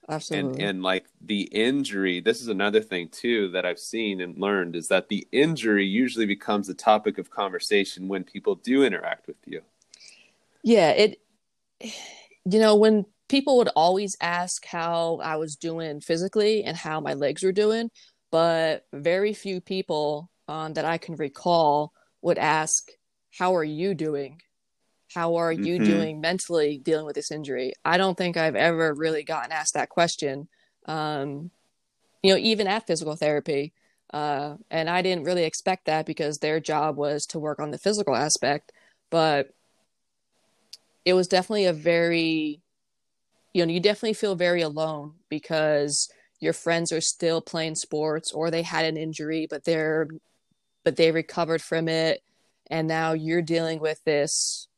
Absolutely. 0.09 0.63
And 0.63 0.71
and 0.71 0.83
like 0.83 1.07
the 1.21 1.43
injury, 1.43 2.21
this 2.21 2.41
is 2.41 2.49
another 2.49 2.81
thing 2.81 3.09
too 3.09 3.51
that 3.51 3.67
I've 3.67 3.79
seen 3.79 4.21
and 4.21 4.39
learned 4.39 4.77
is 4.77 4.89
that 4.89 5.09
the 5.09 5.27
injury 5.33 5.85
usually 5.85 6.27
becomes 6.27 6.69
the 6.69 6.75
topic 6.75 7.19
of 7.19 7.31
conversation 7.31 8.09
when 8.09 8.23
people 8.23 8.55
do 8.55 8.85
interact 8.85 9.27
with 9.27 9.37
you. 9.47 9.63
Yeah, 10.63 10.91
it 10.91 11.21
you 11.81 12.61
know, 12.61 12.77
when 12.77 13.05
people 13.29 13.57
would 13.59 13.71
always 13.75 14.17
ask 14.21 14.65
how 14.67 15.19
I 15.23 15.37
was 15.37 15.57
doing 15.57 16.01
physically 16.01 16.63
and 16.63 16.77
how 16.77 17.01
my 17.01 17.15
legs 17.15 17.43
were 17.43 17.53
doing, 17.53 17.91
but 18.31 18.87
very 18.93 19.33
few 19.33 19.61
people 19.61 20.31
um, 20.49 20.75
that 20.75 20.85
I 20.85 20.99
can 20.99 21.17
recall 21.17 21.93
would 22.23 22.39
ask, 22.39 22.89
How 23.39 23.55
are 23.57 23.65
you 23.65 23.95
doing? 23.95 24.41
How 25.15 25.37
are 25.37 25.53
you 25.53 25.77
mm-hmm. 25.77 25.85
doing 25.85 26.21
mentally 26.21 26.79
dealing 26.79 27.07
with 27.07 27.15
this 27.15 27.31
injury? 27.31 27.73
I 27.85 27.97
don't 27.97 28.19
think 28.19 28.37
I've 28.37 28.57
ever 28.57 28.93
really 28.93 29.23
gotten 29.23 29.53
asked 29.53 29.75
that 29.75 29.89
question. 29.89 30.49
Um, 30.87 31.51
you 32.23 32.33
know, 32.33 32.39
even 32.39 32.67
at 32.67 32.87
physical 32.87 33.17
therapy. 33.17 33.73
Uh, 34.13 34.57
and 34.71 34.91
I 34.91 35.03
didn't 35.03 35.25
really 35.25 35.45
expect 35.45 35.87
that 35.87 36.07
because 36.07 36.39
their 36.39 36.61
job 36.61 36.97
was 36.97 37.27
to 37.27 37.39
work 37.39 37.61
on 37.61 37.71
the 37.71 37.79
physical 37.79 38.15
aspect. 38.17 38.73
But 39.11 39.51
it 41.05 41.15
was 41.15 41.29
definitely 41.29 41.67
a 41.67 41.73
very, 41.73 42.61
you 43.55 43.65
know, 43.65 43.73
you 43.73 43.81
definitely 43.81 44.15
feel 44.15 44.35
very 44.35 44.63
alone 44.63 45.15
because 45.29 46.11
your 46.41 46.53
friends 46.53 46.93
are 46.93 47.01
still 47.01 47.41
playing 47.41 47.75
sports 47.75 48.33
or 48.33 48.51
they 48.51 48.63
had 48.63 48.85
an 48.85 48.97
injury, 48.97 49.47
but 49.49 49.65
they're, 49.65 50.09
but 50.85 50.97
they 50.97 51.13
recovered 51.13 51.63
from 51.63 51.89
it. 51.89 52.23
And 52.69 52.89
now 52.89 53.13
you're 53.13 53.43
dealing 53.43 53.81
with 53.81 54.03
this 54.05 54.69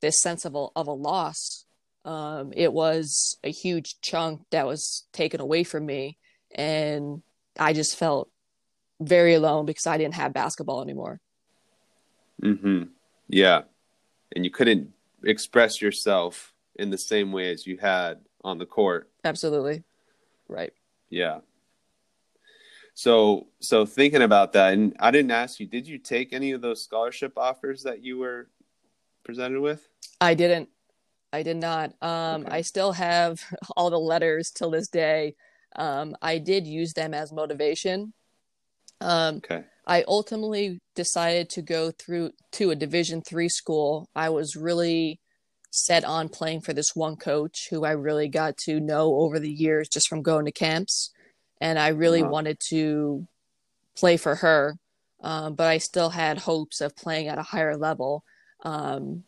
this 0.00 0.20
sense 0.22 0.44
of 0.44 0.54
a, 0.54 0.66
of 0.76 0.86
a 0.86 0.92
loss. 0.92 1.64
Um, 2.04 2.52
it 2.56 2.72
was 2.72 3.36
a 3.44 3.50
huge 3.50 4.00
chunk 4.00 4.42
that 4.50 4.66
was 4.66 5.06
taken 5.12 5.40
away 5.40 5.64
from 5.64 5.84
me, 5.84 6.18
and 6.54 7.22
I 7.58 7.72
just 7.72 7.96
felt 7.96 8.30
very 9.00 9.34
alone 9.34 9.66
because 9.66 9.86
I 9.86 9.98
didn't 9.98 10.14
have 10.14 10.32
basketball 10.32 10.82
anymore. 10.82 11.20
Hmm. 12.40 12.84
Yeah, 13.28 13.62
and 14.34 14.44
you 14.44 14.50
couldn't 14.50 14.92
express 15.24 15.82
yourself 15.82 16.54
in 16.76 16.90
the 16.90 16.98
same 16.98 17.32
way 17.32 17.50
as 17.50 17.66
you 17.66 17.76
had 17.76 18.20
on 18.44 18.58
the 18.58 18.66
court. 18.66 19.10
Absolutely. 19.24 19.82
Right. 20.48 20.72
Yeah. 21.10 21.40
So 22.94 23.46
so 23.60 23.86
thinking 23.86 24.22
about 24.22 24.52
that 24.54 24.72
and 24.72 24.96
I 24.98 25.10
didn't 25.10 25.30
ask 25.30 25.60
you 25.60 25.66
did 25.66 25.86
you 25.86 25.98
take 25.98 26.32
any 26.32 26.52
of 26.52 26.60
those 26.60 26.82
scholarship 26.82 27.34
offers 27.36 27.84
that 27.84 28.02
you 28.02 28.18
were 28.18 28.48
presented 29.24 29.60
with? 29.60 29.86
I 30.20 30.34
didn't. 30.34 30.68
I 31.32 31.42
did 31.42 31.58
not. 31.58 31.92
Um, 32.00 32.42
okay. 32.42 32.56
I 32.56 32.60
still 32.62 32.92
have 32.92 33.40
all 33.76 33.90
the 33.90 33.98
letters 33.98 34.50
till 34.50 34.70
this 34.70 34.88
day. 34.88 35.34
Um, 35.76 36.16
I 36.22 36.38
did 36.38 36.66
use 36.66 36.94
them 36.94 37.14
as 37.14 37.32
motivation. 37.32 38.12
Um, 39.00 39.36
okay. 39.36 39.64
I 39.86 40.04
ultimately 40.08 40.80
decided 40.94 41.50
to 41.50 41.62
go 41.62 41.90
through 41.90 42.32
to 42.52 42.70
a 42.70 42.76
Division 42.76 43.22
three 43.22 43.48
school. 43.48 44.08
I 44.14 44.30
was 44.30 44.56
really 44.56 45.20
set 45.70 46.04
on 46.04 46.28
playing 46.28 46.62
for 46.62 46.72
this 46.72 46.96
one 46.96 47.16
coach 47.16 47.68
who 47.70 47.84
I 47.84 47.92
really 47.92 48.28
got 48.28 48.56
to 48.58 48.80
know 48.80 49.14
over 49.16 49.38
the 49.38 49.50
years 49.50 49.88
just 49.88 50.08
from 50.08 50.22
going 50.22 50.46
to 50.46 50.52
camps, 50.52 51.12
and 51.60 51.78
I 51.78 51.88
really 51.88 52.22
wow. 52.22 52.30
wanted 52.30 52.60
to 52.68 53.26
play 53.96 54.16
for 54.16 54.36
her. 54.36 54.76
Um, 55.20 55.54
but 55.54 55.66
I 55.66 55.78
still 55.78 56.10
had 56.10 56.38
hopes 56.38 56.80
of 56.80 56.96
playing 56.96 57.26
at 57.26 57.38
a 57.38 57.42
higher 57.42 57.76
level. 57.76 58.24
Um, 58.62 59.24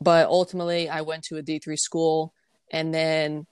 but 0.00 0.28
ultimately, 0.28 0.88
I 0.88 1.00
went 1.00 1.24
to 1.24 1.36
a 1.36 1.42
D3 1.42 1.78
school. 1.78 2.32
And 2.70 2.94
then 2.94 3.46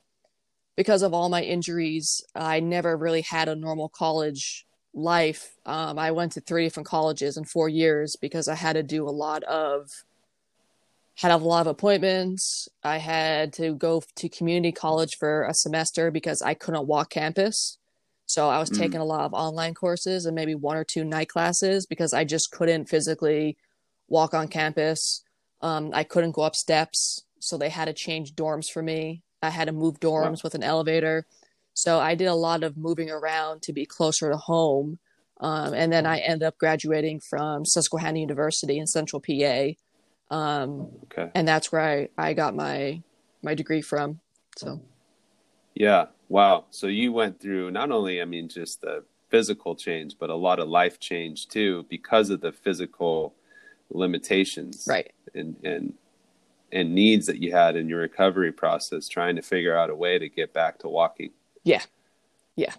because 0.76 1.02
of 1.02 1.14
all 1.14 1.28
my 1.28 1.42
injuries, 1.42 2.24
I 2.34 2.60
never 2.60 2.96
really 2.96 3.22
had 3.22 3.48
a 3.48 3.56
normal 3.56 3.88
college 3.88 4.66
life. 4.94 5.56
Um, 5.66 5.98
I 5.98 6.10
went 6.10 6.32
to 6.32 6.40
three 6.40 6.64
different 6.64 6.86
colleges 6.86 7.36
in 7.36 7.44
four 7.44 7.68
years 7.68 8.16
because 8.16 8.48
I 8.48 8.54
had 8.54 8.74
to 8.74 8.82
do 8.82 9.08
a 9.08 9.10
lot 9.10 9.42
of 9.44 9.90
had 11.22 11.30
a 11.30 11.36
lot 11.36 11.60
of 11.60 11.68
appointments. 11.68 12.68
I 12.82 12.98
had 12.98 13.52
to 13.54 13.74
go 13.74 14.02
to 14.16 14.28
community 14.28 14.72
college 14.72 15.16
for 15.18 15.44
a 15.44 15.54
semester 15.54 16.10
because 16.10 16.42
I 16.42 16.54
couldn't 16.54 16.88
walk 16.88 17.10
campus. 17.10 17.78
So 18.26 18.48
I 18.48 18.58
was 18.58 18.70
mm. 18.70 18.78
taking 18.78 19.00
a 19.00 19.04
lot 19.04 19.24
of 19.24 19.32
online 19.32 19.74
courses 19.74 20.26
and 20.26 20.34
maybe 20.34 20.56
one 20.56 20.76
or 20.76 20.84
two 20.84 21.04
night 21.04 21.28
classes 21.28 21.86
because 21.86 22.12
I 22.12 22.24
just 22.24 22.50
couldn't 22.50 22.88
physically 22.88 23.56
walk 24.08 24.34
on 24.34 24.48
campus. 24.48 25.22
Um, 25.60 25.92
I 25.94 26.02
couldn't 26.02 26.32
go 26.32 26.42
up 26.42 26.56
steps, 26.56 27.22
so 27.38 27.56
they 27.56 27.68
had 27.68 27.84
to 27.84 27.92
change 27.92 28.34
dorms 28.34 28.66
for 28.68 28.82
me. 28.82 29.22
I 29.42 29.50
had 29.50 29.66
to 29.66 29.72
move 29.72 30.00
dorms 30.00 30.38
wow. 30.38 30.40
with 30.42 30.56
an 30.56 30.64
elevator. 30.64 31.26
So 31.72 32.00
I 32.00 32.16
did 32.16 32.26
a 32.26 32.34
lot 32.34 32.64
of 32.64 32.76
moving 32.76 33.10
around 33.10 33.62
to 33.62 33.72
be 33.72 33.86
closer 33.86 34.30
to 34.30 34.36
home. 34.36 34.98
Um, 35.40 35.72
and 35.72 35.92
then 35.92 36.04
I 36.04 36.18
ended 36.18 36.46
up 36.46 36.58
graduating 36.58 37.20
from 37.20 37.64
Susquehanna 37.64 38.18
University 38.18 38.78
in 38.78 38.86
Central 38.86 39.20
PA. 39.20 39.74
Um, 40.32 40.88
okay. 41.04 41.30
And 41.34 41.46
that's 41.46 41.70
where 41.70 41.82
I, 41.82 42.08
I 42.16 42.32
got 42.32 42.56
my 42.56 43.02
my 43.42 43.54
degree 43.54 43.82
from. 43.82 44.20
So. 44.56 44.80
Yeah. 45.74 46.06
Wow. 46.28 46.66
So 46.70 46.86
you 46.86 47.12
went 47.12 47.40
through 47.40 47.70
not 47.70 47.90
only, 47.90 48.22
I 48.22 48.24
mean, 48.24 48.48
just 48.48 48.80
the 48.80 49.04
physical 49.28 49.74
change, 49.74 50.16
but 50.18 50.30
a 50.30 50.34
lot 50.34 50.58
of 50.58 50.68
life 50.68 50.98
change 51.00 51.48
too 51.48 51.86
because 51.88 52.30
of 52.30 52.40
the 52.40 52.52
physical 52.52 53.34
limitations 53.94 54.86
right 54.88 55.12
and 55.34 55.56
and 55.64 55.94
and 56.72 56.94
needs 56.94 57.26
that 57.26 57.38
you 57.38 57.52
had 57.52 57.76
in 57.76 57.88
your 57.88 58.00
recovery 58.00 58.52
process 58.52 59.08
trying 59.08 59.36
to 59.36 59.42
figure 59.42 59.76
out 59.76 59.90
a 59.90 59.94
way 59.94 60.18
to 60.18 60.28
get 60.28 60.52
back 60.52 60.78
to 60.78 60.88
walking 60.88 61.30
yeah 61.64 61.82
yeah 62.56 62.74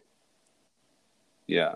yeah 1.48 1.76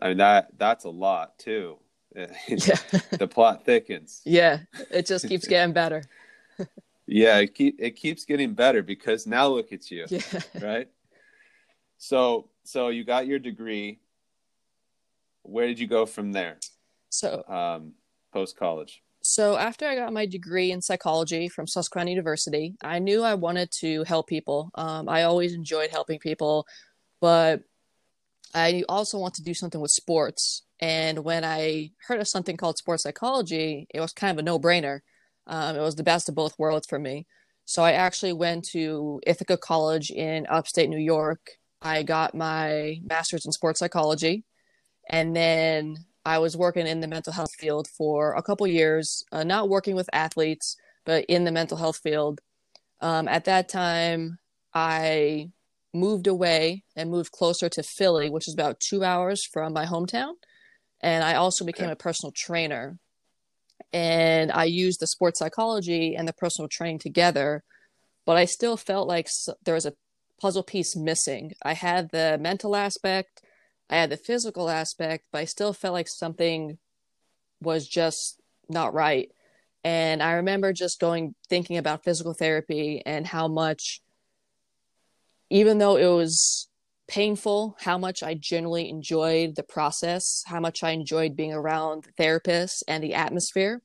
i 0.00 0.08
mean 0.08 0.18
that 0.18 0.48
that's 0.56 0.84
a 0.84 0.90
lot 0.90 1.38
too 1.38 1.76
yeah. 2.48 2.76
the 3.12 3.28
plot 3.28 3.64
thickens 3.64 4.20
yeah 4.24 4.60
it 4.90 5.06
just 5.06 5.28
keeps 5.28 5.46
getting 5.48 5.72
better 5.72 6.02
yeah 7.06 7.38
it 7.38 7.54
keep 7.54 7.76
it 7.78 7.92
keeps 7.92 8.24
getting 8.24 8.54
better 8.54 8.82
because 8.82 9.26
now 9.26 9.46
look 9.46 9.72
at 9.72 9.90
you 9.90 10.04
yeah. 10.08 10.20
right 10.60 10.88
so 11.96 12.48
so 12.64 12.88
you 12.88 13.04
got 13.04 13.26
your 13.26 13.38
degree 13.38 14.00
where 15.42 15.66
did 15.66 15.78
you 15.78 15.86
go 15.86 16.04
from 16.06 16.32
there 16.32 16.58
so 17.10 17.44
um 17.48 17.92
post 18.32 18.56
college? 18.56 19.02
So, 19.22 19.56
after 19.56 19.86
I 19.86 19.96
got 19.96 20.12
my 20.12 20.26
degree 20.26 20.70
in 20.70 20.80
psychology 20.80 21.48
from 21.48 21.66
Susquehanna 21.66 22.10
University, 22.10 22.76
I 22.82 22.98
knew 22.98 23.22
I 23.22 23.34
wanted 23.34 23.70
to 23.80 24.04
help 24.04 24.28
people. 24.28 24.70
Um, 24.74 25.08
I 25.08 25.24
always 25.24 25.54
enjoyed 25.54 25.90
helping 25.90 26.18
people, 26.18 26.66
but 27.20 27.62
I 28.54 28.84
also 28.88 29.18
want 29.18 29.34
to 29.34 29.42
do 29.42 29.54
something 29.54 29.80
with 29.80 29.90
sports. 29.90 30.62
And 30.80 31.20
when 31.24 31.44
I 31.44 31.90
heard 32.06 32.20
of 32.20 32.28
something 32.28 32.56
called 32.56 32.78
sports 32.78 33.02
psychology, 33.02 33.86
it 33.92 34.00
was 34.00 34.12
kind 34.12 34.30
of 34.30 34.38
a 34.38 34.46
no 34.46 34.58
brainer. 34.58 35.00
Um, 35.46 35.76
it 35.76 35.80
was 35.80 35.96
the 35.96 36.02
best 36.02 36.28
of 36.28 36.34
both 36.34 36.58
worlds 36.58 36.86
for 36.86 36.98
me. 36.98 37.26
So, 37.64 37.82
I 37.82 37.92
actually 37.92 38.32
went 38.32 38.64
to 38.70 39.20
Ithaca 39.26 39.56
College 39.56 40.10
in 40.10 40.46
upstate 40.48 40.88
New 40.88 40.98
York. 40.98 41.50
I 41.82 42.02
got 42.02 42.34
my 42.34 43.00
master's 43.04 43.46
in 43.46 43.52
sports 43.52 43.80
psychology. 43.80 44.44
And 45.10 45.34
then 45.34 45.96
I 46.24 46.38
was 46.38 46.56
working 46.56 46.86
in 46.86 47.00
the 47.00 47.08
mental 47.08 47.32
health 47.32 47.54
field 47.54 47.88
for 47.88 48.34
a 48.34 48.42
couple 48.42 48.66
years, 48.66 49.24
uh, 49.32 49.44
not 49.44 49.68
working 49.68 49.96
with 49.96 50.10
athletes, 50.12 50.76
but 51.06 51.24
in 51.26 51.44
the 51.44 51.52
mental 51.52 51.78
health 51.78 51.98
field. 51.98 52.40
Um, 53.00 53.28
at 53.28 53.46
that 53.46 53.68
time, 53.68 54.38
I 54.74 55.50
moved 55.94 56.26
away 56.26 56.84
and 56.96 57.10
moved 57.10 57.32
closer 57.32 57.68
to 57.70 57.82
Philly, 57.82 58.28
which 58.28 58.46
is 58.46 58.54
about 58.54 58.80
two 58.80 59.04
hours 59.04 59.44
from 59.44 59.72
my 59.72 59.86
hometown. 59.86 60.34
And 61.00 61.22
I 61.22 61.34
also 61.34 61.64
became 61.64 61.86
okay. 61.86 61.92
a 61.92 61.96
personal 61.96 62.32
trainer. 62.32 62.98
And 63.92 64.50
I 64.52 64.64
used 64.64 65.00
the 65.00 65.06
sports 65.06 65.38
psychology 65.38 66.16
and 66.16 66.26
the 66.26 66.32
personal 66.32 66.68
training 66.68 66.98
together, 66.98 67.62
but 68.26 68.36
I 68.36 68.44
still 68.44 68.76
felt 68.76 69.08
like 69.08 69.28
there 69.64 69.74
was 69.74 69.86
a 69.86 69.94
puzzle 70.40 70.62
piece 70.62 70.96
missing. 70.96 71.52
I 71.62 71.74
had 71.74 72.10
the 72.10 72.38
mental 72.40 72.76
aspect, 72.76 73.42
I 73.88 73.96
had 73.96 74.10
the 74.10 74.16
physical 74.16 74.68
aspect, 74.68 75.24
but 75.32 75.38
I 75.38 75.44
still 75.44 75.72
felt 75.72 75.94
like 75.94 76.08
something 76.08 76.78
was 77.62 77.88
just 77.88 78.40
not 78.68 78.92
right. 78.92 79.30
And 79.84 80.22
I 80.22 80.32
remember 80.32 80.72
just 80.72 81.00
going 81.00 81.34
thinking 81.48 81.76
about 81.76 82.04
physical 82.04 82.34
therapy 82.34 83.02
and 83.06 83.26
how 83.26 83.48
much, 83.48 84.02
even 85.50 85.78
though 85.78 85.96
it 85.96 86.14
was 86.14 86.68
painful, 87.08 87.76
how 87.80 87.98
much 87.98 88.22
I 88.22 88.34
generally 88.34 88.88
enjoyed 88.88 89.56
the 89.56 89.62
process, 89.62 90.42
how 90.46 90.60
much 90.60 90.82
I 90.82 90.90
enjoyed 90.90 91.34
being 91.34 91.52
around 91.52 92.04
the 92.04 92.22
therapists 92.22 92.82
and 92.86 93.02
the 93.02 93.14
atmosphere. 93.14 93.82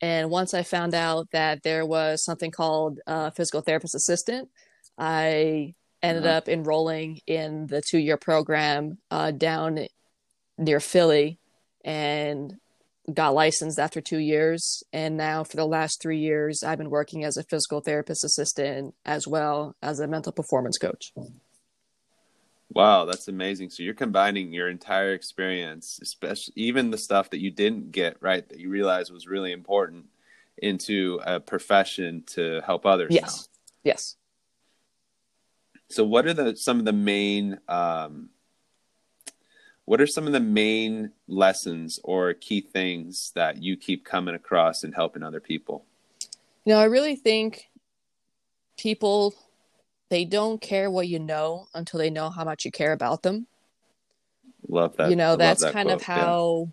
And 0.00 0.30
once 0.30 0.52
I 0.52 0.62
found 0.62 0.94
out 0.94 1.30
that 1.32 1.62
there 1.62 1.86
was 1.86 2.22
something 2.22 2.50
called 2.50 3.00
a 3.06 3.32
physical 3.32 3.62
therapist 3.62 3.94
assistant, 3.94 4.50
I 4.98 5.74
ended 6.02 6.26
uh-huh. 6.26 6.36
up 6.36 6.48
enrolling 6.48 7.20
in 7.26 7.66
the 7.66 7.80
two 7.80 7.98
year 7.98 8.18
program 8.18 8.98
uh, 9.10 9.30
down 9.30 9.86
near 10.58 10.80
Philly 10.80 11.40
and 11.84 12.54
got 13.12 13.34
licensed 13.34 13.78
after 13.78 14.00
two 14.00 14.18
years. 14.18 14.82
And 14.92 15.16
now, 15.16 15.44
for 15.44 15.56
the 15.56 15.66
last 15.66 16.00
three 16.02 16.18
years, 16.18 16.62
I've 16.62 16.78
been 16.78 16.90
working 16.90 17.24
as 17.24 17.36
a 17.36 17.42
physical 17.42 17.80
therapist 17.80 18.24
assistant 18.24 18.94
as 19.04 19.26
well 19.26 19.74
as 19.82 20.00
a 20.00 20.06
mental 20.06 20.32
performance 20.32 20.78
coach. 20.78 21.12
Wow, 22.70 23.04
that's 23.04 23.28
amazing. 23.28 23.70
So 23.70 23.82
you're 23.82 23.94
combining 23.94 24.52
your 24.52 24.68
entire 24.68 25.12
experience, 25.12 26.00
especially 26.02 26.54
even 26.56 26.90
the 26.90 26.98
stuff 26.98 27.30
that 27.30 27.40
you 27.40 27.50
didn't 27.50 27.92
get 27.92 28.16
right 28.20 28.48
that 28.48 28.58
you 28.58 28.68
realized 28.68 29.12
was 29.12 29.26
really 29.26 29.52
important 29.52 30.06
into 30.58 31.20
a 31.24 31.40
profession 31.40 32.22
to 32.26 32.60
help 32.64 32.86
others. 32.86 33.08
Yes. 33.12 33.48
Now. 33.84 33.90
Yes. 33.90 34.16
So 35.90 36.04
what 36.04 36.26
are 36.26 36.34
the 36.34 36.56
some 36.56 36.78
of 36.78 36.84
the 36.84 36.92
main 36.92 37.58
um, 37.68 38.30
what 39.84 40.00
are 40.00 40.06
some 40.06 40.26
of 40.26 40.32
the 40.32 40.40
main 40.40 41.12
lessons 41.28 42.00
or 42.02 42.32
key 42.32 42.60
things 42.60 43.32
that 43.34 43.62
you 43.62 43.76
keep 43.76 44.04
coming 44.04 44.34
across 44.34 44.82
and 44.82 44.94
helping 44.94 45.22
other 45.22 45.40
people? 45.40 45.84
You 46.64 46.72
know, 46.72 46.78
I 46.78 46.84
really 46.84 47.16
think 47.16 47.68
people 48.78 49.34
they 50.10 50.24
don't 50.24 50.60
care 50.60 50.90
what 50.90 51.08
you 51.08 51.18
know 51.18 51.66
until 51.74 51.98
they 51.98 52.10
know 52.10 52.30
how 52.30 52.44
much 52.44 52.64
you 52.64 52.70
care 52.70 52.92
about 52.92 53.22
them. 53.22 53.46
Love 54.68 54.96
that. 54.96 55.10
You 55.10 55.16
know, 55.16 55.36
that's 55.36 55.62
that 55.62 55.72
kind 55.72 55.88
quote. 55.88 56.00
of 56.00 56.06
how 56.06 56.64
yeah. 56.66 56.72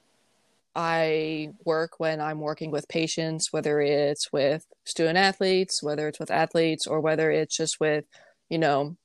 I 0.76 1.50
work 1.66 2.00
when 2.00 2.22
I'm 2.22 2.40
working 2.40 2.72
with 2.72 2.88
patients, 2.88 3.52
whether 3.52 3.82
it's 3.82 4.32
with 4.32 4.66
student 4.86 5.18
athletes, 5.18 5.84
whether 5.84 6.08
it's 6.08 6.20
with 6.20 6.32
athletes, 6.32 6.88
or 6.88 7.02
whether 7.02 7.32
it's 7.32 7.56
just 7.56 7.80
with, 7.80 8.06
you 8.50 8.58
know, 8.58 8.96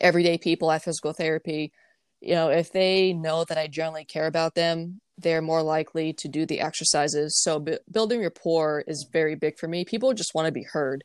everyday 0.00 0.38
people 0.38 0.70
at 0.70 0.82
physical 0.82 1.12
therapy 1.12 1.72
you 2.20 2.34
know, 2.34 2.50
if 2.50 2.70
they 2.72 3.12
know 3.12 3.44
that 3.44 3.58
I 3.58 3.66
generally 3.66 4.04
care 4.04 4.26
about 4.26 4.54
them, 4.54 5.00
they're 5.18 5.42
more 5.42 5.62
likely 5.62 6.12
to 6.14 6.28
do 6.28 6.46
the 6.46 6.60
exercises. 6.60 7.36
So 7.36 7.58
b- 7.58 7.78
building 7.90 8.20
rapport 8.20 8.84
is 8.86 9.08
very 9.10 9.34
big 9.34 9.58
for 9.58 9.68
me. 9.68 9.84
People 9.84 10.12
just 10.12 10.34
want 10.34 10.46
to 10.46 10.52
be 10.52 10.62
heard. 10.62 11.04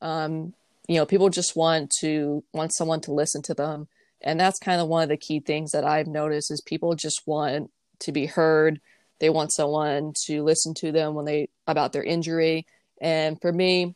Um, 0.00 0.54
you 0.88 0.96
know, 0.96 1.06
people 1.06 1.30
just 1.30 1.56
want 1.56 1.90
to 2.00 2.44
want 2.52 2.74
someone 2.74 3.00
to 3.02 3.12
listen 3.12 3.42
to 3.42 3.54
them, 3.54 3.88
and 4.20 4.38
that's 4.38 4.58
kind 4.58 4.80
of 4.80 4.88
one 4.88 5.02
of 5.02 5.08
the 5.08 5.16
key 5.16 5.40
things 5.40 5.72
that 5.72 5.84
I've 5.84 6.06
noticed 6.06 6.50
is 6.50 6.60
people 6.60 6.94
just 6.94 7.22
want 7.26 7.70
to 8.00 8.12
be 8.12 8.26
heard. 8.26 8.80
They 9.20 9.30
want 9.30 9.52
someone 9.52 10.12
to 10.26 10.42
listen 10.42 10.74
to 10.74 10.92
them 10.92 11.14
when 11.14 11.24
they 11.24 11.48
about 11.66 11.92
their 11.92 12.02
injury. 12.02 12.66
And 13.00 13.40
for 13.40 13.52
me, 13.52 13.94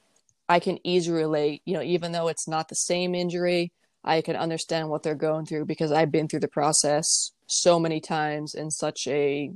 I 0.49 0.61
can 0.61 0.78
easily 0.84 1.18
relate. 1.18 1.62
You 1.64 1.74
know, 1.74 1.82
even 1.82 2.12
though 2.12 2.28
it's 2.28 2.49
not 2.49 2.68
the 2.68 2.74
same 2.74 3.14
injury, 3.14 3.72
I 4.05 4.22
can 4.22 4.36
understand 4.36 4.89
what 4.89 5.03
they're 5.03 5.14
going 5.14 5.47
through 5.47 5.66
because 5.66 5.93
I've 5.93 6.12
been 6.12 6.28
through 6.28 6.41
the 6.41 6.49
process 6.49 7.32
so 7.47 7.78
many 7.78 8.01
times 8.01 8.55
in 8.55 8.70
such 8.70 9.07
a 9.07 9.53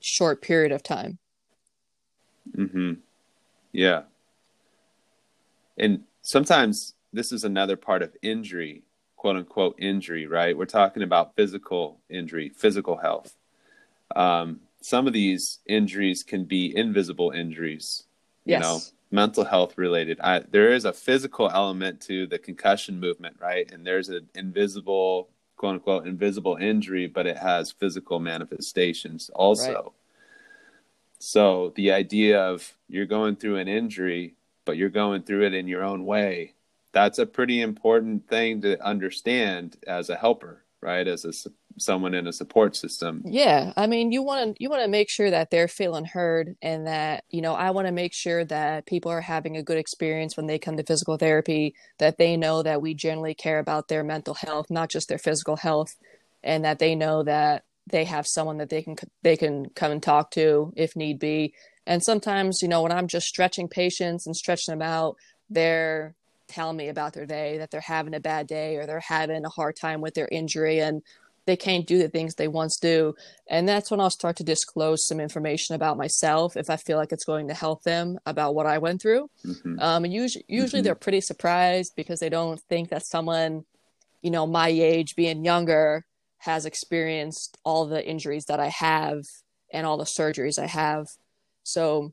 short 0.00 0.42
period 0.42 0.72
of 0.72 0.82
time. 0.82 1.18
Mhm. 2.52 2.98
Yeah. 3.72 4.04
And 5.76 6.04
sometimes 6.26 6.94
this 7.12 7.30
is 7.30 7.44
another 7.44 7.76
part 7.76 8.02
of 8.02 8.14
injury, 8.20 8.82
quote 9.14 9.36
unquote 9.36 9.76
injury, 9.78 10.26
right? 10.26 10.58
We're 10.58 10.66
talking 10.66 11.04
about 11.04 11.36
physical 11.36 12.00
injury, 12.10 12.50
physical 12.50 12.96
health. 12.96 13.36
Um, 14.14 14.60
some 14.82 15.06
of 15.06 15.12
these 15.12 15.60
injuries 15.66 16.24
can 16.24 16.44
be 16.44 16.76
invisible 16.76 17.30
injuries. 17.30 18.04
You 18.44 18.52
yes. 18.52 18.62
know, 18.62 18.80
mental 19.10 19.44
health 19.44 19.78
related. 19.78 20.20
I, 20.20 20.40
there 20.40 20.72
is 20.72 20.84
a 20.84 20.92
physical 20.92 21.48
element 21.48 22.00
to 22.02 22.26
the 22.26 22.38
concussion 22.38 22.98
movement, 22.98 23.36
right? 23.40 23.70
And 23.70 23.86
there's 23.86 24.08
an 24.08 24.28
invisible, 24.34 25.28
quote 25.56 25.74
unquote, 25.74 26.06
invisible 26.08 26.56
injury, 26.56 27.06
but 27.06 27.26
it 27.26 27.38
has 27.38 27.70
physical 27.70 28.18
manifestations 28.18 29.30
also. 29.32 29.72
Right. 29.72 29.92
So 31.20 31.72
the 31.76 31.92
idea 31.92 32.40
of 32.40 32.76
you're 32.88 33.06
going 33.06 33.36
through 33.36 33.56
an 33.56 33.68
injury, 33.68 34.34
but 34.66 34.76
you're 34.76 34.90
going 34.90 35.22
through 35.22 35.46
it 35.46 35.54
in 35.54 35.66
your 35.66 35.82
own 35.82 36.04
way, 36.04 36.52
that's 36.92 37.18
a 37.18 37.26
pretty 37.26 37.62
important 37.62 38.28
thing 38.28 38.60
to 38.62 38.82
understand 38.84 39.76
as 39.86 40.10
a 40.10 40.16
helper, 40.16 40.64
right? 40.82 41.08
As 41.08 41.24
a 41.24 41.32
someone 41.78 42.14
in 42.14 42.26
a 42.26 42.32
support 42.32 42.76
system. 42.76 43.22
Yeah, 43.24 43.72
I 43.76 43.86
mean, 43.86 44.12
you 44.12 44.22
want 44.22 44.56
to 44.56 44.62
you 44.62 44.70
want 44.70 44.82
to 44.82 44.88
make 44.88 45.10
sure 45.10 45.30
that 45.30 45.50
they're 45.50 45.68
feeling 45.68 46.04
heard, 46.04 46.56
and 46.62 46.86
that 46.86 47.24
you 47.30 47.40
know, 47.40 47.54
I 47.54 47.70
want 47.70 47.86
to 47.86 47.92
make 47.92 48.12
sure 48.12 48.44
that 48.46 48.86
people 48.86 49.10
are 49.10 49.20
having 49.20 49.56
a 49.56 49.62
good 49.62 49.78
experience 49.78 50.36
when 50.36 50.46
they 50.46 50.58
come 50.58 50.76
to 50.76 50.82
physical 50.82 51.16
therapy. 51.16 51.74
That 51.98 52.18
they 52.18 52.36
know 52.36 52.62
that 52.62 52.82
we 52.82 52.94
generally 52.94 53.34
care 53.34 53.58
about 53.58 53.88
their 53.88 54.04
mental 54.04 54.34
health, 54.34 54.70
not 54.70 54.88
just 54.88 55.08
their 55.08 55.18
physical 55.18 55.56
health, 55.56 55.96
and 56.42 56.64
that 56.64 56.78
they 56.78 56.94
know 56.94 57.22
that 57.22 57.64
they 57.86 58.04
have 58.04 58.26
someone 58.26 58.58
that 58.58 58.70
they 58.70 58.82
can 58.82 58.96
they 59.22 59.36
can 59.36 59.68
come 59.70 59.92
and 59.92 60.02
talk 60.02 60.30
to 60.32 60.72
if 60.76 60.96
need 60.96 61.18
be. 61.18 61.54
And 61.86 62.02
sometimes, 62.02 62.60
you 62.62 62.68
know, 62.68 62.82
when 62.82 62.92
I'm 62.92 63.08
just 63.08 63.26
stretching 63.26 63.68
patients 63.68 64.26
and 64.26 64.36
stretching 64.36 64.72
them 64.72 64.82
out, 64.82 65.16
they're 65.48 66.14
telling 66.48 66.76
me 66.76 66.88
about 66.88 67.12
their 67.12 67.26
day 67.26 67.58
that 67.58 67.70
they're 67.70 67.80
having 67.80 68.14
a 68.14 68.20
bad 68.20 68.46
day 68.46 68.76
or 68.76 68.86
they're 68.86 69.00
having 69.00 69.44
a 69.44 69.50
hard 69.50 69.76
time 69.76 70.00
with 70.00 70.14
their 70.14 70.28
injury 70.30 70.80
and 70.80 71.02
they 71.46 71.56
can't 71.56 71.86
do 71.86 71.98
the 71.98 72.08
things 72.08 72.34
they 72.34 72.48
once 72.48 72.76
do. 72.76 73.14
And 73.48 73.68
that's 73.68 73.90
when 73.90 74.00
I'll 74.00 74.10
start 74.10 74.36
to 74.36 74.44
disclose 74.44 75.06
some 75.06 75.20
information 75.20 75.76
about 75.76 75.96
myself 75.96 76.56
if 76.56 76.68
I 76.68 76.76
feel 76.76 76.98
like 76.98 77.12
it's 77.12 77.24
going 77.24 77.48
to 77.48 77.54
help 77.54 77.84
them 77.84 78.18
about 78.26 78.54
what 78.54 78.66
I 78.66 78.78
went 78.78 79.00
through. 79.00 79.30
Mm-hmm. 79.44 79.78
Um, 79.78 80.04
and 80.04 80.12
usually, 80.12 80.44
usually 80.48 80.80
mm-hmm. 80.80 80.86
they're 80.86 80.94
pretty 80.96 81.20
surprised 81.20 81.94
because 81.96 82.18
they 82.18 82.28
don't 82.28 82.60
think 82.68 82.90
that 82.90 83.06
someone, 83.06 83.64
you 84.22 84.30
know, 84.30 84.46
my 84.46 84.68
age, 84.68 85.14
being 85.14 85.44
younger, 85.44 86.04
has 86.38 86.66
experienced 86.66 87.56
all 87.64 87.86
the 87.86 88.04
injuries 88.04 88.46
that 88.46 88.60
I 88.60 88.68
have 88.68 89.22
and 89.72 89.86
all 89.86 89.96
the 89.96 90.04
surgeries 90.04 90.58
I 90.58 90.66
have. 90.66 91.06
So, 91.66 92.12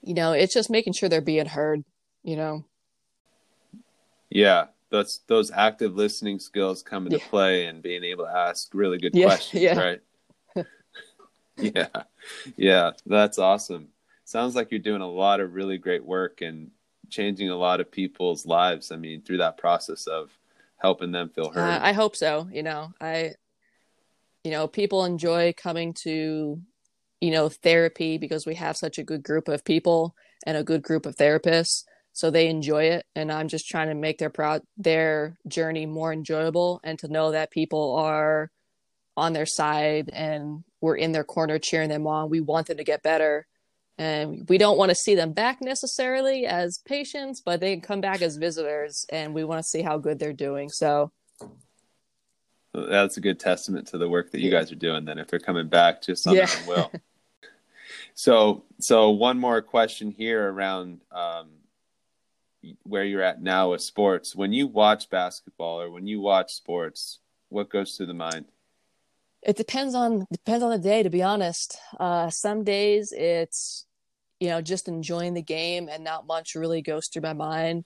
you 0.00 0.14
know, 0.14 0.32
it's 0.32 0.54
just 0.54 0.70
making 0.70 0.92
sure 0.92 1.08
they're 1.08 1.20
being 1.20 1.46
heard, 1.46 1.82
you 2.22 2.36
know. 2.36 2.64
Yeah, 4.30 4.66
those 4.90 5.20
those 5.26 5.50
active 5.50 5.96
listening 5.96 6.38
skills 6.38 6.82
come 6.84 7.06
into 7.06 7.18
yeah. 7.18 7.28
play 7.28 7.66
and 7.66 7.82
being 7.82 8.04
able 8.04 8.26
to 8.26 8.30
ask 8.30 8.72
really 8.72 8.98
good 8.98 9.12
yeah, 9.12 9.26
questions, 9.26 9.62
yeah. 9.62 9.78
right? 9.78 10.00
yeah, 11.56 12.02
yeah, 12.56 12.90
that's 13.06 13.40
awesome. 13.40 13.88
Sounds 14.24 14.54
like 14.54 14.70
you're 14.70 14.78
doing 14.78 15.02
a 15.02 15.10
lot 15.10 15.40
of 15.40 15.54
really 15.54 15.76
great 15.76 16.04
work 16.04 16.40
and 16.40 16.70
changing 17.08 17.50
a 17.50 17.56
lot 17.56 17.80
of 17.80 17.90
people's 17.90 18.46
lives. 18.46 18.92
I 18.92 18.96
mean, 18.96 19.22
through 19.22 19.38
that 19.38 19.58
process 19.58 20.06
of 20.06 20.30
helping 20.76 21.10
them 21.10 21.28
feel 21.28 21.50
heard. 21.50 21.68
Uh, 21.68 21.80
I 21.82 21.92
hope 21.92 22.14
so. 22.14 22.48
You 22.52 22.62
know, 22.62 22.92
I, 23.00 23.34
you 24.44 24.52
know, 24.52 24.68
people 24.68 25.04
enjoy 25.04 25.54
coming 25.56 25.92
to, 26.04 26.60
you 27.20 27.30
know, 27.30 27.48
therapy 27.48 28.18
because 28.18 28.46
we 28.46 28.54
have 28.54 28.76
such 28.76 28.98
a 28.98 29.04
good 29.04 29.22
group 29.22 29.48
of 29.48 29.64
people 29.64 30.14
and 30.46 30.56
a 30.56 30.64
good 30.64 30.82
group 30.82 31.06
of 31.06 31.16
therapists. 31.16 31.84
So 32.12 32.30
they 32.30 32.48
enjoy 32.48 32.84
it. 32.84 33.06
And 33.14 33.30
i'm 33.30 33.48
just 33.48 33.68
trying 33.68 33.88
to 33.88 33.94
make 33.94 34.18
their 34.18 34.30
pro- 34.30 34.60
their 34.76 35.36
journey 35.46 35.86
more 35.86 36.12
enjoyable 36.12 36.80
and 36.82 36.98
to 37.00 37.08
know 37.08 37.30
that 37.32 37.50
people 37.50 37.94
are 37.96 38.50
on 39.16 39.32
their 39.32 39.46
side 39.46 40.10
and 40.12 40.64
we're 40.80 40.96
in 40.96 41.12
their 41.12 41.24
corner 41.24 41.58
cheering 41.58 41.90
them 41.90 42.06
on. 42.06 42.30
We 42.30 42.40
want 42.40 42.68
them 42.68 42.78
to 42.78 42.84
get 42.84 43.02
better. 43.02 43.46
And 43.98 44.48
we 44.48 44.56
don't 44.56 44.78
want 44.78 44.88
to 44.88 44.94
see 44.94 45.14
them 45.14 45.32
back 45.32 45.60
necessarily 45.60 46.46
as 46.46 46.80
patients 46.86 47.42
but 47.44 47.60
they 47.60 47.74
can 47.74 47.82
come 47.82 48.00
back 48.00 48.22
as 48.22 48.36
visitors 48.36 49.04
and 49.10 49.34
we 49.34 49.44
want 49.44 49.58
to 49.58 49.68
see 49.68 49.82
how 49.82 49.98
good 49.98 50.18
they're 50.18 50.32
doing. 50.32 50.70
So 50.70 51.12
that's 52.72 53.18
a 53.18 53.20
good 53.20 53.38
testament 53.38 53.88
to 53.88 53.98
the 53.98 54.08
work 54.08 54.30
that 54.32 54.40
you 54.40 54.50
guys 54.50 54.72
are 54.72 54.76
doing 54.76 55.04
then 55.04 55.18
if 55.18 55.26
they're 55.26 55.40
coming 55.40 55.68
back 55.68 56.02
just 56.02 56.26
on 56.26 56.34
yeah. 56.34 56.46
their 56.46 56.60
own 56.60 56.66
will 56.66 56.92
so 58.20 58.64
so 58.78 59.10
one 59.10 59.38
more 59.38 59.62
question 59.62 60.10
here 60.10 60.52
around 60.52 61.00
um, 61.10 61.48
where 62.82 63.04
you're 63.04 63.22
at 63.22 63.40
now 63.40 63.70
with 63.70 63.80
sports, 63.80 64.36
when 64.36 64.52
you 64.52 64.66
watch 64.66 65.08
basketball 65.08 65.80
or 65.80 65.90
when 65.90 66.06
you 66.06 66.20
watch 66.20 66.52
sports, 66.52 67.20
what 67.48 67.70
goes 67.70 67.96
through 67.96 68.06
the 68.06 68.14
mind? 68.14 68.44
It 69.42 69.56
depends 69.56 69.94
on 69.94 70.26
depends 70.30 70.62
on 70.62 70.70
the 70.70 70.78
day. 70.78 71.02
To 71.02 71.08
be 71.08 71.22
honest, 71.22 71.78
uh, 71.98 72.28
some 72.28 72.62
days 72.62 73.12
it's 73.16 73.86
you 74.38 74.48
know 74.48 74.60
just 74.60 74.86
enjoying 74.88 75.32
the 75.32 75.42
game 75.42 75.88
and 75.88 76.04
not 76.04 76.26
much 76.26 76.54
really 76.54 76.82
goes 76.82 77.08
through 77.08 77.22
my 77.22 77.32
mind. 77.32 77.84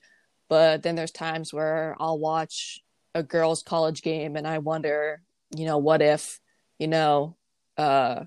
But 0.49 0.83
then 0.83 0.95
there's 0.95 1.11
times 1.11 1.53
where 1.53 1.95
I'll 1.97 2.19
watch 2.19 2.81
a 3.13 3.23
girls' 3.23 3.63
college 3.63 4.01
game 4.01 4.35
and 4.35 4.45
I 4.45 4.57
wonder 4.57 5.21
you 5.55 5.65
know, 5.65 5.77
what 5.77 6.01
if, 6.01 6.39
you 6.79 6.87
know, 6.87 7.35
uh, 7.77 8.25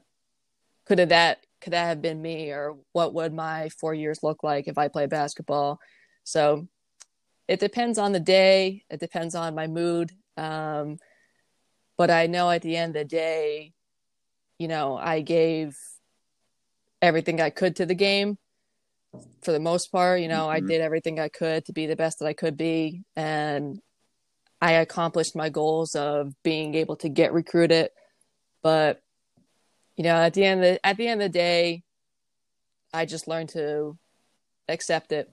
could 0.87 0.99
have 0.99 1.11
that 1.11 1.45
could 1.61 1.73
that 1.73 1.87
have 1.87 2.03
been 2.03 2.23
me, 2.23 2.51
or 2.51 2.77
what 2.93 3.15
would 3.15 3.33
my 3.35 3.69
four 3.81 3.95
years 3.95 4.23
look 4.23 4.43
like 4.43 4.69
if 4.69 4.79
I 4.79 4.89
played 4.89 5.11
basketball? 5.11 5.81
So 6.25 6.69
it 7.49 7.61
depends 7.61 7.99
on 7.99 8.13
the 8.13 8.21
day. 8.21 8.85
It 8.91 9.01
depends 9.01 9.35
on 9.35 9.55
my 9.55 9.67
mood. 9.67 10.13
Um, 10.37 10.99
but 11.97 12.11
I 12.11 12.27
know 12.27 12.51
at 12.51 12.63
the 12.63 12.77
end 12.77 12.95
of 12.95 13.03
the 13.03 13.09
day, 13.09 13.73
you 14.59 14.69
know, 14.69 14.97
I 14.97 15.21
gave 15.21 15.77
everything 17.01 17.41
I 17.41 17.51
could 17.51 17.77
to 17.77 17.87
the 17.87 17.95
game 17.95 18.39
for 19.43 19.53
the 19.53 19.61
most 19.61 19.91
part. 19.91 20.21
You 20.21 20.29
know, 20.29 20.47
mm-hmm. 20.47 20.57
I 20.57 20.61
did 20.61 20.81
everything 20.81 21.19
I 21.19 21.29
could 21.29 21.65
to 21.65 21.73
be 21.73 21.87
the 21.87 21.97
best 21.97 22.19
that 22.19 22.27
I 22.27 22.35
could 22.35 22.57
be. 22.57 23.03
And 23.17 23.81
I 24.61 24.73
accomplished 24.73 25.35
my 25.35 25.49
goals 25.49 25.95
of 25.95 26.35
being 26.43 26.75
able 26.75 26.97
to 26.97 27.09
get 27.09 27.33
recruited. 27.33 27.91
But, 28.63 29.01
you 29.99 30.05
know, 30.05 30.15
at 30.15 30.33
the 30.33 30.45
end 30.45 30.65
of 30.65 30.65
the, 30.65 30.87
at 30.87 30.97
the 30.97 31.07
end 31.07 31.21
of 31.21 31.31
the 31.31 31.39
day, 31.39 31.83
I 32.95 33.05
just 33.05 33.29
learned 33.29 33.51
to 33.51 33.99
accept 34.69 35.13
it. 35.13 35.31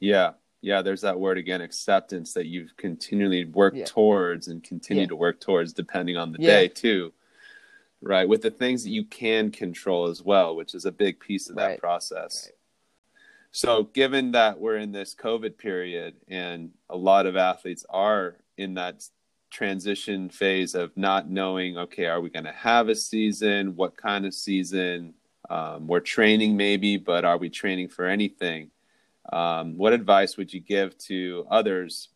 Yeah. 0.00 0.32
Yeah, 0.62 0.82
there's 0.82 1.02
that 1.02 1.20
word 1.20 1.38
again, 1.38 1.60
acceptance 1.60 2.32
that 2.32 2.46
you've 2.46 2.76
continually 2.76 3.44
worked 3.44 3.76
yeah. 3.76 3.84
towards 3.84 4.48
and 4.48 4.64
continue 4.64 5.02
yeah. 5.02 5.08
to 5.08 5.16
work 5.16 5.40
towards 5.40 5.72
depending 5.72 6.16
on 6.16 6.32
the 6.32 6.38
yeah. 6.40 6.50
day 6.50 6.68
too 6.68 7.12
right? 8.02 8.28
With 8.28 8.42
the 8.42 8.50
things 8.50 8.84
that 8.84 8.90
you 8.90 9.04
can 9.04 9.50
control 9.50 10.06
as 10.06 10.22
well, 10.22 10.56
which 10.56 10.74
is 10.74 10.84
a 10.84 10.92
big 10.92 11.20
piece 11.20 11.48
of 11.48 11.56
that 11.56 11.66
right. 11.66 11.80
process. 11.80 12.46
Right. 12.46 12.54
So, 13.50 13.84
given 13.84 14.32
that 14.32 14.60
we're 14.60 14.76
in 14.76 14.92
this 14.92 15.14
COVID 15.14 15.56
period 15.56 16.14
and 16.28 16.70
a 16.90 16.96
lot 16.96 17.26
of 17.26 17.36
athletes 17.36 17.86
are 17.88 18.36
in 18.58 18.74
that 18.74 19.02
transition 19.50 20.28
phase 20.28 20.74
of 20.74 20.96
not 20.96 21.30
knowing, 21.30 21.78
okay, 21.78 22.06
are 22.06 22.20
we 22.20 22.30
going 22.30 22.44
to 22.44 22.52
have 22.52 22.88
a 22.88 22.94
season? 22.94 23.76
What 23.76 23.96
kind 23.96 24.26
of 24.26 24.34
season? 24.34 25.14
Um, 25.48 25.86
we're 25.86 26.00
training 26.00 26.56
maybe, 26.56 26.96
but 26.96 27.24
are 27.24 27.38
we 27.38 27.50
training 27.50 27.88
for 27.88 28.06
anything? 28.06 28.70
Um, 29.32 29.76
what 29.76 29.92
advice 29.92 30.36
would 30.36 30.52
you 30.52 30.60
give 30.60 30.96
to 30.98 31.46
others 31.50 32.08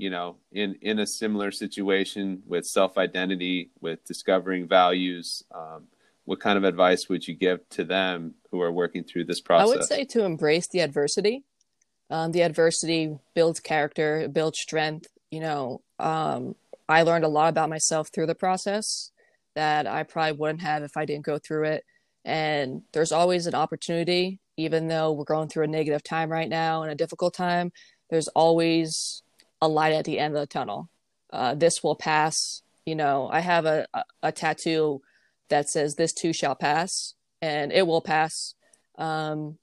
you 0.00 0.08
know 0.08 0.36
in 0.50 0.76
in 0.80 0.98
a 0.98 1.06
similar 1.06 1.50
situation 1.50 2.42
with 2.46 2.66
self 2.66 2.96
identity 2.96 3.70
with 3.80 4.02
discovering 4.06 4.66
values 4.66 5.44
um, 5.54 5.84
what 6.24 6.40
kind 6.40 6.56
of 6.56 6.64
advice 6.64 7.08
would 7.10 7.28
you 7.28 7.34
give 7.34 7.68
to 7.68 7.84
them 7.84 8.34
who 8.50 8.62
are 8.62 8.72
working 8.72 9.04
through 9.04 9.24
this 9.24 9.42
process 9.42 9.68
i 9.68 9.76
would 9.76 9.84
say 9.84 10.04
to 10.04 10.24
embrace 10.24 10.66
the 10.68 10.80
adversity 10.80 11.44
um, 12.08 12.32
the 12.32 12.40
adversity 12.40 13.14
builds 13.34 13.60
character 13.60 14.26
builds 14.32 14.58
strength 14.58 15.06
you 15.30 15.40
know 15.40 15.82
um, 16.00 16.54
i 16.88 17.02
learned 17.02 17.24
a 17.24 17.28
lot 17.28 17.48
about 17.48 17.68
myself 17.70 18.08
through 18.08 18.26
the 18.26 18.34
process 18.34 19.10
that 19.54 19.86
i 19.86 20.02
probably 20.02 20.32
wouldn't 20.32 20.62
have 20.62 20.82
if 20.82 20.96
i 20.96 21.04
didn't 21.04 21.24
go 21.24 21.38
through 21.38 21.64
it 21.64 21.84
and 22.24 22.82
there's 22.92 23.12
always 23.12 23.46
an 23.46 23.54
opportunity 23.54 24.38
even 24.56 24.88
though 24.88 25.12
we're 25.12 25.24
going 25.24 25.48
through 25.48 25.64
a 25.64 25.68
negative 25.68 26.02
time 26.02 26.30
right 26.30 26.48
now 26.48 26.82
and 26.82 26.92
a 26.92 26.94
difficult 26.94 27.34
time 27.34 27.72
there's 28.10 28.28
always 28.28 29.22
a 29.60 29.68
light 29.68 29.92
at 29.92 30.04
the 30.04 30.18
end 30.18 30.34
of 30.34 30.40
the 30.40 30.46
tunnel. 30.46 30.88
Uh, 31.32 31.54
this 31.54 31.82
will 31.82 31.94
pass. 31.94 32.62
You 32.84 32.96
know, 32.96 33.28
I 33.30 33.40
have 33.40 33.66
a, 33.66 33.86
a, 33.94 34.04
a, 34.24 34.32
tattoo 34.32 35.00
that 35.48 35.68
says 35.68 35.94
"This 35.94 36.12
too 36.12 36.32
shall 36.32 36.54
pass," 36.54 37.14
and 37.40 37.72
it 37.72 37.86
will 37.86 38.00
pass. 38.00 38.54
Um, 38.98 39.58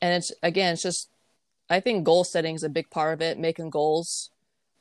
and 0.00 0.14
it's 0.14 0.32
again, 0.42 0.74
it's 0.74 0.82
just 0.82 1.08
I 1.70 1.80
think 1.80 2.04
goal 2.04 2.24
setting 2.24 2.54
is 2.54 2.62
a 2.62 2.68
big 2.68 2.90
part 2.90 3.14
of 3.14 3.22
it, 3.22 3.38
making 3.38 3.70
goals 3.70 4.30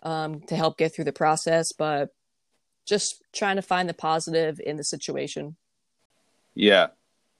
um, 0.04 0.41
to 0.41 0.56
help 0.56 0.78
get 0.78 0.93
through 0.93 1.06
the 1.06 1.14
process, 1.14 1.72
but 1.72 2.10
just 2.86 3.24
trying 3.34 3.56
to 3.56 3.62
find 3.62 3.89
the 3.89 3.93
positive 3.93 4.60
in 4.64 4.78
the 4.78 4.84
situation. 4.84 5.56
Yeah, 6.54 6.88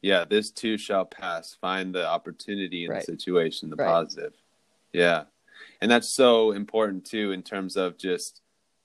yeah. 0.02 0.26
This 0.26 0.52
too 0.52 0.78
shall 0.78 1.06
pass. 1.06 1.56
Find 1.62 1.94
the 1.94 2.08
opportunity 2.08 2.86
in 2.86 2.92
right. 2.92 3.06
the 3.06 3.06
situation, 3.06 3.70
the 3.70 3.76
right. 3.76 3.88
positive. 3.88 4.34
Yeah 4.92 5.26
and 5.84 5.92
that's 5.92 6.14
so 6.14 6.52
important 6.52 7.06
too 7.06 7.32
in 7.32 7.44
terms 7.44 7.76
of 7.76 7.98
just 7.98 8.42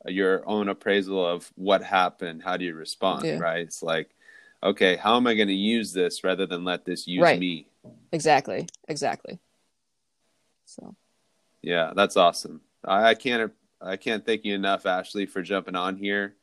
your 0.06 0.46
own 0.48 0.68
appraisal 0.68 1.24
of 1.24 1.50
what 1.54 1.82
happened 1.82 2.42
how 2.42 2.56
do 2.56 2.64
you 2.64 2.74
respond 2.74 3.24
yeah. 3.24 3.38
right 3.38 3.60
it's 3.60 3.82
like 3.82 4.10
okay 4.62 4.96
how 4.96 5.16
am 5.16 5.26
i 5.26 5.34
going 5.34 5.48
to 5.48 5.54
use 5.54 5.92
this 5.92 6.24
rather 6.24 6.44
than 6.44 6.64
let 6.64 6.84
this 6.84 7.06
use 7.06 7.22
right. 7.22 7.38
me 7.38 7.66
exactly 8.12 8.66
exactly 8.88 9.38
so 10.66 10.94
yeah 11.62 11.92
that's 11.94 12.16
awesome 12.16 12.60
I, 12.84 13.10
I, 13.10 13.14
can't 13.14 13.52
i 13.80 13.96
can't 13.96 14.24
thank 14.24 14.44
you 14.44 14.54
enough 14.54 14.86
ashley 14.86 15.26
for 15.26 15.42
jumping 15.42 15.76
on 15.76 15.96
here 15.96 16.34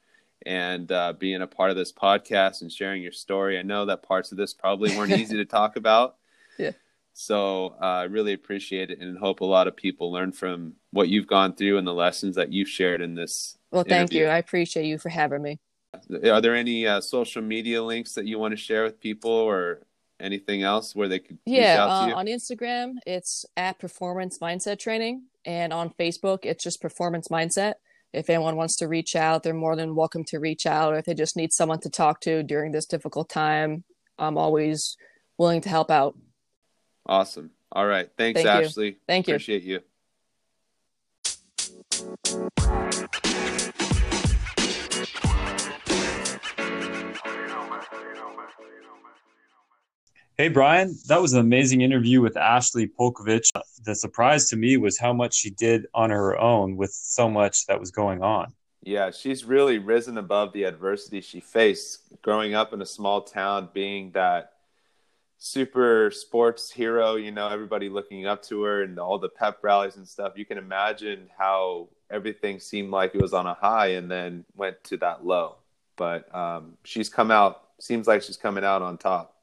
and 0.46 0.92
uh, 0.92 1.14
being 1.14 1.42
a 1.42 1.48
part 1.48 1.72
of 1.72 1.76
this 1.76 1.92
podcast 1.92 2.62
and 2.62 2.72
sharing 2.72 3.02
your 3.02 3.12
story 3.12 3.58
i 3.58 3.62
know 3.62 3.86
that 3.86 4.04
parts 4.04 4.32
of 4.32 4.38
this 4.38 4.54
probably 4.54 4.96
weren't 4.98 5.12
easy 5.20 5.38
to 5.38 5.46
talk 5.46 5.76
about 5.76 6.16
yeah 6.58 6.72
so 7.18 7.78
uh, 7.82 7.86
I 7.86 8.04
really 8.04 8.34
appreciate 8.34 8.92
it 8.92 9.00
and 9.00 9.18
hope 9.18 9.40
a 9.40 9.46
lot 9.46 9.70
of 9.70 9.76
people 9.78 10.12
learn 10.12 10.34
from 10.34 10.74
what 10.92 11.08
you've 11.08 11.28
gone 11.28 11.56
through 11.56 11.78
and 11.78 11.88
the 11.88 11.94
lessons 11.94 12.36
that 12.36 12.52
you've 12.52 12.68
shared 12.68 13.00
in 13.00 13.16
this. 13.16 13.58
Well, 13.72 13.86
thank 13.86 14.12
interview. 14.12 14.26
you. 14.26 14.28
I 14.28 14.38
appreciate 14.38 14.86
you 14.86 14.98
for 14.98 15.08
having 15.08 15.42
me. 15.42 15.58
Are 16.26 16.42
there 16.42 16.56
any 16.56 16.86
uh, 16.86 17.00
social 17.00 17.42
media 17.42 17.82
links 17.82 18.16
that 18.16 18.26
you 18.26 18.38
want 18.38 18.52
to 18.52 18.58
share 18.58 18.84
with 18.84 19.00
people 19.00 19.32
or 19.32 19.80
anything 20.20 20.64
else 20.64 20.96
where 20.96 21.08
they 21.08 21.20
could 21.20 21.38
yeah 21.46 21.84
uh, 21.84 22.16
on 22.16 22.26
instagram 22.28 22.94
it's 23.06 23.46
at 23.58 23.78
performance 23.80 24.40
mindset 24.40 24.80
training 24.80 25.24
and 25.46 25.72
on 25.72 25.90
facebook 26.00 26.40
it's 26.44 26.64
just 26.64 26.82
performance 26.82 27.28
mindset 27.30 27.74
if 28.14 28.30
anyone 28.30 28.56
wants 28.56 28.78
to 28.78 28.88
reach 28.88 29.16
out 29.16 29.44
they're 29.44 29.54
more 29.54 29.76
than 29.76 29.96
welcome 29.96 30.24
to 30.24 30.40
reach 30.40 30.66
out 30.66 30.94
or 30.94 30.98
if 30.98 31.06
they 31.06 31.14
just 31.14 31.38
need 31.38 31.54
someone 31.54 31.80
to 31.80 31.90
talk 31.90 32.22
to 32.22 32.44
during 32.44 32.72
this 32.72 32.86
difficult 32.86 33.30
time 33.30 33.84
i'm 34.18 34.38
always 34.38 34.98
willing 35.38 35.62
to 35.62 35.70
help 35.70 35.92
out 35.92 36.16
Awesome. 37.08 37.52
All 37.72 37.86
right. 37.86 38.10
Thanks, 38.18 38.42
Thank 38.42 38.66
Ashley. 38.66 38.88
You. 38.88 38.96
Thank 39.08 39.28
you. 39.28 39.36
Appreciate 39.36 39.64
you. 39.64 39.82
Hey, 50.38 50.50
Brian, 50.50 50.98
that 51.08 51.22
was 51.22 51.32
an 51.32 51.40
amazing 51.40 51.80
interview 51.80 52.20
with 52.20 52.36
Ashley 52.36 52.88
Polkovich. 52.88 53.50
The 53.86 53.96
surprise 53.96 54.50
to 54.50 54.58
me 54.58 54.76
was 54.76 55.00
how 55.00 55.14
much 55.14 55.34
she 55.34 55.50
did 55.50 55.88
on 55.94 56.10
her 56.10 56.38
own 56.38 56.76
with 56.76 56.92
so 56.92 57.30
much 57.30 57.66
that 57.68 57.80
was 57.80 57.90
going 57.90 58.22
on. 58.22 58.52
Yeah, 58.84 59.12
she's 59.12 59.46
really 59.46 59.78
risen 59.78 60.18
above 60.18 60.52
the 60.52 60.66
adversity 60.66 61.22
she 61.22 61.40
faced 61.40 62.02
growing 62.22 62.54
up 62.54 62.74
in 62.74 62.82
a 62.82 62.86
small 62.86 63.22
town, 63.22 63.70
being 63.74 64.12
that 64.12 64.52
super 65.38 66.12
sports 66.12 66.70
hero, 66.70 67.16
you 67.16 67.32
know, 67.32 67.48
everybody 67.48 67.88
looking 67.88 68.26
up 68.26 68.44
to 68.44 68.62
her 68.64 68.84
and 68.84 69.00
all 69.00 69.18
the 69.18 69.30
pep 69.30 69.60
rallies 69.62 69.96
and 69.96 70.06
stuff. 70.06 70.34
You 70.36 70.44
can 70.44 70.58
imagine 70.58 71.30
how 71.38 71.88
everything 72.12 72.60
seemed 72.60 72.92
like 72.92 73.16
it 73.16 73.22
was 73.22 73.34
on 73.34 73.46
a 73.46 73.54
high 73.54 73.94
and 73.94 74.12
then 74.12 74.44
went 74.54 74.84
to 74.84 74.98
that 74.98 75.26
low. 75.26 75.56
But 75.96 76.34
um, 76.36 76.74
she's 76.84 77.08
come 77.08 77.32
out, 77.32 77.62
seems 77.80 78.06
like 78.06 78.22
she's 78.22 78.36
coming 78.36 78.66
out 78.66 78.82
on 78.82 78.98
top. 78.98 79.35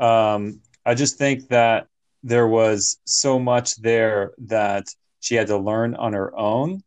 Um, 0.00 0.60
I 0.84 0.94
just 0.94 1.18
think 1.18 1.48
that 1.48 1.86
there 2.22 2.48
was 2.48 2.98
so 3.04 3.38
much 3.38 3.76
there 3.76 4.32
that 4.38 4.86
she 5.20 5.34
had 5.34 5.46
to 5.48 5.58
learn 5.58 5.94
on 5.94 6.12
her 6.12 6.36
own. 6.36 6.82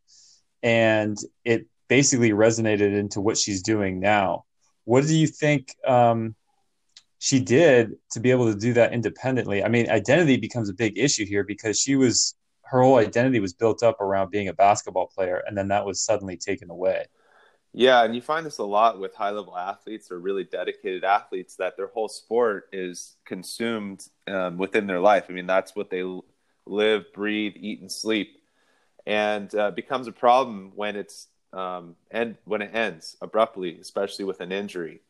And 0.62 1.16
it 1.44 1.66
basically 1.88 2.30
resonated 2.30 2.96
into 2.96 3.20
what 3.20 3.38
she's 3.38 3.62
doing 3.62 4.00
now. 4.00 4.44
What 4.84 5.06
do 5.06 5.16
you 5.16 5.26
think? 5.26 5.74
Um, 5.86 6.34
she 7.18 7.40
did 7.40 7.92
to 8.10 8.20
be 8.20 8.30
able 8.30 8.52
to 8.52 8.58
do 8.58 8.74
that 8.74 8.92
independently. 8.92 9.64
I 9.64 9.68
mean, 9.68 9.88
identity 9.88 10.36
becomes 10.36 10.68
a 10.68 10.74
big 10.74 10.98
issue 10.98 11.24
here 11.24 11.42
because 11.42 11.80
she 11.80 11.96
was 11.96 12.34
her 12.64 12.82
whole 12.82 12.96
identity 12.96 13.40
was 13.40 13.54
built 13.54 13.82
up 13.82 14.00
around 14.00 14.30
being 14.30 14.48
a 14.48 14.52
basketball 14.52 15.06
player, 15.06 15.42
and 15.46 15.56
then 15.56 15.68
that 15.68 15.86
was 15.86 16.04
suddenly 16.04 16.36
taken 16.36 16.70
away. 16.70 17.06
Yeah, 17.76 18.04
and 18.04 18.14
you 18.14 18.22
find 18.22 18.46
this 18.46 18.58
a 18.58 18.64
lot 18.64 19.00
with 19.00 19.16
high 19.16 19.32
level 19.32 19.58
athletes 19.58 20.12
or 20.12 20.20
really 20.20 20.44
dedicated 20.44 21.02
athletes 21.02 21.56
that 21.56 21.76
their 21.76 21.88
whole 21.88 22.06
sport 22.06 22.68
is 22.72 23.16
consumed 23.24 24.06
um, 24.28 24.58
within 24.58 24.86
their 24.86 25.00
life. 25.00 25.24
I 25.28 25.32
mean, 25.32 25.48
that's 25.48 25.74
what 25.74 25.90
they 25.90 26.04
live, 26.66 27.12
breathe, 27.12 27.54
eat, 27.56 27.80
and 27.80 27.90
sleep, 27.90 28.38
and 29.06 29.52
uh, 29.56 29.72
becomes 29.72 30.06
a 30.06 30.12
problem 30.12 30.70
when 30.76 30.94
it's 30.94 31.26
um, 31.52 31.96
and 32.12 32.36
when 32.44 32.62
it 32.62 32.70
ends 32.74 33.16
abruptly, 33.20 33.76
especially 33.80 34.24
with 34.24 34.40
an 34.40 34.52
injury. 34.52 35.00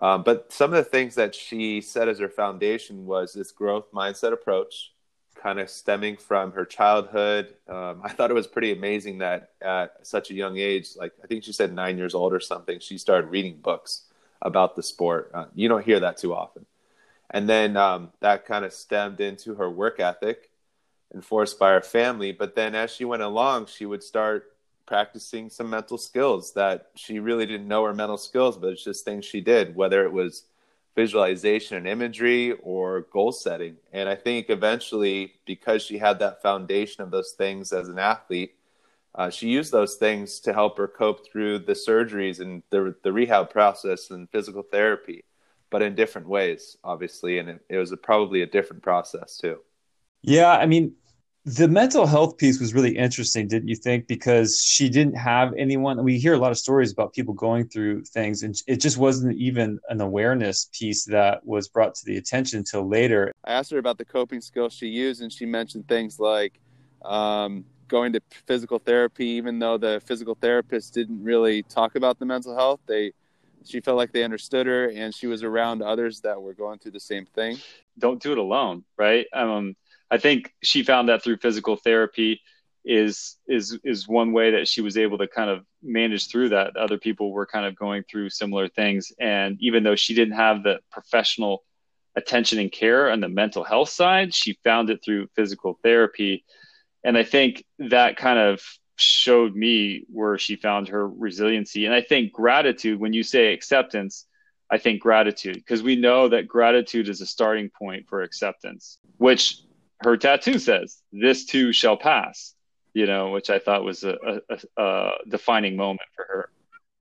Um, 0.00 0.22
but 0.22 0.52
some 0.52 0.72
of 0.72 0.76
the 0.76 0.88
things 0.88 1.16
that 1.16 1.34
she 1.34 1.80
set 1.80 2.08
as 2.08 2.20
her 2.20 2.28
foundation 2.28 3.04
was 3.04 3.32
this 3.32 3.50
growth 3.50 3.90
mindset 3.92 4.32
approach, 4.32 4.92
kind 5.42 5.58
of 5.58 5.70
stemming 5.70 6.16
from 6.16 6.52
her 6.52 6.64
childhood. 6.64 7.54
Um, 7.68 8.00
I 8.04 8.10
thought 8.10 8.30
it 8.30 8.34
was 8.34 8.46
pretty 8.46 8.72
amazing 8.72 9.18
that 9.18 9.52
at 9.60 10.06
such 10.06 10.30
a 10.30 10.34
young 10.34 10.58
age, 10.58 10.90
like 10.96 11.12
I 11.22 11.26
think 11.26 11.44
she 11.44 11.52
said 11.52 11.72
nine 11.72 11.96
years 11.96 12.14
old 12.14 12.32
or 12.32 12.40
something, 12.40 12.78
she 12.80 12.98
started 12.98 13.30
reading 13.30 13.56
books 13.56 14.02
about 14.42 14.76
the 14.76 14.82
sport. 14.82 15.30
Uh, 15.32 15.46
you 15.54 15.68
don't 15.68 15.84
hear 15.84 16.00
that 16.00 16.18
too 16.18 16.34
often. 16.34 16.66
And 17.30 17.48
then 17.48 17.76
um, 17.76 18.10
that 18.20 18.44
kind 18.44 18.64
of 18.64 18.72
stemmed 18.72 19.20
into 19.20 19.54
her 19.54 19.70
work 19.70 20.00
ethic, 20.00 20.50
enforced 21.14 21.58
by 21.58 21.70
her 21.70 21.82
family. 21.82 22.32
But 22.32 22.54
then 22.54 22.74
as 22.74 22.90
she 22.92 23.04
went 23.04 23.22
along, 23.22 23.66
she 23.66 23.86
would 23.86 24.02
start 24.02 24.52
practicing 24.86 25.48
some 25.48 25.70
mental 25.70 25.96
skills 25.96 26.52
that 26.54 26.90
she 26.96 27.20
really 27.20 27.46
didn't 27.46 27.68
know 27.68 27.82
were 27.82 27.94
mental 27.94 28.18
skills, 28.18 28.58
but 28.58 28.70
it's 28.70 28.82
just 28.82 29.04
things 29.04 29.24
she 29.24 29.40
did, 29.40 29.76
whether 29.76 30.04
it 30.04 30.12
was 30.12 30.44
visualization 30.94 31.76
and 31.76 31.86
imagery 31.86 32.52
or 32.62 33.02
goal 33.12 33.32
setting. 33.32 33.76
And 33.92 34.08
I 34.08 34.16
think 34.16 34.50
eventually, 34.50 35.34
because 35.46 35.82
she 35.82 35.98
had 35.98 36.18
that 36.18 36.42
foundation 36.42 37.02
of 37.02 37.10
those 37.10 37.32
things 37.32 37.72
as 37.72 37.88
an 37.88 37.98
athlete, 37.98 38.54
uh, 39.14 39.30
she 39.30 39.48
used 39.48 39.72
those 39.72 39.96
things 39.96 40.40
to 40.40 40.52
help 40.52 40.78
her 40.78 40.86
cope 40.86 41.26
through 41.26 41.60
the 41.60 41.72
surgeries 41.72 42.40
and 42.40 42.62
the, 42.70 42.94
the 43.02 43.12
rehab 43.12 43.50
process 43.50 44.10
and 44.10 44.30
physical 44.30 44.62
therapy, 44.62 45.24
but 45.70 45.82
in 45.82 45.94
different 45.94 46.28
ways, 46.28 46.76
obviously. 46.84 47.38
And 47.38 47.48
it, 47.48 47.64
it 47.68 47.78
was 47.78 47.92
a, 47.92 47.96
probably 47.96 48.42
a 48.42 48.46
different 48.46 48.82
process 48.82 49.36
too. 49.36 49.58
Yeah. 50.22 50.52
I 50.52 50.66
mean, 50.66 50.94
the 51.46 51.68
mental 51.68 52.06
health 52.06 52.36
piece 52.36 52.60
was 52.60 52.74
really 52.74 52.96
interesting, 52.96 53.48
didn't 53.48 53.68
you 53.68 53.76
think? 53.76 54.06
Because 54.06 54.60
she 54.60 54.90
didn't 54.90 55.14
have 55.14 55.54
anyone. 55.56 56.02
We 56.04 56.18
hear 56.18 56.34
a 56.34 56.38
lot 56.38 56.50
of 56.50 56.58
stories 56.58 56.92
about 56.92 57.14
people 57.14 57.32
going 57.32 57.68
through 57.68 58.04
things, 58.04 58.42
and 58.42 58.54
it 58.66 58.76
just 58.76 58.98
wasn't 58.98 59.36
even 59.36 59.78
an 59.88 60.02
awareness 60.02 60.68
piece 60.72 61.04
that 61.06 61.44
was 61.46 61.68
brought 61.68 61.94
to 61.94 62.04
the 62.04 62.18
attention 62.18 62.58
until 62.58 62.86
later. 62.86 63.32
I 63.44 63.52
asked 63.52 63.70
her 63.70 63.78
about 63.78 63.96
the 63.96 64.04
coping 64.04 64.42
skills 64.42 64.74
she 64.74 64.86
used, 64.86 65.22
and 65.22 65.32
she 65.32 65.46
mentioned 65.46 65.88
things 65.88 66.20
like 66.20 66.60
um, 67.04 67.64
going 67.88 68.12
to 68.12 68.20
physical 68.46 68.78
therapy, 68.78 69.26
even 69.26 69.58
though 69.58 69.78
the 69.78 70.02
physical 70.04 70.34
therapist 70.34 70.92
didn't 70.92 71.22
really 71.24 71.62
talk 71.62 71.94
about 71.94 72.18
the 72.18 72.26
mental 72.26 72.54
health. 72.54 72.80
They 72.86 73.12
she 73.64 73.80
felt 73.80 73.96
like 73.96 74.12
they 74.12 74.24
understood 74.24 74.66
her, 74.66 74.90
and 74.90 75.14
she 75.14 75.26
was 75.26 75.42
around 75.42 75.82
others 75.82 76.20
that 76.20 76.40
were 76.40 76.54
going 76.54 76.78
through 76.78 76.92
the 76.92 77.00
same 77.00 77.26
thing. 77.26 77.58
Don't 77.98 78.22
do 78.22 78.32
it 78.32 78.38
alone, 78.38 78.84
right? 78.96 79.26
Um, 79.32 79.76
I 80.10 80.18
think 80.18 80.52
she 80.62 80.82
found 80.82 81.08
that 81.08 81.22
through 81.22 81.38
physical 81.38 81.76
therapy 81.76 82.40
is 82.84 83.36
is 83.46 83.78
is 83.84 84.08
one 84.08 84.32
way 84.32 84.52
that 84.52 84.66
she 84.66 84.80
was 84.80 84.96
able 84.96 85.18
to 85.18 85.28
kind 85.28 85.50
of 85.50 85.64
manage 85.82 86.28
through 86.28 86.48
that. 86.50 86.76
Other 86.76 86.98
people 86.98 87.30
were 87.30 87.46
kind 87.46 87.66
of 87.66 87.76
going 87.76 88.04
through 88.10 88.30
similar 88.30 88.68
things, 88.68 89.12
and 89.20 89.56
even 89.60 89.82
though 89.82 89.96
she 89.96 90.14
didn't 90.14 90.34
have 90.34 90.62
the 90.62 90.80
professional 90.90 91.62
attention 92.16 92.58
and 92.58 92.72
care 92.72 93.10
on 93.10 93.20
the 93.20 93.28
mental 93.28 93.64
health 93.64 93.90
side, 93.90 94.34
she 94.34 94.58
found 94.64 94.90
it 94.90 95.00
through 95.04 95.28
physical 95.36 95.78
therapy, 95.82 96.44
and 97.04 97.16
I 97.16 97.22
think 97.22 97.64
that 97.78 98.16
kind 98.16 98.38
of 98.38 98.62
showed 98.96 99.54
me 99.54 100.04
where 100.12 100.36
she 100.36 100.56
found 100.56 100.88
her 100.88 101.08
resiliency. 101.08 101.86
And 101.86 101.94
I 101.94 102.02
think 102.02 102.32
gratitude, 102.32 103.00
when 103.00 103.14
you 103.14 103.22
say 103.22 103.52
acceptance, 103.52 104.26
I 104.70 104.78
think 104.78 105.00
gratitude 105.00 105.56
because 105.56 105.82
we 105.82 105.96
know 105.96 106.28
that 106.28 106.46
gratitude 106.46 107.08
is 107.08 107.20
a 107.20 107.26
starting 107.26 107.70
point 107.70 108.08
for 108.08 108.22
acceptance, 108.22 108.98
which 109.16 109.62
her 110.02 110.16
tattoo 110.16 110.58
says, 110.58 111.02
"This 111.12 111.44
too 111.44 111.72
shall 111.72 111.96
pass," 111.96 112.54
you 112.94 113.06
know, 113.06 113.30
which 113.30 113.50
I 113.50 113.58
thought 113.58 113.84
was 113.84 114.04
a, 114.04 114.40
a, 114.48 114.82
a 114.82 115.10
defining 115.28 115.76
moment 115.76 116.08
for 116.14 116.24
her. 116.24 116.50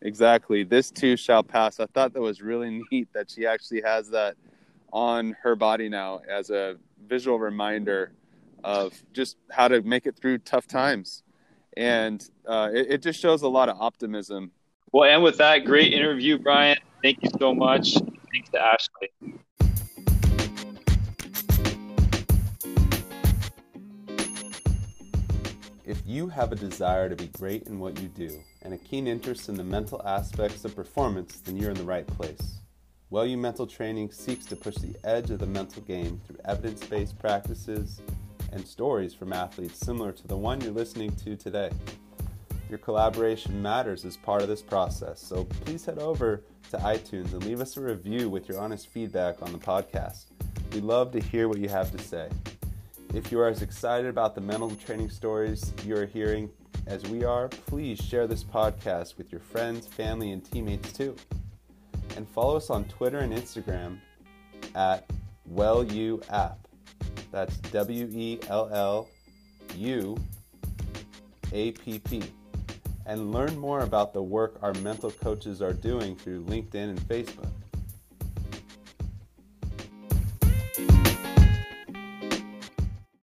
Exactly, 0.03 0.64
this 0.64 0.90
too 0.90 1.16
shall 1.16 1.42
pass. 1.42 1.80
I 1.80 1.86
thought 1.86 2.12
that 2.12 2.20
was 2.20 2.42
really 2.42 2.82
neat 2.92 3.09
that 3.14 3.30
she 3.30 3.47
actually 3.47 3.82
has 3.82 4.11
that 4.11 4.36
on 4.92 5.36
her 5.42 5.57
body 5.57 5.88
now 5.88 6.20
as 6.28 6.51
a 6.51 6.76
visual 7.07 7.38
reminder 7.38 8.12
of 8.62 8.95
just 9.12 9.36
how 9.51 9.68
to 9.68 9.82
make 9.82 10.07
it 10.07 10.16
through 10.16 10.38
tough 10.38 10.66
times, 10.66 11.22
and 11.76 12.28
uh, 12.47 12.70
it, 12.72 12.92
it 12.92 13.03
just 13.03 13.20
shows 13.20 13.42
a 13.42 13.49
lot 13.49 13.68
of 13.68 13.76
optimism. 13.80 14.53
Well, 14.92 15.11
and 15.11 15.22
with 15.22 15.38
that 15.38 15.64
great 15.64 15.92
interview, 15.92 16.38
Brian, 16.38 16.78
thank 17.03 17.22
you 17.22 17.30
so 17.38 17.53
much. 17.53 17.95
Thanks 18.32 18.51
to 18.51 18.61
Ashley. 18.61 19.40
If 25.87 26.01
you 26.07 26.28
have 26.28 26.51
a 26.51 26.57
desire 26.57 27.11
to 27.11 27.14
be 27.14 27.26
great 27.26 27.66
in 27.66 27.78
what 27.78 28.01
you 28.01 28.09
do 28.09 28.43
and 28.62 28.72
a 28.72 28.78
keen 28.78 29.07
interest 29.07 29.51
in 29.51 29.55
the 29.55 29.64
mental 29.64 30.01
aspects 30.07 30.64
of 30.64 30.74
performance, 30.74 31.41
then 31.41 31.59
you're 31.59 31.72
in 31.72 31.76
the 31.76 31.85
right 31.85 32.07
place. 32.07 32.61
WellU 33.12 33.37
Mental 33.37 33.66
Training 33.66 34.11
seeks 34.11 34.47
to 34.47 34.57
push 34.57 34.76
the 34.76 34.97
edge 35.05 35.30
of 35.30 35.41
the 35.41 35.47
mental 35.47 35.82
game 35.82 36.22
through 36.26 36.39
evidence 36.47 36.87
based 36.87 37.18
practices 37.18 38.01
and 38.51 38.66
stories 38.66 39.12
from 39.12 39.35
athletes 39.35 39.78
similar 39.78 40.11
to 40.11 40.26
the 40.26 40.37
one 40.37 40.59
you're 40.62 40.72
listening 40.72 41.14
to 41.16 41.37
today. 41.37 41.70
Your 42.70 42.78
collaboration 42.78 43.61
matters 43.61 44.07
as 44.07 44.16
part 44.16 44.41
of 44.41 44.49
this 44.49 44.62
process, 44.62 45.20
so 45.20 45.45
please 45.45 45.85
head 45.85 45.99
over 45.99 46.43
to 46.70 46.78
iTunes 46.78 47.35
and 47.35 47.45
leave 47.45 47.61
us 47.61 47.76
a 47.76 47.82
review 47.82 48.30
with 48.30 48.49
your 48.49 48.59
honest 48.59 48.87
feedback 48.87 49.43
on 49.43 49.53
the 49.53 49.59
podcast. 49.59 50.24
We'd 50.72 50.82
love 50.82 51.12
to 51.12 51.20
hear 51.20 51.47
what 51.47 51.59
you 51.59 51.68
have 51.68 51.95
to 51.95 51.99
say. 52.03 52.30
If 53.14 53.30
you 53.30 53.38
are 53.38 53.46
as 53.46 53.62
excited 53.62 54.08
about 54.08 54.34
the 54.34 54.40
mental 54.40 54.74
training 54.74 55.08
stories 55.08 55.72
you 55.84 55.96
are 55.96 56.04
hearing 56.04 56.50
as 56.88 57.04
we 57.04 57.22
are, 57.22 57.46
please 57.46 58.00
share 58.00 58.26
this 58.26 58.42
podcast 58.42 59.16
with 59.16 59.30
your 59.30 59.40
friends, 59.40 59.86
family, 59.86 60.32
and 60.32 60.44
teammates 60.44 60.92
too. 60.92 61.14
And 62.16 62.28
follow 62.28 62.56
us 62.56 62.70
on 62.70 62.86
Twitter 62.86 63.20
and 63.20 63.32
Instagram 63.32 63.98
at 64.74 65.08
WellUApp. 65.54 66.56
That's 67.30 67.56
W 67.58 68.08
E 68.10 68.40
L 68.48 68.68
L 68.72 69.08
U 69.76 70.18
A 71.52 71.70
P 71.70 72.00
P. 72.00 72.24
And 73.06 73.32
learn 73.32 73.56
more 73.56 73.82
about 73.82 74.12
the 74.12 74.22
work 74.22 74.58
our 74.60 74.74
mental 74.74 75.12
coaches 75.12 75.62
are 75.62 75.72
doing 75.72 76.16
through 76.16 76.42
LinkedIn 76.46 76.90
and 76.90 77.00
Facebook. 77.02 77.52